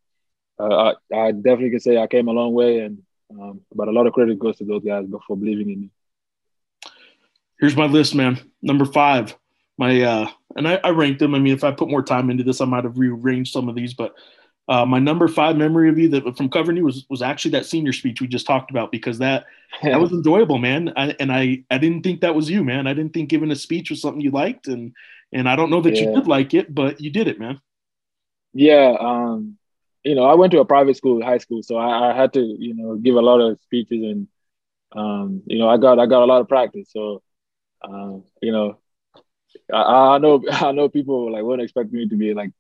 uh, 0.60 0.94
I, 1.14 1.16
I, 1.16 1.32
definitely 1.32 1.72
can 1.72 1.80
say 1.80 1.98
I 1.98 2.08
came 2.08 2.28
a 2.28 2.32
long 2.32 2.54
way, 2.54 2.80
and 2.80 3.02
um, 3.32 3.62
but 3.74 3.88
a 3.88 3.92
lot 3.92 4.08
of 4.08 4.14
credit 4.14 4.40
goes 4.40 4.58
to 4.58 4.66
those 4.66 4.84
guys 4.84 5.06
for 5.28 5.38
believing 5.38 5.70
in 5.70 5.82
me. 5.82 5.90
Here's 7.60 7.76
my 7.76 7.86
list, 7.86 8.16
man. 8.16 8.40
Number 8.62 8.86
five, 8.86 9.38
my 9.78 10.02
uh, 10.02 10.30
and 10.56 10.68
I, 10.68 10.80
I 10.84 10.90
ranked 10.90 11.20
them. 11.20 11.36
I 11.36 11.40
mean, 11.40 11.54
if 11.54 11.64
I 11.64 11.72
put 11.72 11.90
more 11.90 12.04
time 12.04 12.30
into 12.30 12.44
this, 12.44 12.62
I 12.62 12.66
might 12.66 12.86
have 12.86 12.98
rearranged 12.98 13.54
some 13.54 13.70
of 13.70 13.76
these, 13.76 13.94
but 13.94 14.14
uh, 14.70 14.86
my 14.86 15.00
number 15.00 15.28
five 15.28 15.58
memory 15.58 15.90
of 15.90 15.98
you 15.98 16.08
that 16.10 16.38
from 16.38 16.48
covering 16.48 16.78
you 16.78 16.86
was 16.86 17.06
was 17.10 17.24
actually 17.24 17.52
that 17.52 17.66
senior 17.66 17.92
speech 17.92 18.22
we 18.22 18.28
just 18.28 18.46
talked 18.46 18.70
about 18.70 18.92
because 18.92 19.18
that 19.18 19.48
that 19.82 20.00
was 20.00 20.12
enjoyable, 20.12 20.60
man. 20.60 20.94
I, 20.96 21.16
and 21.20 21.32
I 21.32 21.64
I 21.72 21.80
didn't 21.80 22.04
think 22.04 22.22
that 22.22 22.36
was 22.36 22.50
you, 22.50 22.64
man. 22.64 22.86
I 22.86 22.94
didn't 22.94 23.14
think 23.14 23.30
giving 23.30 23.50
a 23.50 23.56
speech 23.56 23.90
was 23.90 24.00
something 24.00 24.22
you 24.22 24.30
liked, 24.30 24.68
and 24.68 24.94
and 25.34 25.50
I 25.50 25.56
don't 25.56 25.72
know 25.72 25.82
that 25.82 25.96
yeah. 25.96 26.04
you 26.04 26.16
did 26.16 26.28
like 26.28 26.54
it, 26.54 26.74
but 26.74 27.02
you 27.02 27.10
did 27.10 27.28
it, 27.28 27.40
man. 27.40 27.60
Yeah, 28.54 28.96
um, 29.00 29.58
you 30.04 30.14
know, 30.14 30.24
I 30.24 30.36
went 30.36 30.52
to 30.52 30.60
a 30.60 30.66
private 30.66 30.98
school, 30.98 31.24
high 31.24 31.40
school, 31.40 31.64
so 31.64 31.76
I, 31.76 32.12
I 32.12 32.16
had 32.16 32.34
to, 32.34 32.40
you 32.40 32.76
know, 32.76 32.96
give 32.96 33.16
a 33.16 33.22
lot 33.22 33.40
of 33.40 33.60
speeches, 33.62 34.04
and 34.04 34.28
um, 34.92 35.42
you 35.48 35.58
know, 35.58 35.68
I 35.68 35.78
got 35.78 36.00
I 36.00 36.06
got 36.06 36.24
a 36.24 36.26
lot 36.26 36.42
of 36.42 36.48
practice. 36.48 36.92
So, 36.92 37.24
um, 37.84 38.24
you 38.40 38.52
know, 38.52 38.78
I, 39.74 40.16
I 40.16 40.18
know 40.20 40.44
I 40.52 40.72
know 40.74 40.90
people 40.90 41.32
like 41.32 41.44
wouldn't 41.44 41.64
expect 41.64 41.92
me 41.92 42.08
to 42.08 42.16
be 42.16 42.36
like, 42.36 42.52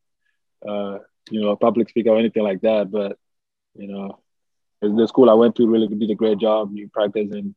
uh, 0.67 1.00
you 1.29 1.41
know, 1.41 1.49
a 1.49 1.57
public 1.57 1.89
speaker 1.89 2.09
or 2.09 2.17
anything 2.17 2.43
like 2.43 2.61
that, 2.61 2.91
but 2.91 3.17
you 3.75 3.87
know, 3.87 4.19
the 4.81 5.07
school 5.07 5.29
I 5.29 5.33
went 5.33 5.55
to 5.55 5.67
really 5.67 5.87
did 5.87 6.09
a 6.09 6.15
great 6.15 6.37
job. 6.37 6.71
You 6.73 6.89
practice, 6.89 7.31
and 7.31 7.55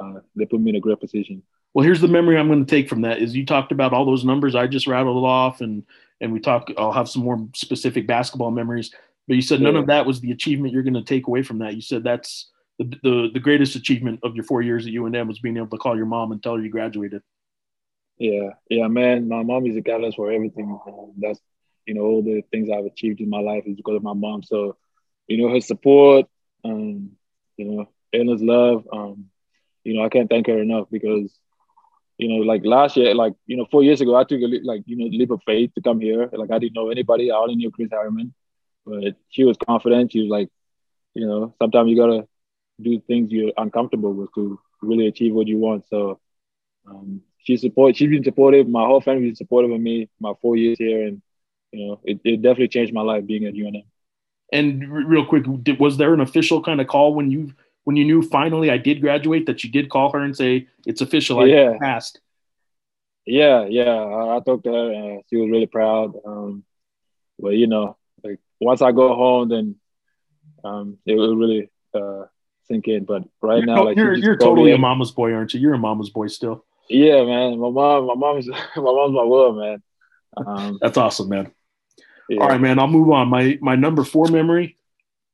uh, 0.00 0.20
they 0.36 0.46
put 0.46 0.60
me 0.60 0.70
in 0.70 0.76
a 0.76 0.80
great 0.80 1.00
position. 1.00 1.42
Well, 1.74 1.84
here's 1.84 2.00
the 2.00 2.08
memory 2.08 2.38
I'm 2.38 2.48
going 2.48 2.64
to 2.64 2.70
take 2.70 2.88
from 2.88 3.02
that 3.02 3.18
is 3.18 3.36
you 3.36 3.44
talked 3.44 3.72
about 3.72 3.92
all 3.92 4.06
those 4.06 4.24
numbers 4.24 4.54
I 4.54 4.66
just 4.66 4.86
rattled 4.86 5.24
off 5.24 5.60
and 5.60 5.84
and 6.20 6.32
we 6.32 6.40
talk 6.40 6.68
I'll 6.76 6.92
have 6.92 7.08
some 7.08 7.22
more 7.22 7.46
specific 7.54 8.06
basketball 8.06 8.50
memories, 8.50 8.92
but 9.28 9.34
you 9.34 9.42
said 9.42 9.60
none 9.60 9.76
of 9.76 9.86
that 9.86 10.06
was 10.06 10.20
the 10.20 10.32
achievement 10.32 10.72
you're 10.72 10.82
going 10.82 10.94
to 10.94 11.04
take 11.04 11.26
away 11.26 11.42
from 11.42 11.58
that. 11.58 11.76
You 11.76 11.82
said 11.82 12.02
that's 12.02 12.50
the, 12.78 12.98
the 13.02 13.30
the 13.34 13.40
greatest 13.40 13.76
achievement 13.76 14.20
of 14.22 14.34
your 14.34 14.44
4 14.44 14.62
years 14.62 14.86
at 14.86 14.92
UNM 14.92 15.28
was 15.28 15.38
being 15.40 15.56
able 15.56 15.68
to 15.68 15.76
call 15.76 15.96
your 15.96 16.06
mom 16.06 16.32
and 16.32 16.42
tell 16.42 16.56
her 16.56 16.62
you 16.62 16.70
graduated. 16.70 17.22
Yeah. 18.18 18.50
Yeah, 18.68 18.88
man, 18.88 19.28
my 19.28 19.42
mom 19.42 19.66
is 19.66 19.76
a 19.76 19.82
catalyst 19.82 20.16
for 20.16 20.32
everything. 20.32 20.78
That's 21.18 21.40
you 21.88 21.94
know 21.94 22.02
all 22.02 22.22
the 22.22 22.42
things 22.52 22.70
I've 22.70 22.86
achieved 22.86 23.20
in 23.20 23.30
my 23.30 23.40
life 23.40 23.64
is 23.66 23.76
because 23.76 23.96
of 23.96 24.04
my 24.04 24.14
mom. 24.14 24.44
So, 24.44 24.76
you 25.26 25.38
know, 25.42 25.52
her 25.54 25.60
support, 25.60 26.26
um, 26.64 27.12
you 27.56 27.66
know, 27.66 27.88
endless 28.12 28.42
love, 28.42 28.86
um, 28.92 29.26
you 29.84 29.94
know, 29.94 30.04
I 30.04 30.10
can't 30.10 30.30
thank 30.30 30.48
her 30.48 30.60
enough 30.60 30.88
because 30.92 31.38
you 32.18 32.28
know, 32.28 32.36
like 32.44 32.62
last 32.64 32.96
year, 32.96 33.14
like, 33.14 33.34
you 33.46 33.56
know, 33.56 33.66
four 33.70 33.84
years 33.84 34.00
ago, 34.00 34.16
I 34.16 34.24
took 34.24 34.40
a 34.40 34.46
like, 34.64 34.82
you 34.86 34.96
know, 34.96 35.06
leap 35.06 35.30
of 35.30 35.42
faith 35.46 35.72
to 35.74 35.82
come 35.82 36.00
here. 36.00 36.28
Like 36.32 36.50
I 36.50 36.58
didn't 36.58 36.74
know 36.74 36.90
anybody. 36.90 37.30
I 37.30 37.36
only 37.36 37.56
knew 37.56 37.70
Chris 37.70 37.90
Harriman, 37.92 38.34
but 38.86 39.14
she 39.30 39.44
was 39.44 39.56
confident. 39.56 40.12
She 40.12 40.20
was 40.22 40.28
like, 40.28 40.48
you 41.14 41.26
know, 41.26 41.54
sometimes 41.60 41.90
you 41.90 41.96
gotta 41.96 42.26
do 42.80 43.00
things 43.06 43.30
you're 43.32 43.52
uncomfortable 43.56 44.12
with 44.12 44.34
to 44.34 44.60
really 44.82 45.06
achieve 45.06 45.34
what 45.34 45.48
you 45.48 45.58
want. 45.58 45.88
So 45.88 46.20
um, 46.88 47.22
she 47.38 47.56
support. 47.56 47.96
She's 47.96 48.10
been 48.10 48.24
supportive. 48.24 48.68
My 48.68 48.84
whole 48.86 49.00
family's 49.00 49.30
been 49.30 49.36
supportive 49.36 49.70
of 49.72 49.80
me. 49.80 50.08
My 50.20 50.32
four 50.42 50.56
years 50.56 50.78
here, 50.78 51.06
and 51.06 51.22
you 51.72 51.86
know, 51.86 52.00
it, 52.04 52.20
it 52.24 52.42
definitely 52.42 52.68
changed 52.68 52.92
my 52.92 53.02
life 53.02 53.26
being 53.26 53.44
at 53.44 53.54
UNM. 53.54 53.84
And 54.52 54.88
real 55.08 55.26
quick, 55.26 55.44
was 55.78 55.96
there 55.98 56.14
an 56.14 56.20
official 56.20 56.62
kind 56.62 56.80
of 56.80 56.86
call 56.86 57.14
when 57.14 57.30
you 57.30 57.52
when 57.84 57.96
you 57.96 58.04
knew 58.04 58.22
finally 58.22 58.70
I 58.70 58.78
did 58.78 59.00
graduate 59.00 59.46
that 59.46 59.64
you 59.64 59.70
did 59.70 59.88
call 59.88 60.12
her 60.12 60.18
and 60.18 60.36
say 60.36 60.68
it's 60.86 61.00
official, 61.00 61.40
I 61.40 61.44
yeah. 61.44 61.78
passed? 61.80 62.20
Yeah, 63.26 63.66
yeah. 63.66 63.90
I, 63.90 64.36
I 64.36 64.40
talked 64.40 64.64
to 64.64 64.72
her 64.72 64.92
and 64.92 65.22
she 65.28 65.36
was 65.36 65.50
really 65.50 65.66
proud. 65.66 66.14
Um, 66.24 66.64
but 67.38 67.50
you 67.50 67.66
know, 67.66 67.96
like 68.24 68.40
once 68.60 68.82
I 68.82 68.92
go 68.92 69.14
home, 69.14 69.48
then 69.48 69.76
um, 70.64 70.98
it 71.06 71.14
will 71.14 71.36
really 71.36 71.70
uh, 71.94 72.24
sink 72.64 72.88
in. 72.88 73.04
But 73.04 73.24
right 73.42 73.58
you're, 73.58 73.66
now, 73.66 73.84
like 73.84 73.96
you're, 73.96 74.14
you're 74.14 74.36
totally 74.36 74.72
a 74.72 74.78
mama's 74.78 75.10
boy, 75.10 75.32
aren't 75.32 75.54
you? 75.54 75.60
You're 75.60 75.74
a 75.74 75.78
mama's 75.78 76.10
boy 76.10 76.28
still. 76.28 76.64
Yeah, 76.88 77.24
man. 77.24 77.58
My 77.58 77.70
mom, 77.70 78.06
my 78.06 78.14
mom's, 78.14 78.48
my 78.48 78.58
mom's 78.76 79.14
my 79.14 79.24
world, 79.24 79.58
man. 79.58 79.82
Um, 80.36 80.78
That's 80.80 80.98
awesome, 80.98 81.30
man. 81.30 81.50
Yeah. 82.28 82.42
All 82.42 82.48
right, 82.48 82.60
man. 82.60 82.78
I'll 82.78 82.86
move 82.86 83.10
on. 83.10 83.28
My 83.28 83.58
my 83.60 83.74
number 83.74 84.04
four 84.04 84.28
memory 84.28 84.76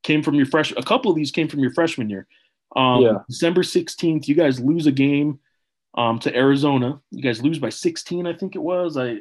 came 0.03 0.23
from 0.23 0.35
your 0.35 0.45
fresh. 0.45 0.71
A 0.77 0.83
couple 0.83 1.11
of 1.11 1.17
these 1.17 1.31
came 1.31 1.47
from 1.47 1.59
your 1.59 1.73
freshman 1.73 2.09
year. 2.09 2.27
Um, 2.75 3.01
yeah. 3.01 3.17
December 3.29 3.63
16th, 3.63 4.27
you 4.27 4.35
guys 4.35 4.59
lose 4.59 4.85
a 4.85 4.91
game 4.91 5.39
um, 5.95 6.19
to 6.19 6.35
Arizona. 6.35 7.01
You 7.11 7.23
guys 7.23 7.41
lose 7.41 7.57
by 7.57 7.69
16, 7.69 8.27
I 8.27 8.33
think 8.33 8.55
it 8.55 8.61
was. 8.61 8.97
I 8.97 9.19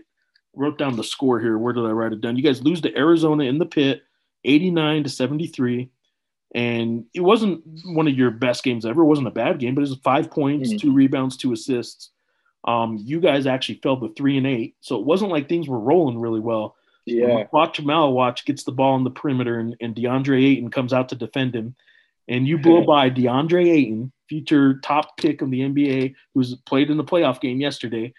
wrote 0.54 0.78
down 0.78 0.96
the 0.96 1.04
score 1.04 1.40
here. 1.40 1.56
Where 1.56 1.72
did 1.72 1.86
I 1.86 1.90
write 1.90 2.12
it 2.12 2.20
down? 2.20 2.36
You 2.36 2.42
guys 2.42 2.62
lose 2.62 2.80
to 2.82 2.96
Arizona 2.96 3.44
in 3.44 3.58
the 3.58 3.66
pit, 3.66 4.02
89 4.44 5.04
to 5.04 5.10
73. 5.10 5.90
And 6.54 7.04
it 7.14 7.20
wasn't 7.20 7.62
one 7.84 8.06
of 8.06 8.16
your 8.16 8.30
best 8.30 8.62
games 8.62 8.86
ever. 8.86 9.02
It 9.02 9.06
wasn't 9.06 9.28
a 9.28 9.32
bad 9.32 9.58
game, 9.58 9.74
but 9.74 9.80
it 9.80 9.90
was 9.90 9.98
five 10.04 10.30
points, 10.30 10.68
mm-hmm. 10.68 10.78
two 10.78 10.92
rebounds, 10.92 11.36
two 11.36 11.52
assists. 11.52 12.10
Um, 12.64 12.96
you 13.00 13.20
guys 13.20 13.46
actually 13.46 13.80
fell 13.82 13.98
to 14.00 14.12
three 14.14 14.38
and 14.38 14.46
eight. 14.46 14.76
So 14.80 14.98
it 14.98 15.04
wasn't 15.04 15.32
like 15.32 15.48
things 15.48 15.68
were 15.68 15.80
rolling 15.80 16.18
really 16.18 16.40
well. 16.40 16.76
Yeah. 17.06 17.44
Watch 17.52 17.80
Watch 17.80 18.44
gets 18.44 18.64
the 18.64 18.72
ball 18.72 18.96
in 18.96 19.04
the 19.04 19.10
perimeter 19.10 19.58
and, 19.58 19.76
and 19.80 19.94
DeAndre 19.94 20.42
Ayton 20.44 20.70
comes 20.70 20.92
out 20.92 21.10
to 21.10 21.14
defend 21.14 21.54
him 21.54 21.74
and 22.28 22.46
you 22.46 22.58
blow 22.58 22.82
by 22.86 23.10
DeAndre 23.10 23.70
Ayton, 23.70 24.12
future 24.28 24.80
top 24.80 25.16
pick 25.16 25.42
of 25.42 25.50
the 25.50 25.60
NBA, 25.60 26.14
who's 26.34 26.54
played 26.66 26.90
in 26.90 26.96
the 26.96 27.04
playoff 27.04 27.40
game 27.40 27.60
yesterday. 27.60 28.12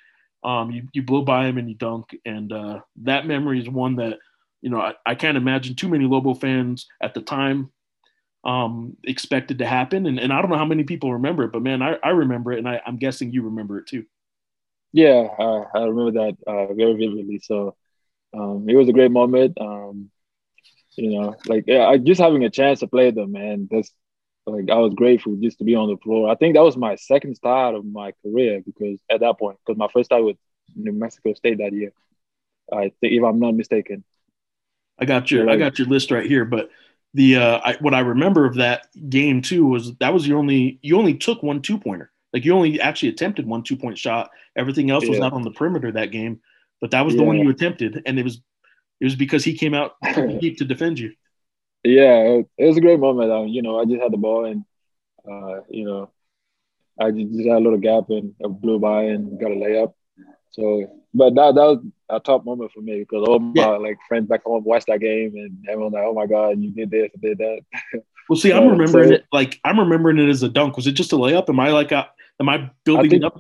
Um, 0.44 0.72
you, 0.72 0.88
you 0.94 1.02
blow 1.02 1.24
by 1.24 1.48
him 1.48 1.58
and 1.58 1.68
you 1.68 1.76
dunk. 1.76 2.16
And 2.26 2.52
uh, 2.52 2.82
that 2.98 3.26
memory 3.26 3.60
is 3.60 3.70
one 3.70 3.96
that, 3.96 4.20
you 4.62 4.70
know, 4.70 4.80
I, 4.80 4.94
I, 5.04 5.16
can't 5.16 5.38
imagine 5.38 5.74
too 5.74 5.90
many 5.90 6.06
Lobo 6.06 6.36
fans 6.36 6.86
at 7.02 7.16
the 7.16 7.22
time 7.22 7.72
um, 8.44 8.96
expected 9.04 9.58
to 9.58 9.66
happen. 9.66 10.06
And, 10.06 10.20
and 10.20 10.32
I 10.32 10.42
don't 10.42 10.52
know 10.52 10.58
how 10.58 10.66
many 10.66 10.84
people 10.84 11.14
remember 11.14 11.46
it, 11.46 11.52
but 11.52 11.64
man, 11.64 11.82
I, 11.82 11.98
I 12.04 12.10
remember 12.10 12.54
it. 12.54 12.60
And 12.60 12.70
I, 12.70 12.80
am 12.86 12.98
guessing 12.98 13.32
you 13.32 13.42
remember 13.42 13.80
it 13.80 13.88
too. 13.88 14.06
Yeah, 14.94 15.28
uh, 15.40 15.66
I 15.74 15.86
remember 15.86 16.12
that 16.12 16.38
uh, 16.46 16.74
very 16.74 16.94
vividly. 16.94 17.40
So 17.40 17.76
um, 18.36 18.66
it 18.68 18.76
was 18.76 18.90
a 18.90 18.94
great 18.94 19.12
moment. 19.12 19.60
Um, 19.60 20.10
you 20.98 21.20
know, 21.20 21.36
like 21.48 21.66
yeah, 21.68 21.96
just 21.98 22.22
having 22.22 22.44
a 22.44 22.50
chance 22.50 22.80
to 22.80 22.88
play 22.88 23.12
them, 23.12 23.32
man. 23.32 23.68
That's 23.70 23.92
like 24.46 24.70
I 24.70 24.76
was 24.76 24.94
grateful 24.94 25.36
just 25.36 25.58
to 25.60 25.64
be 25.64 25.76
on 25.76 25.90
the 25.90 25.98
floor. 25.98 26.30
I 26.30 26.36
think 26.36 26.56
that 26.56 26.64
was 26.64 26.78
my 26.78 26.96
second 26.96 27.36
start 27.36 27.76
of 27.76 27.86
my 27.86 28.14
career 28.24 28.62
because 28.66 28.98
at 29.10 29.22
that 29.22 29.40
point, 29.40 29.58
because 29.66 29.78
my 29.78 29.88
first 29.94 30.08
start 30.08 30.24
was 30.24 30.36
New 30.76 30.94
Mexico 30.94 31.34
State 31.34 31.58
that 31.60 31.74
year. 31.74 31.92
I 32.72 32.92
think, 33.02 33.14
if 33.14 33.24
I'm 33.24 33.40
not 33.40 33.56
mistaken. 33.56 34.04
I 34.98 35.06
got 35.06 35.30
your 35.30 35.50
I 35.50 35.58
got 35.58 35.78
your 35.78 35.88
list 35.88 36.12
right 36.12 36.26
here, 36.26 36.46
but 36.46 36.70
the 37.14 37.38
uh, 37.38 37.60
I, 37.64 37.78
what 37.80 37.94
I 37.94 38.00
remember 38.00 38.46
of 38.46 38.56
that 38.56 38.88
game 39.10 39.42
too 39.42 39.66
was 39.66 39.96
that 39.96 40.14
was 40.14 40.28
your 40.28 40.38
only 40.38 40.80
you 40.82 40.98
only 40.98 41.16
took 41.16 41.44
one 41.44 41.62
two 41.62 41.78
pointer. 41.78 42.12
Like 42.34 42.46
you 42.46 42.54
only 42.54 42.80
actually 42.80 43.10
attempted 43.10 43.46
one 43.46 43.64
two 43.64 43.76
point 43.76 43.98
shot. 43.98 44.30
Everything 44.56 44.90
else 44.90 45.08
was 45.08 45.20
not 45.20 45.34
on 45.34 45.44
the 45.44 45.52
perimeter 45.52 45.92
that 45.92 46.12
game, 46.12 46.40
but 46.82 46.92
that 46.92 47.06
was 47.06 47.16
the 47.16 47.22
yeah. 47.22 47.28
one 47.28 47.38
you 47.38 47.50
attempted, 47.50 48.02
and 48.06 48.20
it 48.20 48.24
was 48.24 48.42
it 49.00 49.06
was 49.06 49.16
because 49.16 49.44
he 49.44 49.58
came 49.58 49.74
out 49.74 49.94
deep 50.40 50.58
to 50.58 50.66
defend 50.66 51.00
you. 51.00 51.14
Yeah, 51.84 52.42
it 52.58 52.66
was 52.66 52.78
a 52.78 52.82
great 52.82 53.00
moment. 53.00 53.32
Um, 53.32 53.48
you 53.48 53.62
know, 53.62 53.80
I 53.80 53.86
just 53.86 54.02
had 54.02 54.12
the 54.12 54.18
ball 54.18 54.46
and 54.46 54.64
uh, 55.30 55.62
you 55.70 55.86
know, 55.86 56.12
I 57.00 57.12
just 57.12 57.48
had 57.48 57.58
a 57.58 57.60
little 57.60 57.78
gap 57.78 58.10
and 58.10 58.34
I 58.44 58.48
blew 58.48 58.80
by 58.80 59.04
and 59.04 59.40
got 59.40 59.52
a 59.52 59.56
layup. 59.56 59.94
So, 60.52 60.90
but 61.14 61.36
that 61.36 61.56
that 61.56 61.62
was 61.62 61.86
a 62.10 62.20
top 62.20 62.46
moment 62.46 62.72
for 62.72 62.82
me 62.82 63.00
because 63.00 63.28
all 63.28 63.40
my 63.40 63.52
yeah. 63.56 63.68
like 63.78 63.98
friends 64.08 64.28
back 64.28 64.44
home 64.44 64.64
watched 64.64 64.88
that 64.88 65.00
game 65.00 65.36
and 65.36 65.66
everyone 65.70 65.94
like, 65.94 66.04
oh 66.06 66.14
my 66.14 66.26
god, 66.26 66.60
you 66.62 66.72
did 66.72 66.92
this, 66.92 67.12
did 67.22 67.38
that. 67.40 67.62
Well, 68.28 68.38
see, 68.38 68.52
I'm 68.52 68.68
remembering 68.68 69.10
so, 69.10 69.14
it 69.16 69.26
like 69.32 69.60
I'm 69.64 69.80
remembering 69.80 70.18
it 70.18 70.30
as 70.30 70.42
a 70.42 70.50
dunk. 70.50 70.78
Was 70.78 70.88
it 70.88 70.94
just 70.94 71.14
a 71.14 71.16
layup? 71.16 71.48
Am 71.48 71.60
I 71.60 71.70
like, 71.70 71.92
a, 71.92 72.10
am 72.40 72.50
I 72.50 72.72
building 72.84 73.06
I 73.06 73.10
think, 73.10 73.22
it 73.22 73.24
up? 73.24 73.40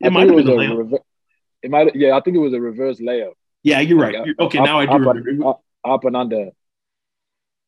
It 0.00 0.12
might 0.12 0.26
have 0.26 0.36
been 0.36 0.48
a 0.48 0.50
layup. 0.50 0.78
Rever- 0.78 0.98
it 1.64 1.70
might, 1.70 1.94
yeah, 1.96 2.16
I 2.16 2.20
think 2.20 2.36
it 2.36 2.40
was 2.40 2.52
a 2.52 2.60
reverse 2.60 3.00
layup. 3.00 3.32
Yeah, 3.62 3.80
you're 3.80 3.98
right. 3.98 4.14
You're, 4.24 4.34
okay, 4.40 4.58
up, 4.58 4.64
now 4.64 4.78
I 4.78 4.86
do 4.86 4.98
remember. 4.98 5.54
up 5.84 6.04
and 6.04 6.16
under. 6.16 6.50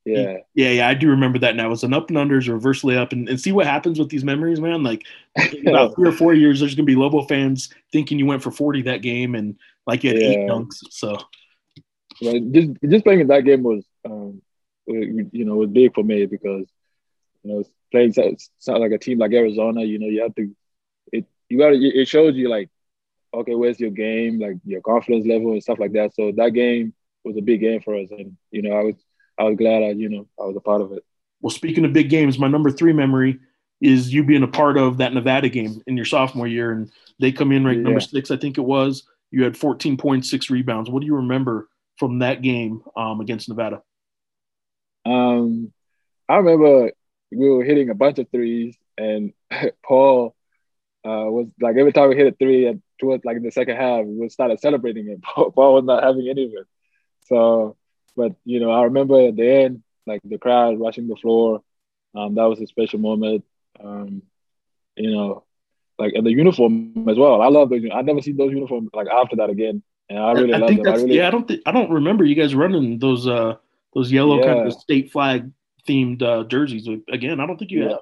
Yeah. 0.05 0.37
Yeah, 0.55 0.71
yeah, 0.71 0.89
I 0.89 0.95
do 0.95 1.09
remember 1.11 1.39
that 1.41 1.57
now. 1.57 1.73
It's 1.73 1.83
an 1.83 1.93
up 1.93 2.11
and 2.11 2.17
unders, 2.17 2.49
reverse 2.49 2.83
layup, 2.83 3.13
and, 3.13 3.29
and 3.29 3.41
see 3.41 3.51
what 3.51 3.67
happens 3.67 3.99
with 3.99 4.09
these 4.09 4.23
memories, 4.23 4.61
man. 4.61 4.83
Like 4.85 5.05
about 5.67 5.97
three 5.97 6.09
or 6.09 6.13
four 6.13 6.33
years, 6.33 6.61
there's 6.61 6.75
gonna 6.75 6.87
be 6.87 6.95
Lobo 6.95 7.23
fans 7.23 7.71
thinking 7.93 8.19
you 8.19 8.27
went 8.27 8.43
for 8.43 8.53
40 8.53 8.83
that 8.83 9.03
game 9.03 9.35
and 9.35 9.57
like 9.87 10.05
you 10.05 10.11
had 10.11 10.23
Yeah. 10.23 10.29
eight 10.29 10.49
dunks. 10.49 10.77
So 10.91 11.17
But 12.23 12.53
just 12.53 12.71
just 12.89 13.05
playing 13.05 13.21
in 13.21 13.27
that 13.29 13.45
game 13.45 13.63
was, 13.63 13.85
um, 14.05 14.41
you 14.87 15.45
know, 15.45 15.57
was 15.57 15.71
big 15.71 15.95
for 15.95 16.05
me 16.05 16.27
because, 16.27 16.67
you 17.43 17.53
know, 17.53 17.65
playing 17.91 18.15
like 18.17 18.93
a 18.93 18.99
team 18.99 19.19
like 19.19 19.33
Arizona, 19.33 19.83
you 19.83 19.99
know, 19.99 20.07
you 20.07 20.23
have 20.23 20.35
to, 20.37 20.55
it 21.13 21.25
you 21.49 21.59
got 21.59 21.73
it 21.73 22.07
shows 22.09 22.37
you 22.37 22.49
like, 22.49 22.71
okay, 23.35 23.55
where's 23.55 23.81
your 23.81 23.91
game, 23.91 24.39
like 24.39 24.57
your 24.65 24.81
confidence 24.81 25.27
level 25.27 25.53
and 25.53 25.63
stuff 25.63 25.79
like 25.79 25.93
that. 25.93 26.15
So 26.15 26.33
that 26.37 26.51
game 26.51 26.95
was 27.25 27.37
a 27.37 27.43
big 27.43 27.61
game 27.61 27.81
for 27.81 27.95
us, 27.95 28.09
and 28.11 28.37
you 28.51 28.63
know, 28.63 28.73
I 28.73 28.83
was 28.83 28.95
I 29.39 29.45
was 29.45 29.57
glad 29.57 29.83
I 29.83 29.91
you 29.91 30.09
know 30.09 30.29
I 30.41 30.45
was 30.45 30.57
a 30.57 30.61
part 30.61 30.81
of 30.81 30.93
it. 30.93 31.05
well, 31.41 31.51
speaking 31.51 31.85
of 31.85 31.93
big 31.93 32.11
games, 32.11 32.39
my 32.39 32.49
number 32.49 32.71
three 32.71 32.93
memory 32.93 33.39
is 33.81 34.13
you 34.13 34.25
being 34.25 34.43
a 34.43 34.49
part 34.49 34.79
of 34.79 34.99
that 34.99 35.13
Nevada 35.13 35.49
game 35.49 35.83
in 35.87 35.97
your 35.97 36.07
sophomore 36.07 36.47
year, 36.47 36.73
and 36.73 36.91
they 37.21 37.33
come 37.33 37.53
in 37.53 37.65
ranked 37.65 37.83
number 37.83 38.01
six, 38.01 38.31
I 38.31 38.37
think 38.37 38.59
it 38.59 38.63
was. 38.63 39.07
You 39.31 39.45
had 39.45 39.57
14 39.57 39.97
points, 39.97 40.31
six 40.31 40.51
rebounds. 40.51 40.89
What 40.89 41.01
do 41.01 41.07
you 41.07 41.17
remember 41.17 41.69
from 41.99 42.21
that 42.21 42.43
game 42.43 42.83
um, 42.97 43.21
against 43.21 43.49
Nevada? 43.49 43.83
Um, 45.05 45.73
I 46.29 46.37
remember 46.37 46.93
we 47.31 47.51
were 47.51 47.65
hitting 47.65 47.91
a 47.91 47.95
bunch 47.95 48.19
of 48.19 48.31
threes, 48.31 48.77
and 48.97 49.33
Paul 49.85 50.36
uh, 51.07 51.27
was 51.37 51.47
like 51.61 51.77
every 51.77 51.93
time 51.93 52.09
we 52.11 52.17
hit 52.17 52.27
a 52.33 52.37
three, 52.37 52.67
and 52.67 52.83
towards 53.01 53.25
like 53.25 53.37
in 53.37 53.43
the 53.45 53.51
second 53.53 53.77
half, 53.77 54.05
we 54.05 54.29
started 54.29 54.59
celebrating 54.61 55.09
it. 55.09 55.23
Paul, 55.23 55.51
Paul 55.53 55.75
was 55.75 55.85
not 55.85 56.03
having 56.03 56.29
any 56.29 56.45
of 56.45 56.53
it. 56.61 56.67
So, 57.27 57.77
but 58.17 58.33
you 58.45 58.59
know, 58.61 58.71
I 58.71 58.85
remember 58.85 59.29
at 59.29 59.37
the 59.37 59.49
end, 59.65 59.83
like 60.07 60.21
the 60.25 60.39
crowd 60.39 60.81
rushing 60.81 61.09
the 61.09 61.17
floor. 61.17 61.63
Um, 62.15 62.35
that 62.37 62.45
was 62.45 62.61
a 62.61 62.67
special 62.67 62.99
moment. 62.99 63.45
Um, 63.83 64.23
you 64.97 65.11
know, 65.13 65.45
like 65.99 66.15
and 66.15 66.27
the 66.27 66.31
uniform 66.33 67.07
as 67.09 67.17
well. 67.17 67.41
I 67.43 67.49
love 67.49 67.71
those. 67.71 67.83
I 67.93 68.03
never 68.03 68.23
seen 68.23 68.37
those 68.37 68.53
uniforms 68.53 68.91
like 68.95 69.09
after 69.09 69.37
that 69.37 69.51
again, 69.51 69.83
and 70.09 70.19
I 70.19 70.33
really 70.33 70.55
I 70.55 70.59
love 70.59 70.77
them. 70.77 70.87
I 70.89 70.97
really, 70.97 71.17
yeah. 71.17 71.29
I 71.29 71.31
don't 71.31 71.47
think 71.47 71.63
I 71.67 71.73
don't 71.73 71.91
remember 71.91 72.25
you 72.25 72.35
guys 72.35 72.55
running 72.55 72.99
those 72.99 73.27
uh 73.27 73.57
those 73.95 74.11
yellow 74.11 74.39
kind 74.45 74.61
of 74.67 74.73
state 74.75 75.13
flag 75.13 75.51
themed 75.87 76.23
uh, 76.23 76.45
jerseys 76.45 76.89
again. 77.09 77.41
I 77.41 77.47
don't 77.47 77.59
think 77.59 77.71
you 77.71 77.83
Yeah. 77.85 77.89
have. 77.91 78.01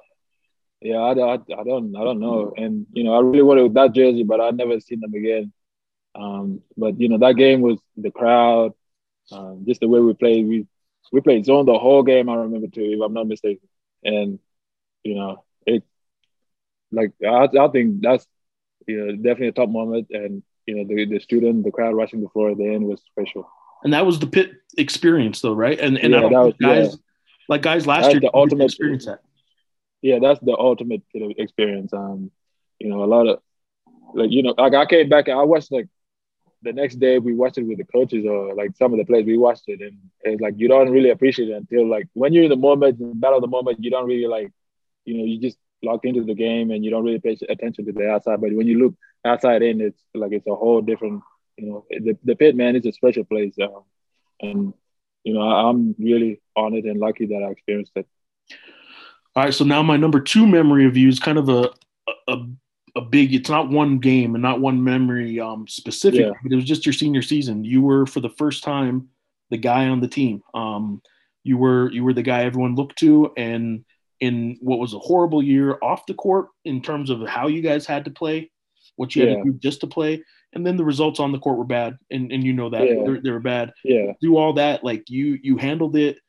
Yeah, 0.85 0.97
I, 0.97 1.13
I, 1.13 1.33
I 1.33 1.63
don't 1.69 1.95
I 1.95 2.03
don't 2.03 2.19
know, 2.19 2.53
and 2.55 2.85
you 2.93 3.03
know 3.03 3.13
I 3.15 3.19
really 3.21 3.41
wanted 3.41 3.73
that 3.73 3.93
jersey, 3.93 4.21
but 4.23 4.39
I 4.39 4.51
never 4.51 4.79
seen 4.79 4.99
them 4.99 5.13
again. 5.15 5.51
Um, 6.13 6.61
but 6.77 6.99
you 7.01 7.09
know 7.09 7.17
that 7.17 7.37
game 7.37 7.61
was 7.61 7.79
the 7.97 8.11
crowd, 8.11 8.73
um, 9.31 9.63
just 9.67 9.81
the 9.81 9.87
way 9.87 9.99
we 9.99 10.13
played. 10.13 10.47
We 10.47 10.67
we 11.11 11.21
played 11.21 11.45
zone 11.45 11.65
the 11.65 11.79
whole 11.85 12.03
game. 12.03 12.29
I 12.29 12.35
remember 12.35 12.67
too, 12.67 12.83
if 12.95 13.01
I'm 13.01 13.13
not 13.13 13.27
mistaken. 13.27 13.67
And 14.03 14.37
you 15.03 15.15
know 15.15 15.43
it, 15.65 15.81
like 16.91 17.13
I, 17.25 17.49
I 17.59 17.67
think 17.69 18.01
that's 18.03 18.27
you 18.85 18.97
know 19.07 19.15
definitely 19.15 19.47
a 19.47 19.51
top 19.53 19.69
moment. 19.69 20.07
And 20.11 20.43
you 20.67 20.75
know 20.75 20.83
the 20.87 21.05
the 21.13 21.19
student, 21.19 21.65
the 21.65 21.71
crowd 21.71 21.95
rushing 21.95 22.21
the 22.21 22.29
floor 22.29 22.51
at 22.51 22.57
the 22.57 22.67
end 22.75 22.85
was 22.85 23.01
special. 23.11 23.49
And 23.83 23.93
that 23.93 24.05
was 24.05 24.19
the 24.19 24.27
pit 24.27 24.51
experience, 24.77 25.41
though, 25.41 25.53
right? 25.55 25.79
And 25.79 25.97
and 25.97 26.15
I 26.15 26.19
don't 26.21 26.31
that 26.31 26.45
was- 26.45 26.53
guys 26.61 26.97
like 27.49 27.63
guys 27.63 27.87
last 27.87 28.03
That's 28.03 28.13
year 28.13 28.21
the 28.21 28.31
ultimate- 28.35 28.65
experience 28.65 29.05
that. 29.07 29.21
Yeah, 30.01 30.19
that's 30.21 30.39
the 30.39 30.55
ultimate 30.57 31.03
experience. 31.13 31.93
Um, 31.93 32.31
you 32.79 32.89
know, 32.89 33.03
a 33.03 33.05
lot 33.05 33.27
of 33.27 33.39
like 34.13 34.31
you 34.31 34.43
know, 34.43 34.53
like 34.57 34.73
I 34.73 34.85
came 34.85 35.09
back 35.09 35.27
and 35.27 35.39
I 35.39 35.43
watched 35.43 35.71
like 35.71 35.87
the 36.61 36.73
next 36.73 36.95
day 36.95 37.19
we 37.19 37.33
watched 37.33 37.57
it 37.57 37.63
with 37.63 37.77
the 37.77 37.85
coaches 37.85 38.25
or 38.25 38.55
like 38.55 38.75
some 38.75 38.91
of 38.93 38.99
the 38.99 39.05
players 39.05 39.25
we 39.25 39.37
watched 39.37 39.65
it 39.67 39.81
and 39.81 39.97
it's 40.21 40.41
like 40.41 40.55
you 40.57 40.67
don't 40.67 40.89
really 40.91 41.11
appreciate 41.11 41.49
it 41.49 41.53
until 41.53 41.87
like 41.87 42.07
when 42.13 42.33
you're 42.33 42.43
in 42.43 42.49
the 42.49 42.55
moment, 42.55 42.99
in 42.99 43.09
the 43.09 43.15
battle 43.15 43.37
of 43.37 43.41
the 43.41 43.47
moment, 43.47 43.83
you 43.83 43.91
don't 43.91 44.07
really 44.07 44.27
like, 44.27 44.51
you 45.05 45.17
know, 45.17 45.23
you 45.23 45.39
just 45.39 45.57
locked 45.83 46.05
into 46.05 46.23
the 46.23 46.33
game 46.33 46.71
and 46.71 46.83
you 46.83 46.89
don't 46.89 47.03
really 47.03 47.19
pay 47.19 47.37
attention 47.49 47.85
to 47.85 47.91
the 47.91 48.09
outside. 48.09 48.41
But 48.41 48.53
when 48.53 48.67
you 48.67 48.79
look 48.79 48.95
outside 49.23 49.61
in, 49.61 49.81
it's 49.81 50.01
like 50.13 50.31
it's 50.31 50.47
a 50.47 50.55
whole 50.55 50.81
different, 50.81 51.21
you 51.57 51.67
know, 51.69 51.85
the, 51.89 52.17
the 52.23 52.35
pit 52.35 52.55
man 52.55 52.75
is 52.75 52.85
a 52.85 52.91
special 52.91 53.23
place. 53.23 53.55
Um, 53.61 53.83
and 54.41 54.73
you 55.23 55.33
know, 55.33 55.41
I, 55.41 55.69
I'm 55.69 55.95
really 55.99 56.41
honored 56.55 56.85
and 56.85 56.99
lucky 56.99 57.27
that 57.27 57.43
I 57.47 57.51
experienced 57.51 57.93
it. 57.95 58.07
All 59.35 59.43
right, 59.43 59.53
so 59.53 59.65
now 59.65 59.83
my 59.83 59.97
number 59.97 60.19
two 60.19 60.47
memory 60.47 60.85
of 60.85 60.95
you 60.95 61.09
is 61.09 61.19
kind 61.19 61.37
of 61.37 61.49
a 61.49 61.69
a, 62.27 62.37
a 62.95 63.01
big. 63.01 63.33
It's 63.33 63.49
not 63.49 63.69
one 63.69 63.99
game 63.99 64.33
and 64.35 64.41
not 64.41 64.61
one 64.61 64.83
memory 64.83 65.39
um, 65.39 65.67
specific, 65.67 66.21
Yeah. 66.21 66.31
but 66.43 66.51
it 66.51 66.55
was 66.55 66.65
just 66.65 66.85
your 66.85 66.93
senior 66.93 67.21
season. 67.21 67.63
You 67.63 67.81
were 67.81 68.05
for 68.05 68.21
the 68.21 68.29
first 68.29 68.63
time 68.63 69.09
the 69.49 69.57
guy 69.57 69.87
on 69.87 69.99
the 69.99 70.07
team. 70.07 70.41
Um, 70.53 71.01
you 71.43 71.57
were 71.57 71.91
you 71.91 72.03
were 72.03 72.13
the 72.13 72.23
guy 72.23 72.43
everyone 72.43 72.75
looked 72.75 72.97
to, 72.99 73.31
and 73.35 73.83
in 74.21 74.57
what 74.61 74.79
was 74.79 74.93
a 74.93 74.99
horrible 74.99 75.43
year 75.43 75.77
off 75.83 76.05
the 76.05 76.13
court 76.13 76.47
in 76.63 76.81
terms 76.81 77.09
of 77.09 77.27
how 77.27 77.47
you 77.47 77.61
guys 77.61 77.85
had 77.85 78.05
to 78.05 78.11
play, 78.11 78.49
what 78.95 79.13
you 79.15 79.27
had 79.27 79.37
to 79.39 79.43
do 79.43 79.53
just 79.61 79.81
to 79.81 79.87
play, 79.87 80.23
and 80.53 80.65
then 80.65 80.77
the 80.77 80.85
results 80.85 81.19
on 81.19 81.33
the 81.33 81.39
court 81.39 81.57
were 81.57 81.65
bad, 81.65 81.97
and 82.09 82.31
and 82.31 82.41
you 82.45 82.53
know 82.53 82.69
that 82.69 82.83
Yeah. 82.87 83.03
They're- 83.03 83.21
they 83.21 83.31
were 83.31 83.41
bad 83.41 83.73
Yeah. 83.83 84.13
do 84.21 84.37
all 84.37 84.53
that 84.53 84.85
like 84.85 85.09
you 85.09 85.37
you 85.43 85.57
handled 85.57 85.97
it 85.97 86.19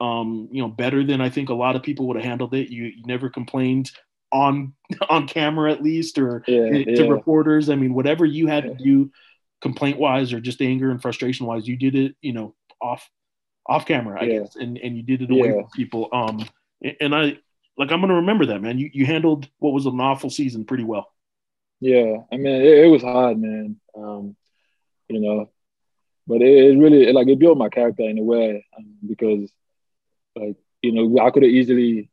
um 0.00 0.48
you 0.52 0.62
know 0.62 0.68
better 0.68 1.02
than 1.04 1.20
i 1.20 1.28
think 1.28 1.48
a 1.48 1.54
lot 1.54 1.74
of 1.76 1.82
people 1.82 2.06
would 2.06 2.16
have 2.16 2.24
handled 2.24 2.54
it 2.54 2.70
you, 2.70 2.84
you 2.84 3.02
never 3.06 3.28
complained 3.28 3.90
on 4.32 4.72
on 5.10 5.26
camera 5.26 5.72
at 5.72 5.82
least 5.82 6.18
or 6.18 6.44
Yeah. 6.46 6.70
to 6.70 6.84
yeah. 6.92 7.08
reporters 7.08 7.68
i 7.70 7.74
mean 7.74 7.94
whatever 7.94 8.24
you 8.24 8.46
had 8.46 8.64
to 8.64 8.74
do 8.84 9.10
complaint 9.60 9.98
wise 9.98 10.32
or 10.32 10.40
just 10.40 10.62
anger 10.62 10.90
and 10.90 11.02
frustration 11.02 11.46
wise 11.46 11.66
you 11.66 11.76
did 11.76 11.94
it 11.96 12.14
you 12.20 12.32
know 12.32 12.54
off 12.80 13.08
off 13.66 13.86
camera 13.86 14.20
i 14.20 14.24
Yeah. 14.24 14.38
guess 14.40 14.54
and 14.56 14.78
and 14.78 14.96
you 14.96 15.02
did 15.02 15.22
it 15.22 15.30
away 15.30 15.48
Yeah. 15.48 15.62
from 15.62 15.70
people 15.74 16.08
um 16.12 16.46
and 17.00 17.14
i 17.14 17.36
like 17.76 17.90
i'm 17.90 18.00
gonna 18.00 18.14
remember 18.14 18.46
that 18.46 18.62
man 18.62 18.78
you 18.78 18.90
you 18.92 19.04
handled 19.04 19.48
what 19.58 19.72
was 19.72 19.86
an 19.86 20.00
awful 20.00 20.30
season 20.30 20.64
pretty 20.64 20.84
well 20.84 21.12
Yeah, 21.80 22.22
I 22.32 22.36
mean, 22.36 22.54
it, 22.54 22.84
it 22.84 22.90
was 22.90 23.02
hard, 23.02 23.38
man. 23.40 23.76
Um, 23.96 24.34
you 25.08 25.20
know, 25.20 25.48
but 26.26 26.42
it, 26.42 26.52
it 26.72 26.76
really 26.78 27.12
like 27.12 27.28
it 27.28 27.38
built 27.38 27.56
my 27.56 27.68
character 27.68 28.02
in 28.02 28.18
a 28.18 28.22
way 28.22 28.66
um, 28.76 28.86
because, 29.06 29.48
like, 30.38 30.56
you 30.82 30.92
know, 30.92 31.24
I 31.24 31.30
could 31.30 31.42
have 31.42 31.52
easily 31.52 32.10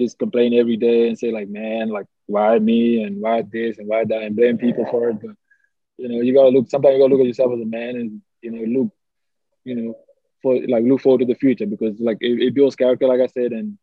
just 0.00 0.18
complain 0.18 0.54
every 0.54 0.76
day 0.76 1.08
and 1.08 1.18
say 1.18 1.32
like, 1.32 1.48
man, 1.48 1.88
like, 1.90 2.06
why 2.26 2.58
me 2.58 3.02
and 3.02 3.20
why 3.20 3.42
this 3.42 3.78
and 3.78 3.88
why 3.88 4.04
that 4.04 4.22
and 4.22 4.36
blame 4.36 4.58
people 4.58 4.86
for 4.90 5.10
it. 5.10 5.20
But 5.20 5.36
you 5.98 6.08
know, 6.08 6.20
you 6.20 6.34
gotta 6.34 6.48
look. 6.50 6.68
Sometimes 6.70 6.94
you 6.94 7.00
gotta 7.00 7.12
look 7.12 7.20
at 7.20 7.26
yourself 7.26 7.52
as 7.54 7.60
a 7.60 7.66
man 7.66 7.96
and 7.96 8.22
you 8.42 8.50
know, 8.50 8.80
look, 8.80 8.92
you 9.64 9.74
know, 9.76 9.96
for 10.42 10.54
like 10.68 10.84
look 10.84 11.00
forward 11.00 11.20
to 11.20 11.26
the 11.26 11.34
future 11.34 11.66
because 11.66 11.98
like 12.00 12.18
it, 12.20 12.40
it 12.40 12.54
builds 12.54 12.76
character, 12.76 13.06
like 13.06 13.20
I 13.20 13.26
said, 13.26 13.52
and 13.52 13.78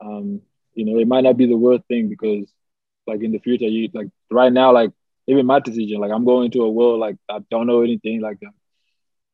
um, 0.00 0.40
you 0.74 0.84
know, 0.84 0.98
it 0.98 1.08
might 1.08 1.24
not 1.24 1.36
be 1.36 1.46
the 1.46 1.56
worst 1.56 1.84
thing 1.88 2.08
because 2.08 2.52
like 3.06 3.22
in 3.22 3.32
the 3.32 3.38
future, 3.38 3.66
you 3.66 3.88
like 3.94 4.08
right 4.30 4.52
now, 4.52 4.72
like 4.72 4.90
even 5.26 5.46
my 5.46 5.60
decision, 5.60 6.00
like 6.00 6.12
I'm 6.12 6.24
going 6.24 6.50
to 6.52 6.62
a 6.62 6.70
world 6.70 7.00
like 7.00 7.16
I 7.28 7.38
don't 7.50 7.66
know 7.66 7.82
anything, 7.82 8.20
like 8.20 8.38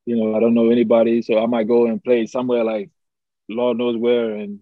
you 0.07 0.17
know, 0.17 0.37
I 0.37 0.41
don't 0.41 0.55
know 0.55 0.71
anybody, 0.71 1.23
so 1.23 1.43
I 1.43 1.47
might 1.47 1.69
go 1.69 1.87
and 1.87 2.03
play 2.03 2.27
somewhere 2.27 2.65
like 2.65 2.91
Lord 3.49 3.79
knows 3.79 3.97
where, 3.97 4.35
and 4.35 4.61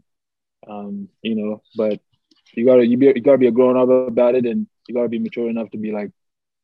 um, 0.69 1.09
you 1.23 1.35
know, 1.35 1.63
but 1.77 2.01
you 2.55 2.65
gotta 2.67 2.87
you 2.87 2.97
be 2.97 3.07
you 3.07 3.21
gotta 3.21 3.39
be 3.39 3.47
a 3.47 3.51
grown 3.53 3.77
up 3.77 3.89
about 3.89 4.35
it, 4.35 4.47
and 4.47 4.67
you 4.89 4.95
gotta 4.95 5.09
be 5.09 5.19
mature 5.19 5.49
enough 5.51 5.71
to 5.71 5.79
be 5.79 5.93
like 5.93 6.11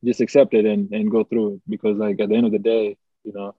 just 0.04 0.20
accept 0.20 0.54
it 0.54 0.64
and 0.64 0.92
and 0.92 1.10
go 1.10 1.24
through 1.24 1.54
it 1.54 1.60
because 1.68 1.96
like 1.96 2.20
at 2.20 2.28
the 2.28 2.34
end 2.34 2.46
of 2.46 2.52
the 2.52 2.58
day, 2.58 2.96
you 3.24 3.32
know, 3.32 3.54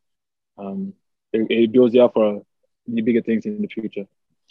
um, 0.58 0.94
it, 1.34 1.48
it 1.50 1.72
builds 1.72 1.94
you 1.94 2.04
up 2.04 2.14
for 2.14 2.42
the 2.88 3.02
bigger 3.02 3.22
things 3.22 3.46
in 3.46 3.62
the 3.62 3.68
future. 3.68 4.06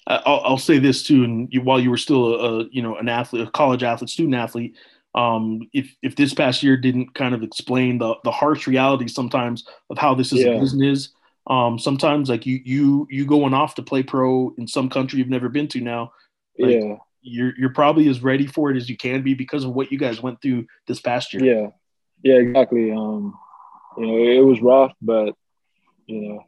I'll, 0.07 0.40
I'll 0.44 0.59
say 0.59 0.79
this 0.79 1.03
too, 1.03 1.25
and 1.25 1.49
you, 1.53 1.61
while 1.62 1.79
you 1.79 1.90
were 1.90 1.96
still 1.96 2.35
a, 2.35 2.61
a 2.61 2.64
you 2.70 2.83
know 2.83 2.96
an 2.96 3.09
athlete, 3.09 3.46
a 3.46 3.51
college 3.51 3.83
athlete, 3.83 4.11
student 4.11 4.35
athlete, 4.35 4.77
um, 5.14 5.61
if 5.73 5.94
if 6.03 6.16
this 6.16 6.35
past 6.35 6.62
year 6.62 6.77
didn't 6.77 7.14
kind 7.14 7.35
of 7.35 7.42
explain 7.42 7.99
the 7.99 8.14
the 8.25 8.31
harsh 8.31 8.66
reality 8.66 9.09
sometimes 9.09 9.66
of 9.90 9.99
how 9.99 10.14
this 10.14 10.33
is 10.33 10.40
Yeah. 10.40 10.57
a 10.57 10.61
business, 10.61 11.11
um, 11.46 11.79
sometimes 11.79 12.29
like 12.29 12.46
you 12.46 12.60
you 12.65 13.06
you 13.10 13.27
going 13.27 13.54
off 13.54 13.75
to 13.77 13.83
play 13.83 14.02
pro 14.02 14.54
in 14.58 14.67
some 14.67 14.88
country 14.88 15.19
you've 15.19 15.29
never 15.29 15.48
been 15.48 15.69
to 15.69 15.81
now, 15.81 16.12
Like, 16.58 16.81
yeah. 16.81 16.96
you're 17.23 17.52
you're 17.58 17.73
probably 17.73 18.08
as 18.08 18.23
ready 18.23 18.46
for 18.46 18.71
it 18.71 18.77
as 18.77 18.88
you 18.88 18.96
can 18.96 19.23
be 19.23 19.35
because 19.35 19.65
of 19.65 19.73
what 19.73 19.90
you 19.90 19.98
guys 19.98 20.23
went 20.23 20.40
through 20.42 20.67
this 20.87 21.00
past 21.00 21.33
year. 21.33 21.44
Yeah, 21.44 21.69
yeah, 22.23 22.40
exactly. 22.40 22.92
Um, 22.92 23.38
you 23.96 24.06
know, 24.06 24.17
it 24.19 24.44
was 24.44 24.60
rough, 24.60 24.92
but 25.00 25.35
you 26.06 26.21
know, 26.21 26.44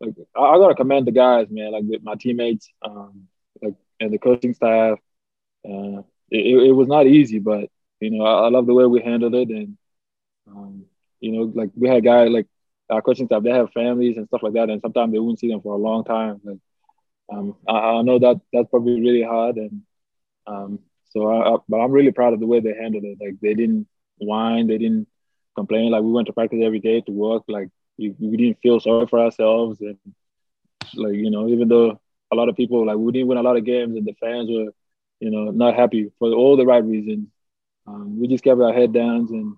like 0.00 0.14
I, 0.36 0.40
I 0.40 0.58
gotta 0.58 0.74
commend 0.74 1.06
the 1.06 1.12
guys, 1.12 1.48
man. 1.50 1.72
Like 1.72 1.84
with 1.86 2.02
my 2.02 2.14
teammates, 2.16 2.68
um, 2.82 3.28
like 3.62 3.74
and 4.00 4.12
the 4.12 4.18
coaching 4.18 4.54
staff. 4.54 4.98
Uh, 5.64 6.02
it, 6.30 6.44
it, 6.46 6.68
it 6.68 6.72
was 6.72 6.88
not 6.88 7.06
easy, 7.06 7.38
but 7.38 7.70
you 8.00 8.10
know, 8.10 8.24
I, 8.24 8.46
I 8.46 8.48
love 8.50 8.66
the 8.66 8.74
way 8.74 8.84
we 8.84 9.00
handled 9.00 9.34
it, 9.34 9.48
and 9.48 9.78
um, 10.48 10.84
you 11.20 11.32
know, 11.32 11.52
like 11.54 11.70
we 11.74 11.88
had 11.88 12.04
guys 12.04 12.30
like 12.30 12.46
our 12.90 13.02
coaching 13.02 13.26
staff, 13.26 13.42
they 13.42 13.50
have 13.50 13.72
families 13.72 14.16
and 14.16 14.26
stuff 14.28 14.42
like 14.42 14.54
that, 14.54 14.70
and 14.70 14.80
sometimes 14.80 15.12
they 15.12 15.18
wouldn't 15.18 15.40
see 15.40 15.48
them 15.50 15.60
for 15.60 15.74
a 15.74 15.78
long 15.78 16.04
time. 16.04 16.40
Like, 16.44 16.58
um, 17.32 17.56
I, 17.68 17.72
I 17.72 18.02
know 18.02 18.18
that 18.18 18.40
that's 18.52 18.68
probably 18.70 19.00
really 19.00 19.22
hard, 19.22 19.56
and 19.56 19.82
um, 20.46 20.80
so 21.10 21.28
I, 21.28 21.54
I, 21.54 21.56
but 21.68 21.78
I'm 21.78 21.92
really 21.92 22.12
proud 22.12 22.34
of 22.34 22.40
the 22.40 22.46
way 22.46 22.60
they 22.60 22.74
handled 22.74 23.04
it. 23.04 23.18
Like 23.20 23.40
they 23.40 23.54
didn't 23.54 23.86
whine, 24.18 24.66
they 24.68 24.78
didn't 24.78 25.08
complain. 25.56 25.90
Like 25.90 26.02
we 26.02 26.12
went 26.12 26.26
to 26.28 26.32
practice 26.32 26.60
every 26.62 26.80
day 26.80 27.00
to 27.02 27.12
work. 27.12 27.44
Like 27.48 27.68
we, 27.98 28.14
we 28.18 28.36
didn't 28.36 28.60
feel 28.62 28.80
sorry 28.80 29.06
for 29.06 29.20
ourselves, 29.20 29.80
and 29.80 29.98
like 30.94 31.14
you 31.14 31.30
know, 31.30 31.48
even 31.48 31.68
though 31.68 31.98
a 32.32 32.36
lot 32.36 32.48
of 32.48 32.56
people 32.56 32.86
like 32.86 32.96
we 32.96 33.12
didn't 33.12 33.28
win 33.28 33.38
a 33.38 33.42
lot 33.42 33.56
of 33.56 33.64
games 33.64 33.96
and 33.96 34.06
the 34.06 34.14
fans 34.20 34.48
were, 34.50 34.70
you 35.20 35.30
know, 35.30 35.50
not 35.50 35.74
happy 35.74 36.10
for 36.18 36.32
all 36.32 36.56
the 36.56 36.66
right 36.66 36.84
reasons. 36.84 37.28
Um, 37.86 38.20
we 38.20 38.28
just 38.28 38.44
kept 38.44 38.60
our 38.60 38.72
head 38.72 38.92
down 38.92 39.28
and 39.30 39.56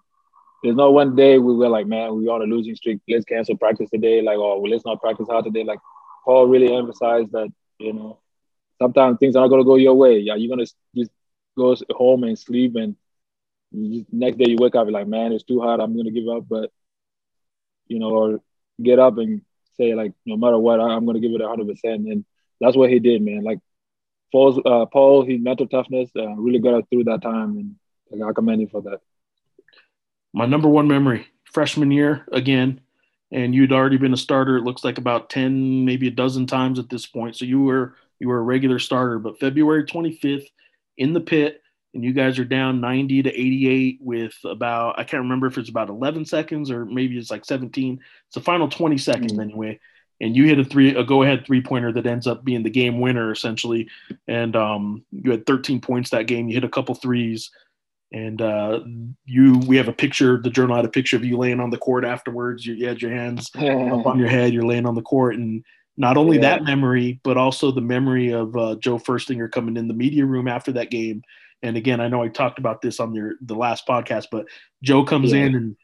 there's 0.62 0.76
not 0.76 0.92
one 0.92 1.14
day 1.14 1.38
we 1.38 1.54
were 1.54 1.68
like, 1.68 1.86
man, 1.86 2.14
we're 2.16 2.32
on 2.32 2.42
a 2.42 2.44
losing 2.44 2.74
streak. 2.74 3.00
Let's 3.08 3.24
cancel 3.24 3.56
practice 3.56 3.90
today. 3.90 4.22
Like, 4.22 4.38
oh, 4.38 4.58
well, 4.58 4.70
let's 4.70 4.84
not 4.84 5.00
practice 5.00 5.28
hard 5.28 5.44
today. 5.44 5.64
Like, 5.64 5.78
Paul 6.24 6.46
really 6.46 6.74
emphasized 6.74 7.32
that, 7.32 7.52
you 7.78 7.92
know, 7.92 8.18
sometimes 8.80 9.18
things 9.18 9.36
are 9.36 9.40
not 9.40 9.48
going 9.48 9.60
to 9.60 9.64
go 9.64 9.76
your 9.76 9.94
way. 9.94 10.18
Yeah, 10.18 10.34
you're 10.34 10.54
going 10.54 10.66
to 10.66 10.72
just 10.96 11.10
go 11.56 11.76
home 11.92 12.24
and 12.24 12.38
sleep. 12.38 12.74
And 12.74 12.96
just, 13.72 14.12
next 14.12 14.38
day 14.38 14.46
you 14.48 14.56
wake 14.58 14.74
up, 14.74 14.86
you're 14.86 14.92
like, 14.92 15.06
man, 15.06 15.32
it's 15.32 15.44
too 15.44 15.60
hard. 15.60 15.80
I'm 15.80 15.94
going 15.94 16.06
to 16.06 16.10
give 16.10 16.28
up. 16.28 16.44
But, 16.48 16.72
you 17.86 18.00
know, 18.00 18.10
or 18.10 18.40
get 18.82 18.98
up 18.98 19.18
and 19.18 19.42
say, 19.76 19.94
like, 19.94 20.12
no 20.26 20.36
matter 20.36 20.58
what, 20.58 20.80
I'm 20.80 21.04
going 21.04 21.20
to 21.20 21.26
give 21.26 21.34
it 21.34 21.40
100%. 21.40 21.84
And 21.84 22.24
that's 22.60 22.76
what 22.76 22.90
he 22.90 22.98
did, 22.98 23.22
man. 23.22 23.44
Like, 23.44 23.60
Paul's, 24.32 24.60
uh, 24.66 24.86
Paul, 24.86 25.24
his 25.24 25.40
mental 25.40 25.68
toughness 25.68 26.10
uh, 26.16 26.34
really 26.34 26.58
got 26.58 26.74
us 26.74 26.84
through 26.90 27.04
that 27.04 27.22
time. 27.22 27.56
And 27.58 27.76
like, 28.10 28.28
I 28.28 28.32
commend 28.32 28.62
him 28.62 28.68
for 28.68 28.82
that 28.82 29.00
my 30.32 30.46
number 30.46 30.68
one 30.68 30.88
memory, 30.88 31.26
freshman 31.44 31.90
year 31.90 32.26
again, 32.32 32.80
and 33.30 33.54
you'd 33.54 33.72
already 33.72 33.96
been 33.96 34.12
a 34.12 34.18
starter. 34.18 34.56
It 34.56 34.64
looks 34.64 34.84
like 34.84 34.98
about 34.98 35.30
ten, 35.30 35.84
maybe 35.84 36.08
a 36.08 36.12
dozen 36.12 36.46
times 36.46 36.78
at 36.78 36.88
this 36.88 37.06
point. 37.06 37.36
So 37.36 37.44
you 37.44 37.62
were 37.62 37.94
you 38.20 38.28
were 38.28 38.38
a 38.38 38.42
regular 38.42 38.78
starter. 38.78 39.18
But 39.18 39.38
February 39.38 39.84
25th 39.84 40.46
in 40.96 41.12
the 41.12 41.20
pit, 41.20 41.62
and 41.94 42.04
you 42.04 42.12
guys 42.12 42.38
are 42.38 42.44
down 42.44 42.80
90 42.80 43.22
to 43.24 43.30
88 43.30 43.98
with 44.00 44.34
about 44.44 44.98
I 44.98 45.04
can't 45.04 45.22
remember 45.22 45.46
if 45.46 45.58
it's 45.58 45.70
about 45.70 45.88
11 45.88 46.26
seconds 46.26 46.70
or 46.70 46.84
maybe 46.84 47.18
it's 47.18 47.30
like 47.30 47.44
17. 47.44 48.00
It's 48.26 48.34
the 48.34 48.40
final 48.40 48.68
20 48.68 48.98
seconds 48.98 49.32
mm-hmm. 49.32 49.40
anyway. 49.40 49.80
And 50.20 50.36
you 50.36 50.46
hit 50.46 50.58
a 50.58 50.64
three 50.64 50.94
a 50.94 51.04
go 51.04 51.22
ahead 51.22 51.46
three 51.46 51.62
pointer 51.62 51.92
that 51.92 52.06
ends 52.06 52.26
up 52.26 52.44
being 52.44 52.62
the 52.62 52.70
game 52.70 53.00
winner 53.00 53.30
essentially. 53.30 53.88
And 54.26 54.54
um, 54.56 55.04
you 55.12 55.30
had 55.30 55.46
13 55.46 55.80
points 55.80 56.10
that 56.10 56.26
game. 56.26 56.48
You 56.48 56.54
hit 56.54 56.64
a 56.64 56.68
couple 56.68 56.94
threes 56.94 57.50
and 58.12 58.40
uh, 58.40 58.80
you 59.26 59.58
we 59.66 59.76
have 59.76 59.88
a 59.88 59.92
picture 59.92 60.40
the 60.42 60.50
journal 60.50 60.76
had 60.76 60.84
a 60.84 60.90
picture 60.90 61.16
of 61.16 61.24
you 61.24 61.36
laying 61.36 61.60
on 61.60 61.70
the 61.70 61.76
court 61.76 62.04
afterwards 62.04 62.64
you, 62.64 62.74
you 62.74 62.86
had 62.86 63.02
your 63.02 63.10
hands 63.10 63.50
up 63.56 64.06
on 64.06 64.18
your 64.18 64.28
head 64.28 64.52
you're 64.52 64.62
laying 64.62 64.86
on 64.86 64.94
the 64.94 65.02
court 65.02 65.34
and 65.34 65.64
not 65.96 66.16
only 66.16 66.36
yeah. 66.36 66.42
that 66.42 66.64
memory 66.64 67.20
but 67.22 67.36
also 67.36 67.70
the 67.70 67.80
memory 67.80 68.32
of 68.32 68.56
uh, 68.56 68.74
joe 68.76 68.98
furstinger 68.98 69.50
coming 69.50 69.76
in 69.76 69.88
the 69.88 69.94
media 69.94 70.24
room 70.24 70.48
after 70.48 70.72
that 70.72 70.90
game 70.90 71.22
and 71.62 71.76
again 71.76 72.00
i 72.00 72.08
know 72.08 72.22
i 72.22 72.28
talked 72.28 72.58
about 72.58 72.80
this 72.80 72.98
on 72.98 73.14
your 73.14 73.34
the 73.42 73.54
last 73.54 73.86
podcast 73.86 74.26
but 74.30 74.46
joe 74.82 75.04
comes 75.04 75.32
yeah. 75.32 75.44
in 75.44 75.54
and 75.54 75.76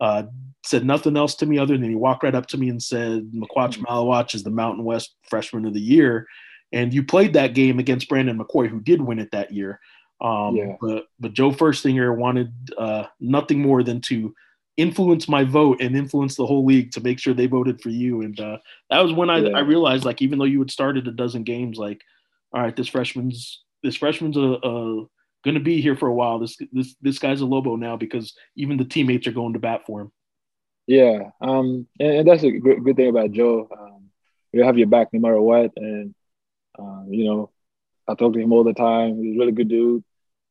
uh, 0.00 0.22
said 0.64 0.84
nothing 0.84 1.16
else 1.16 1.34
to 1.34 1.46
me 1.46 1.58
other 1.58 1.76
than 1.76 1.88
he 1.88 1.96
walked 1.96 2.22
right 2.22 2.34
up 2.34 2.46
to 2.46 2.58
me 2.58 2.68
and 2.68 2.82
said 2.82 3.22
mm-hmm. 3.22 3.84
Maluach 3.84 4.34
is 4.34 4.42
the 4.42 4.50
mountain 4.50 4.84
west 4.84 5.16
freshman 5.28 5.64
of 5.64 5.74
the 5.74 5.80
year 5.80 6.26
and 6.72 6.92
you 6.92 7.04
played 7.04 7.32
that 7.32 7.54
game 7.54 7.78
against 7.78 8.08
brandon 8.08 8.38
mccoy 8.38 8.68
who 8.68 8.80
did 8.80 9.00
win 9.00 9.18
it 9.18 9.30
that 9.30 9.52
year 9.52 9.80
um, 10.20 10.56
yeah. 10.56 10.76
But 10.80 11.06
but 11.20 11.32
Joe 11.32 11.50
Furstinger 11.50 12.16
wanted 12.16 12.52
uh, 12.76 13.06
nothing 13.20 13.60
more 13.60 13.82
than 13.82 14.00
to 14.02 14.34
influence 14.76 15.28
my 15.28 15.42
vote 15.42 15.80
and 15.80 15.96
influence 15.96 16.36
the 16.36 16.46
whole 16.46 16.64
league 16.64 16.92
to 16.92 17.00
make 17.00 17.18
sure 17.18 17.34
they 17.34 17.46
voted 17.46 17.80
for 17.82 17.88
you. 17.88 18.22
And 18.22 18.38
uh, 18.38 18.58
that 18.90 19.00
was 19.00 19.12
when 19.12 19.28
I, 19.28 19.38
yeah. 19.38 19.56
I 19.56 19.60
realized, 19.60 20.04
like, 20.04 20.22
even 20.22 20.38
though 20.38 20.44
you 20.44 20.60
had 20.60 20.70
started 20.70 21.08
a 21.08 21.12
dozen 21.12 21.42
games, 21.42 21.78
like, 21.78 22.00
all 22.52 22.62
right, 22.62 22.74
this 22.74 22.88
freshman's 22.88 23.62
this 23.82 23.96
freshman's 23.96 24.36
a, 24.36 24.40
a 24.40 25.06
going 25.44 25.54
to 25.54 25.60
be 25.60 25.80
here 25.80 25.96
for 25.96 26.08
a 26.08 26.14
while. 26.14 26.38
This 26.38 26.56
this 26.72 26.94
this 27.00 27.18
guy's 27.18 27.40
a 27.40 27.46
Lobo 27.46 27.76
now 27.76 27.96
because 27.96 28.34
even 28.56 28.76
the 28.76 28.84
teammates 28.84 29.26
are 29.26 29.32
going 29.32 29.52
to 29.52 29.58
bat 29.58 29.82
for 29.86 30.00
him. 30.00 30.12
Yeah, 30.86 31.30
um, 31.40 31.86
and, 32.00 32.10
and 32.10 32.28
that's 32.28 32.44
a 32.44 32.50
good, 32.50 32.82
good 32.82 32.96
thing 32.96 33.10
about 33.10 33.32
Joe. 33.32 33.68
Um, 33.78 34.10
he'll 34.52 34.64
have 34.64 34.78
your 34.78 34.86
back 34.86 35.08
no 35.12 35.20
matter 35.20 35.40
what, 35.40 35.72
and 35.76 36.14
uh, 36.78 37.02
you 37.08 37.24
know, 37.24 37.50
I 38.08 38.14
talk 38.14 38.32
to 38.32 38.40
him 38.40 38.52
all 38.52 38.64
the 38.64 38.74
time. 38.74 39.22
He's 39.22 39.36
a 39.36 39.38
really 39.38 39.52
good 39.52 39.68
dude. 39.68 40.04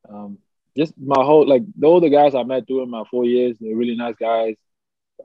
Um, 0.07 0.37
just 0.77 0.93
my 0.97 1.23
whole 1.23 1.47
like 1.47 1.63
all 1.83 1.99
the 1.99 2.09
guys 2.09 2.35
I 2.35 2.43
met 2.43 2.67
during 2.67 2.89
my 2.89 3.03
four 3.09 3.25
years, 3.25 3.57
they're 3.59 3.75
really 3.75 3.95
nice 3.95 4.15
guys. 4.19 4.55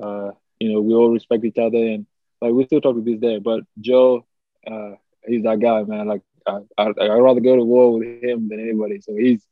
Uh, 0.02 0.30
you 0.58 0.72
know, 0.72 0.80
we 0.80 0.94
all 0.94 1.10
respect 1.10 1.44
each 1.44 1.58
other 1.58 1.76
and 1.76 2.06
like 2.40 2.52
we 2.52 2.64
still 2.64 2.80
talk 2.80 2.96
to 2.96 3.02
this 3.02 3.20
day. 3.20 3.38
But 3.38 3.64
Joe, 3.80 4.26
uh, 4.66 4.92
he's 5.26 5.42
that 5.42 5.60
guy, 5.60 5.82
man. 5.82 6.08
Like 6.08 6.22
I, 6.46 6.60
I 6.78 6.86
would 6.86 7.22
rather 7.22 7.40
go 7.40 7.56
to 7.56 7.64
war 7.64 7.98
with 7.98 8.22
him 8.22 8.48
than 8.48 8.60
anybody. 8.60 9.00
So 9.00 9.14
he's 9.14 9.46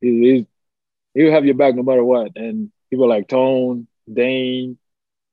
he's, 0.00 0.20
he's 0.20 0.46
he'll 1.14 1.32
have 1.32 1.44
your 1.44 1.54
back 1.54 1.74
no 1.74 1.82
matter 1.82 2.04
what. 2.04 2.32
And 2.36 2.70
people 2.90 3.08
like 3.08 3.28
Tone, 3.28 3.88
Dane, 4.10 4.78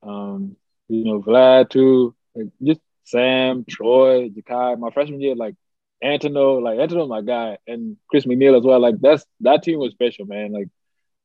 um, 0.02 0.56
you 0.90 1.06
know, 1.06 1.22
Vlad 1.22 1.70
too, 1.70 2.16
like 2.36 2.48
just 2.62 2.82
Sam, 3.04 3.66
Troy, 3.70 4.30
Jakai. 4.30 4.80
My 4.80 4.90
freshman 4.90 5.22
year, 5.22 5.36
like 5.36 5.56
Antino, 6.04 6.62
like 6.62 6.80
Antino, 6.80 7.08
my 7.08 7.22
guy, 7.22 7.58
and 7.68 7.98
Chris 8.10 8.26
McNeal 8.26 8.58
as 8.58 8.64
well. 8.64 8.80
Like 8.80 9.00
that's 9.00 9.26
that 9.42 9.64
team 9.64 9.80
was 9.80 9.92
special, 9.92 10.26
man. 10.26 10.52
Like 10.52 10.70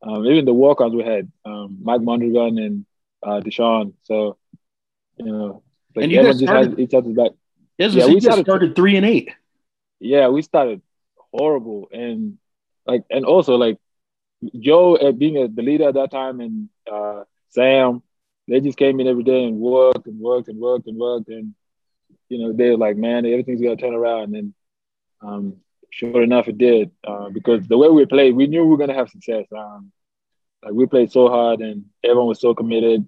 um, 0.02 0.26
even 0.26 0.44
the 0.44 0.54
walk-ons 0.54 0.94
we 0.94 1.02
had, 1.02 1.30
um, 1.44 1.78
Mike 1.82 2.02
Mondragon 2.02 2.58
and 2.58 2.86
uh, 3.22 3.40
Deshaun. 3.40 3.94
So 4.02 4.36
you 5.16 5.26
know, 5.26 5.62
like 5.94 6.04
and 6.04 6.12
you 6.12 6.22
just 6.22 6.40
started, 6.40 6.70
has 6.70 6.78
each 6.78 6.94
other's 6.94 7.14
back. 7.14 7.32
Yes, 7.78 7.94
yeah, 7.94 8.06
we 8.06 8.20
started, 8.20 8.44
started 8.44 8.76
three 8.76 8.96
and 8.96 9.06
eight. 9.06 9.30
Yeah, 9.98 10.28
we 10.28 10.42
started 10.42 10.82
horrible, 11.32 11.88
and 11.90 12.38
like, 12.86 13.04
and 13.10 13.24
also 13.24 13.56
like 13.56 13.78
Joe 14.58 14.96
uh, 14.96 15.12
being 15.12 15.38
a, 15.38 15.48
the 15.48 15.62
leader 15.62 15.88
at 15.88 15.94
that 15.94 16.10
time, 16.10 16.40
and 16.40 16.68
uh, 16.90 17.24
Sam, 17.50 18.02
they 18.46 18.60
just 18.60 18.78
came 18.78 19.00
in 19.00 19.06
every 19.06 19.24
day 19.24 19.44
and 19.44 19.58
worked 19.58 20.06
and 20.06 20.20
worked 20.20 20.48
and 20.48 20.58
worked 20.60 20.86
and 20.86 20.98
worked, 20.98 21.28
and 21.28 21.54
you 22.28 22.38
know 22.38 22.52
they 22.52 22.70
were 22.70 22.76
like, 22.76 22.96
man, 22.96 23.24
everything's 23.24 23.62
gonna 23.62 23.76
turn 23.76 23.94
around, 23.94 24.34
and 24.36 24.52
um, 25.26 25.56
sure 25.90 26.22
enough, 26.22 26.48
it 26.48 26.58
did 26.58 26.90
uh, 27.06 27.30
because 27.30 27.66
the 27.66 27.78
way 27.78 27.88
we 27.88 28.04
played, 28.06 28.34
we 28.36 28.46
knew 28.46 28.62
we 28.64 28.70
were 28.70 28.76
gonna 28.76 28.94
have 28.94 29.10
success. 29.10 29.46
Um, 29.56 29.92
like 30.64 30.74
we 30.74 30.86
played 30.86 31.10
so 31.12 31.28
hard, 31.28 31.60
and 31.60 31.84
everyone 32.04 32.28
was 32.28 32.40
so 32.40 32.54
committed. 32.54 33.06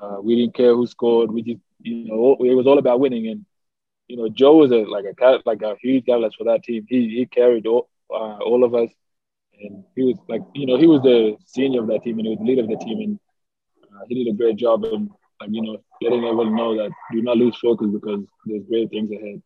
Uh, 0.00 0.18
we 0.22 0.36
didn't 0.36 0.54
care 0.54 0.74
who 0.74 0.86
scored. 0.86 1.30
We 1.32 1.42
just, 1.42 1.60
you 1.80 2.06
know, 2.06 2.36
it 2.40 2.54
was 2.54 2.66
all 2.66 2.78
about 2.78 3.00
winning. 3.00 3.28
And 3.28 3.44
you 4.08 4.16
know, 4.16 4.28
Joe 4.28 4.56
was 4.56 4.72
a 4.72 4.78
like 4.84 5.04
a 5.04 5.38
like 5.46 5.62
a 5.62 5.76
huge 5.80 6.06
catalyst 6.06 6.36
for 6.38 6.44
that 6.44 6.62
team. 6.64 6.86
He 6.88 7.08
he 7.16 7.26
carried 7.26 7.66
all, 7.66 7.88
uh, 8.10 8.38
all 8.48 8.64
of 8.64 8.74
us, 8.74 8.90
and 9.62 9.84
he 9.96 10.02
was 10.04 10.16
like, 10.28 10.42
you 10.54 10.66
know, 10.66 10.76
he 10.76 10.86
was 10.86 11.02
the 11.02 11.36
senior 11.46 11.80
of 11.82 11.88
that 11.88 12.02
team, 12.02 12.18
and 12.18 12.26
he 12.26 12.30
was 12.30 12.38
the 12.38 12.44
leader 12.46 12.62
of 12.62 12.68
the 12.68 12.76
team, 12.84 13.00
and 13.00 13.18
uh, 13.92 14.04
he 14.08 14.24
did 14.24 14.32
a 14.32 14.36
great 14.36 14.56
job. 14.56 14.84
And 14.84 15.10
like 15.40 15.50
you 15.52 15.62
know, 15.62 15.78
letting 16.02 16.24
everyone 16.24 16.54
know 16.54 16.76
that 16.76 16.90
do 17.12 17.22
not 17.22 17.36
lose 17.36 17.56
focus 17.56 17.88
because 17.92 18.24
there's 18.46 18.64
great 18.68 18.90
things 18.90 19.10
ahead. 19.10 19.42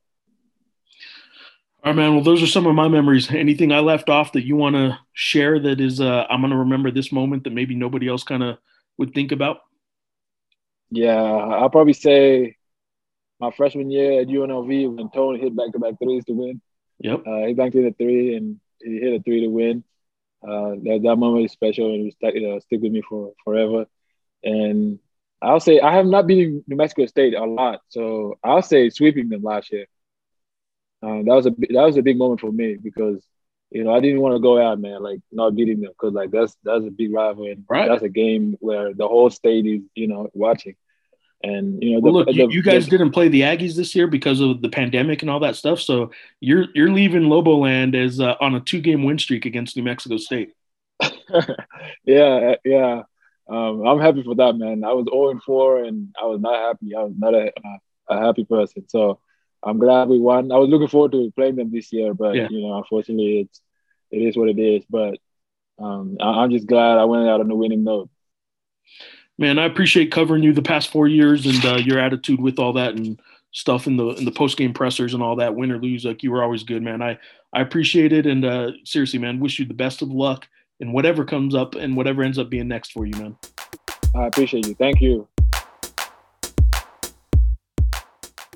All 1.85 1.91
right, 1.93 1.97
man. 1.97 2.15
Well, 2.15 2.25
those 2.25 2.43
are 2.43 2.47
some 2.47 2.67
of 2.67 2.75
my 2.75 2.89
memories. 2.89 3.31
Anything 3.31 3.71
I 3.71 3.81
left 3.81 4.09
off 4.09 4.33
that 4.33 4.47
you 4.47 4.57
want 4.57 4.75
to 4.75 4.99
share 5.13 5.61
that 5.61 5.83
is, 5.83 6.01
uh, 6.01 6.25
I'm 6.31 6.41
going 6.41 6.51
to 6.51 6.57
remember 6.57 6.91
this 6.91 7.13
moment 7.13 7.45
that 7.45 7.53
maybe 7.53 7.75
nobody 7.75 8.09
else 8.09 8.23
kind 8.23 8.43
of 8.43 8.57
would 8.97 9.13
think 9.13 9.33
about? 9.33 9.59
Yeah, 10.91 11.21
I'll 11.21 11.69
probably 11.69 11.93
say 11.93 12.57
my 13.39 13.51
freshman 13.51 13.91
year 13.91 14.23
at 14.23 14.29
UNLV 14.29 14.97
when 14.97 15.11
Tony 15.11 15.41
hit 15.41 15.55
back 15.55 15.73
to 15.73 15.79
back 15.79 15.99
threes 16.03 16.25
to 16.25 16.33
win. 16.33 16.63
Yep. 17.01 17.23
Uh, 17.27 17.47
he 17.49 17.53
banked 17.53 17.77
in 17.77 17.87
a 17.87 17.93
three 17.93 18.35
and 18.35 18.59
he 18.81 19.01
hit 19.01 19.21
a 19.21 19.23
three 19.23 19.43
to 19.43 19.49
win. 19.49 19.85
Uh, 20.43 20.77
that, 20.85 21.01
that 21.03 21.17
moment 21.17 21.45
is 21.45 21.53
special 21.53 21.93
and 21.93 22.07
it 22.07 22.17
will 22.23 22.35
you 22.35 22.49
know, 22.49 22.59
stick 22.61 22.81
with 22.81 22.93
me 22.93 23.03
for 23.07 23.35
forever. 23.45 23.85
And 24.43 25.01
I'll 25.43 25.61
say 25.61 25.81
I 25.81 25.93
have 25.93 26.07
not 26.07 26.27
been 26.27 26.39
in 26.39 26.65
New 26.67 26.77
Mexico 26.77 27.05
State 27.05 27.35
a 27.35 27.45
lot, 27.45 27.81
so 27.89 28.39
I'll 28.43 28.63
say 28.63 28.89
sweeping 28.89 29.29
them 29.29 29.43
last 29.43 29.71
year. 29.71 29.87
Uh, 31.05 31.19
that 31.19 31.35
was 31.35 31.47
a 31.47 31.51
that 31.51 31.85
was 31.85 31.97
a 31.97 32.03
big 32.03 32.17
moment 32.17 32.41
for 32.41 32.51
me 32.51 32.77
because 32.77 33.23
you 33.71 33.85
know 33.85 33.95
I 33.95 34.01
didn't 34.01 34.21
want 34.21 34.35
to 34.35 34.41
go 34.41 34.61
out, 34.61 34.81
man, 34.81 35.03
like 35.03 35.21
not 35.31 35.55
beating 35.55 35.81
them 35.81 35.91
because 35.91 36.15
like 36.15 36.31
that's 36.31 36.57
that's 36.65 36.87
a 36.87 36.91
big 36.91 37.13
rival 37.13 37.45
and 37.45 37.65
right. 37.69 37.89
that's 37.89 38.03
a 38.03 38.09
game 38.09 38.57
where 38.61 38.95
the 38.95 39.07
whole 39.07 39.29
state 39.29 39.67
is 39.67 39.83
you 39.95 40.09
know 40.09 40.31
watching. 40.33 40.77
And 41.43 41.83
you 41.83 41.91
know, 41.91 41.97
the, 41.97 42.05
well, 42.05 42.13
look, 42.15 42.29
the, 42.29 42.35
you, 42.35 42.51
you 42.51 42.63
guys 42.63 42.87
the, 42.87 42.93
didn't 42.93 43.11
play 43.11 43.29
the 43.29 43.43
Aggies 43.43 43.77
this 43.77 43.95
year 43.95 44.07
because 44.07 44.41
of 44.41 44.63
the 44.63 44.71
pandemic 44.71 45.21
and 45.21 45.31
all 45.31 45.41
that 45.41 45.57
stuff. 45.57 45.79
So 45.79 46.11
you're 46.41 46.67
you're 46.75 46.91
leaving 46.91 47.25
Loboland 47.25 47.95
as 47.95 48.19
uh, 48.19 48.37
on 48.41 48.55
a 48.55 48.61
two 48.61 48.81
game 48.81 49.05
win 49.05 49.19
streak 49.19 49.45
against 49.45 49.77
New 49.77 49.83
Mexico 49.83 50.17
State. 50.17 50.55
yeah, 52.05 52.55
yeah. 52.65 53.03
Um, 53.47 53.87
I'm 53.87 54.01
happy 54.01 54.23
for 54.23 54.35
that, 54.37 54.57
man. 54.57 54.85
I 54.85 54.93
was 54.95 55.05
0 55.13 55.39
4 55.45 55.85
and 55.85 56.15
I 56.19 56.25
was 56.25 56.41
not 56.41 56.55
happy. 56.55 56.95
I 56.95 57.03
was 57.03 57.13
not 57.19 57.35
a, 57.35 57.53
a 58.09 58.19
happy 58.19 58.45
person. 58.45 58.89
So 58.89 59.21
I'm 59.65 59.79
glad 59.79 60.09
we 60.09 60.19
won. 60.19 60.53
I 60.53 60.57
was 60.57 60.69
looking 60.69 60.89
forward 60.89 61.13
to 61.13 61.33
playing 61.35 61.57
them 61.57 61.73
this 61.73 61.93
year, 61.93 62.15
but 62.15 62.35
yeah. 62.35 62.49
you 62.51 62.63
know, 62.63 62.77
unfortunately, 62.77 63.41
it's 63.41 63.61
it 64.11 64.19
is 64.19 64.37
what 64.37 64.49
it 64.49 64.59
is. 64.59 64.85
But 64.89 65.19
um, 65.79 66.17
I, 66.21 66.45
am 66.45 66.51
just 66.51 66.67
glad 66.67 66.99
I 66.99 67.05
went 67.05 67.29
out 67.29 67.41
on 67.41 67.49
the 67.49 67.55
winning 67.55 67.85
note. 67.85 68.11
Man, 69.39 69.59
I 69.59 69.65
appreciate 69.65 70.13
covering 70.13 70.43
you 70.43 70.53
the 70.53 70.63
past 70.63 70.91
four 70.91 71.09
years 71.09 71.47
and 71.47 71.65
uh, 71.65 71.77
your 71.77 71.99
attitude 71.99 72.41
with 72.41 72.59
all 72.59 72.75
that 72.75 72.95
and 72.95 73.21
stuff 73.53 73.87
in 73.87 73.97
the 73.97 74.09
in 74.11 74.25
the 74.25 74.31
post 74.31 74.57
game 74.57 74.73
pressers 74.73 75.15
and 75.15 75.23
all 75.23 75.37
that. 75.37 75.55
Win 75.55 75.73
or 75.73 75.79
lose, 75.79 76.05
like 76.05 76.23
you 76.23 76.31
were 76.31 76.43
always 76.43 76.63
good, 76.63 76.83
man. 76.83 77.03
I 77.03 77.19
I 77.53 77.61
appreciate 77.61 78.13
it 78.13 78.27
and 78.27 78.45
uh, 78.45 78.73
seriously, 78.85 79.19
man, 79.19 79.41
wish 79.41 79.59
you 79.59 79.65
the 79.65 79.75
best 79.75 80.03
of 80.03 80.09
luck 80.09 80.47
in 80.81 80.93
whatever 80.93 81.25
comes 81.25 81.55
up 81.55 81.75
and 81.75 81.97
whatever 81.97 82.23
ends 82.23 82.39
up 82.39 82.51
being 82.51 82.69
next 82.69 82.93
for 82.93 83.07
you, 83.07 83.17
man. 83.17 83.37
I 84.15 84.27
appreciate 84.27 84.67
you. 84.67 84.75
Thank 84.75 85.01
you. 85.01 85.27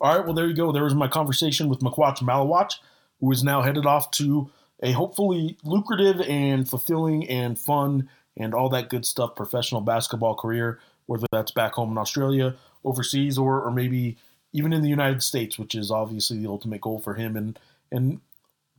All 0.01 0.17
right, 0.17 0.25
well, 0.25 0.35
there 0.35 0.47
you 0.47 0.55
go. 0.55 0.71
There 0.71 0.85
was 0.85 0.95
my 0.95 1.09
conversation 1.09 1.69
with 1.69 1.81
Makuach 1.81 2.19
Maluach, 2.19 2.75
who 3.21 3.33
is 3.33 3.43
now 3.43 3.63
headed 3.63 3.85
off 3.85 4.11
to 4.13 4.51
a 4.83 4.93
hopefully 4.93 5.57
lucrative 5.65 6.21
and 6.21 6.69
fulfilling 6.69 7.29
and 7.29 7.59
fun 7.59 8.09
and 8.37 8.55
all 8.55 8.69
that 8.69 8.91
good 8.91 9.05
stuff 9.05 9.35
professional 9.35 9.81
basketball 9.81 10.37
career, 10.37 10.79
whether 11.07 11.27
that's 11.33 11.51
back 11.51 11.73
home 11.73 11.91
in 11.91 11.99
Australia, 11.99 12.55
overseas, 12.85 13.39
or, 13.39 13.61
or 13.61 13.73
maybe 13.73 14.17
even 14.53 14.73
in 14.73 14.83
the 14.83 14.89
United 14.89 15.23
States, 15.23 15.59
which 15.59 15.75
is 15.75 15.91
obviously 15.91 16.39
the 16.39 16.49
ultimate 16.49 16.81
goal 16.81 17.01
for 17.01 17.15
him 17.15 17.37
and 17.37 17.59
and 17.91 18.21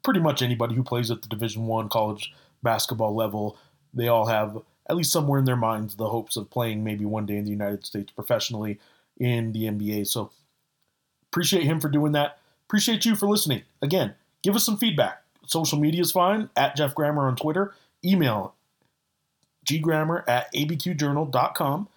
pretty 0.04 0.20
much 0.22 0.42
anybody 0.42 0.76
who 0.76 0.84
plays 0.84 1.12
at 1.12 1.22
the 1.22 1.28
Division 1.28 1.66
One 1.66 1.90
college 1.90 2.34
basketball 2.64 3.14
level. 3.14 3.58
They 3.94 4.08
all 4.08 4.28
have 4.28 4.58
at 4.90 4.96
least 4.96 5.12
somewhere 5.12 5.40
in 5.40 5.46
their 5.46 5.58
minds 5.58 5.96
the 5.96 6.10
hopes 6.10 6.38
of 6.38 6.50
playing 6.50 6.84
maybe 6.84 7.04
one 7.04 7.26
day 7.26 7.36
in 7.36 7.44
the 7.44 7.52
United 7.52 7.86
States 7.86 8.12
professionally 8.12 8.80
in 9.20 9.52
the 9.52 9.64
NBA. 9.66 10.08
So 10.08 10.32
appreciate 11.32 11.64
him 11.64 11.80
for 11.80 11.90
doing 11.90 12.12
that. 12.14 12.40
Appreciate 12.68 13.06
you 13.06 13.16
for 13.16 13.28
listening. 13.28 13.64
Again, 13.82 14.16
give 14.44 14.56
us 14.56 14.66
some 14.66 14.78
feedback. 14.78 15.24
Social 15.46 15.80
media 15.80 16.02
is 16.02 16.12
fine 16.12 16.50
at 16.56 16.76
Geoff 16.76 16.94
Grammer 16.94 17.28
on 17.28 17.36
Twitter. 17.36 17.74
Email 18.06 18.54
ggrammer 19.68 20.24
at 20.28 20.54
abqjournal.com. 20.54 21.88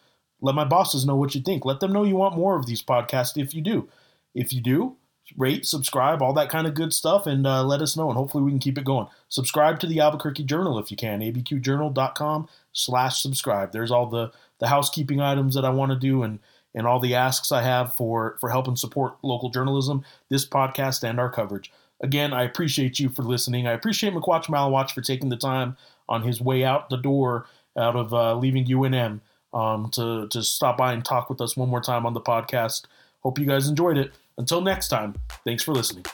Let 0.40 0.54
my 0.54 0.64
bosses 0.64 1.06
know 1.06 1.16
what 1.16 1.34
you 1.34 1.40
think. 1.40 1.64
Let 1.64 1.80
them 1.80 1.92
know 1.92 2.02
you 2.02 2.16
want 2.16 2.36
more 2.36 2.56
of 2.56 2.66
these 2.66 2.82
podcasts 2.82 3.40
if 3.40 3.54
you 3.54 3.60
do. 3.60 3.88
If 4.34 4.52
you 4.52 4.60
do, 4.60 4.96
rate, 5.36 5.66
subscribe, 5.66 6.20
all 6.20 6.32
that 6.32 6.48
kind 6.48 6.66
of 6.66 6.74
good 6.74 6.92
stuff, 6.92 7.26
and 7.26 7.46
uh, 7.46 7.62
let 7.62 7.80
us 7.80 7.96
know, 7.96 8.08
and 8.08 8.16
hopefully 8.16 8.42
we 8.42 8.50
can 8.50 8.58
keep 8.58 8.78
it 8.78 8.84
going. 8.84 9.06
Subscribe 9.28 9.78
to 9.80 9.86
the 9.86 10.00
Albuquerque 10.00 10.44
Journal 10.44 10.78
if 10.78 10.90
you 10.90 10.96
can, 10.96 11.20
abqjournal.com 11.20 12.48
slash 12.72 13.22
subscribe. 13.22 13.72
There's 13.72 13.90
all 13.90 14.06
the, 14.06 14.32
the 14.58 14.68
housekeeping 14.68 15.20
items 15.20 15.54
that 15.54 15.64
I 15.64 15.70
want 15.70 15.92
to 15.92 15.98
do 15.98 16.22
and, 16.22 16.40
and 16.74 16.86
all 16.86 17.00
the 17.00 17.14
asks 17.14 17.52
I 17.52 17.62
have 17.62 17.94
for, 17.94 18.36
for 18.40 18.50
help 18.50 18.68
and 18.68 18.78
support 18.78 19.16
local 19.22 19.50
journalism, 19.50 20.04
this 20.28 20.46
podcast, 20.46 21.02
and 21.02 21.20
our 21.20 21.30
coverage. 21.30 21.72
Again, 22.00 22.32
I 22.32 22.42
appreciate 22.42 22.98
you 22.98 23.08
for 23.08 23.22
listening. 23.22 23.66
I 23.66 23.72
appreciate 23.72 24.12
Makuach 24.12 24.46
Maluach 24.46 24.90
for 24.90 25.00
taking 25.00 25.28
the 25.28 25.36
time 25.36 25.76
on 26.08 26.22
his 26.22 26.40
way 26.40 26.64
out 26.64 26.90
the 26.90 26.96
door 26.96 27.46
out 27.76 27.96
of 27.96 28.12
uh, 28.12 28.34
leaving 28.34 28.66
UNM 28.66 29.20
um, 29.54 29.90
to, 29.90 30.28
to 30.28 30.42
stop 30.42 30.76
by 30.76 30.92
and 30.92 31.04
talk 31.04 31.30
with 31.30 31.40
us 31.40 31.56
one 31.56 31.68
more 31.68 31.80
time 31.80 32.06
on 32.06 32.14
the 32.14 32.20
podcast. 32.20 32.84
Hope 33.22 33.38
you 33.38 33.46
guys 33.46 33.68
enjoyed 33.68 33.96
it. 33.96 34.12
Until 34.38 34.60
next 34.60 34.88
time, 34.88 35.14
thanks 35.44 35.62
for 35.62 35.72
listening. 35.72 36.04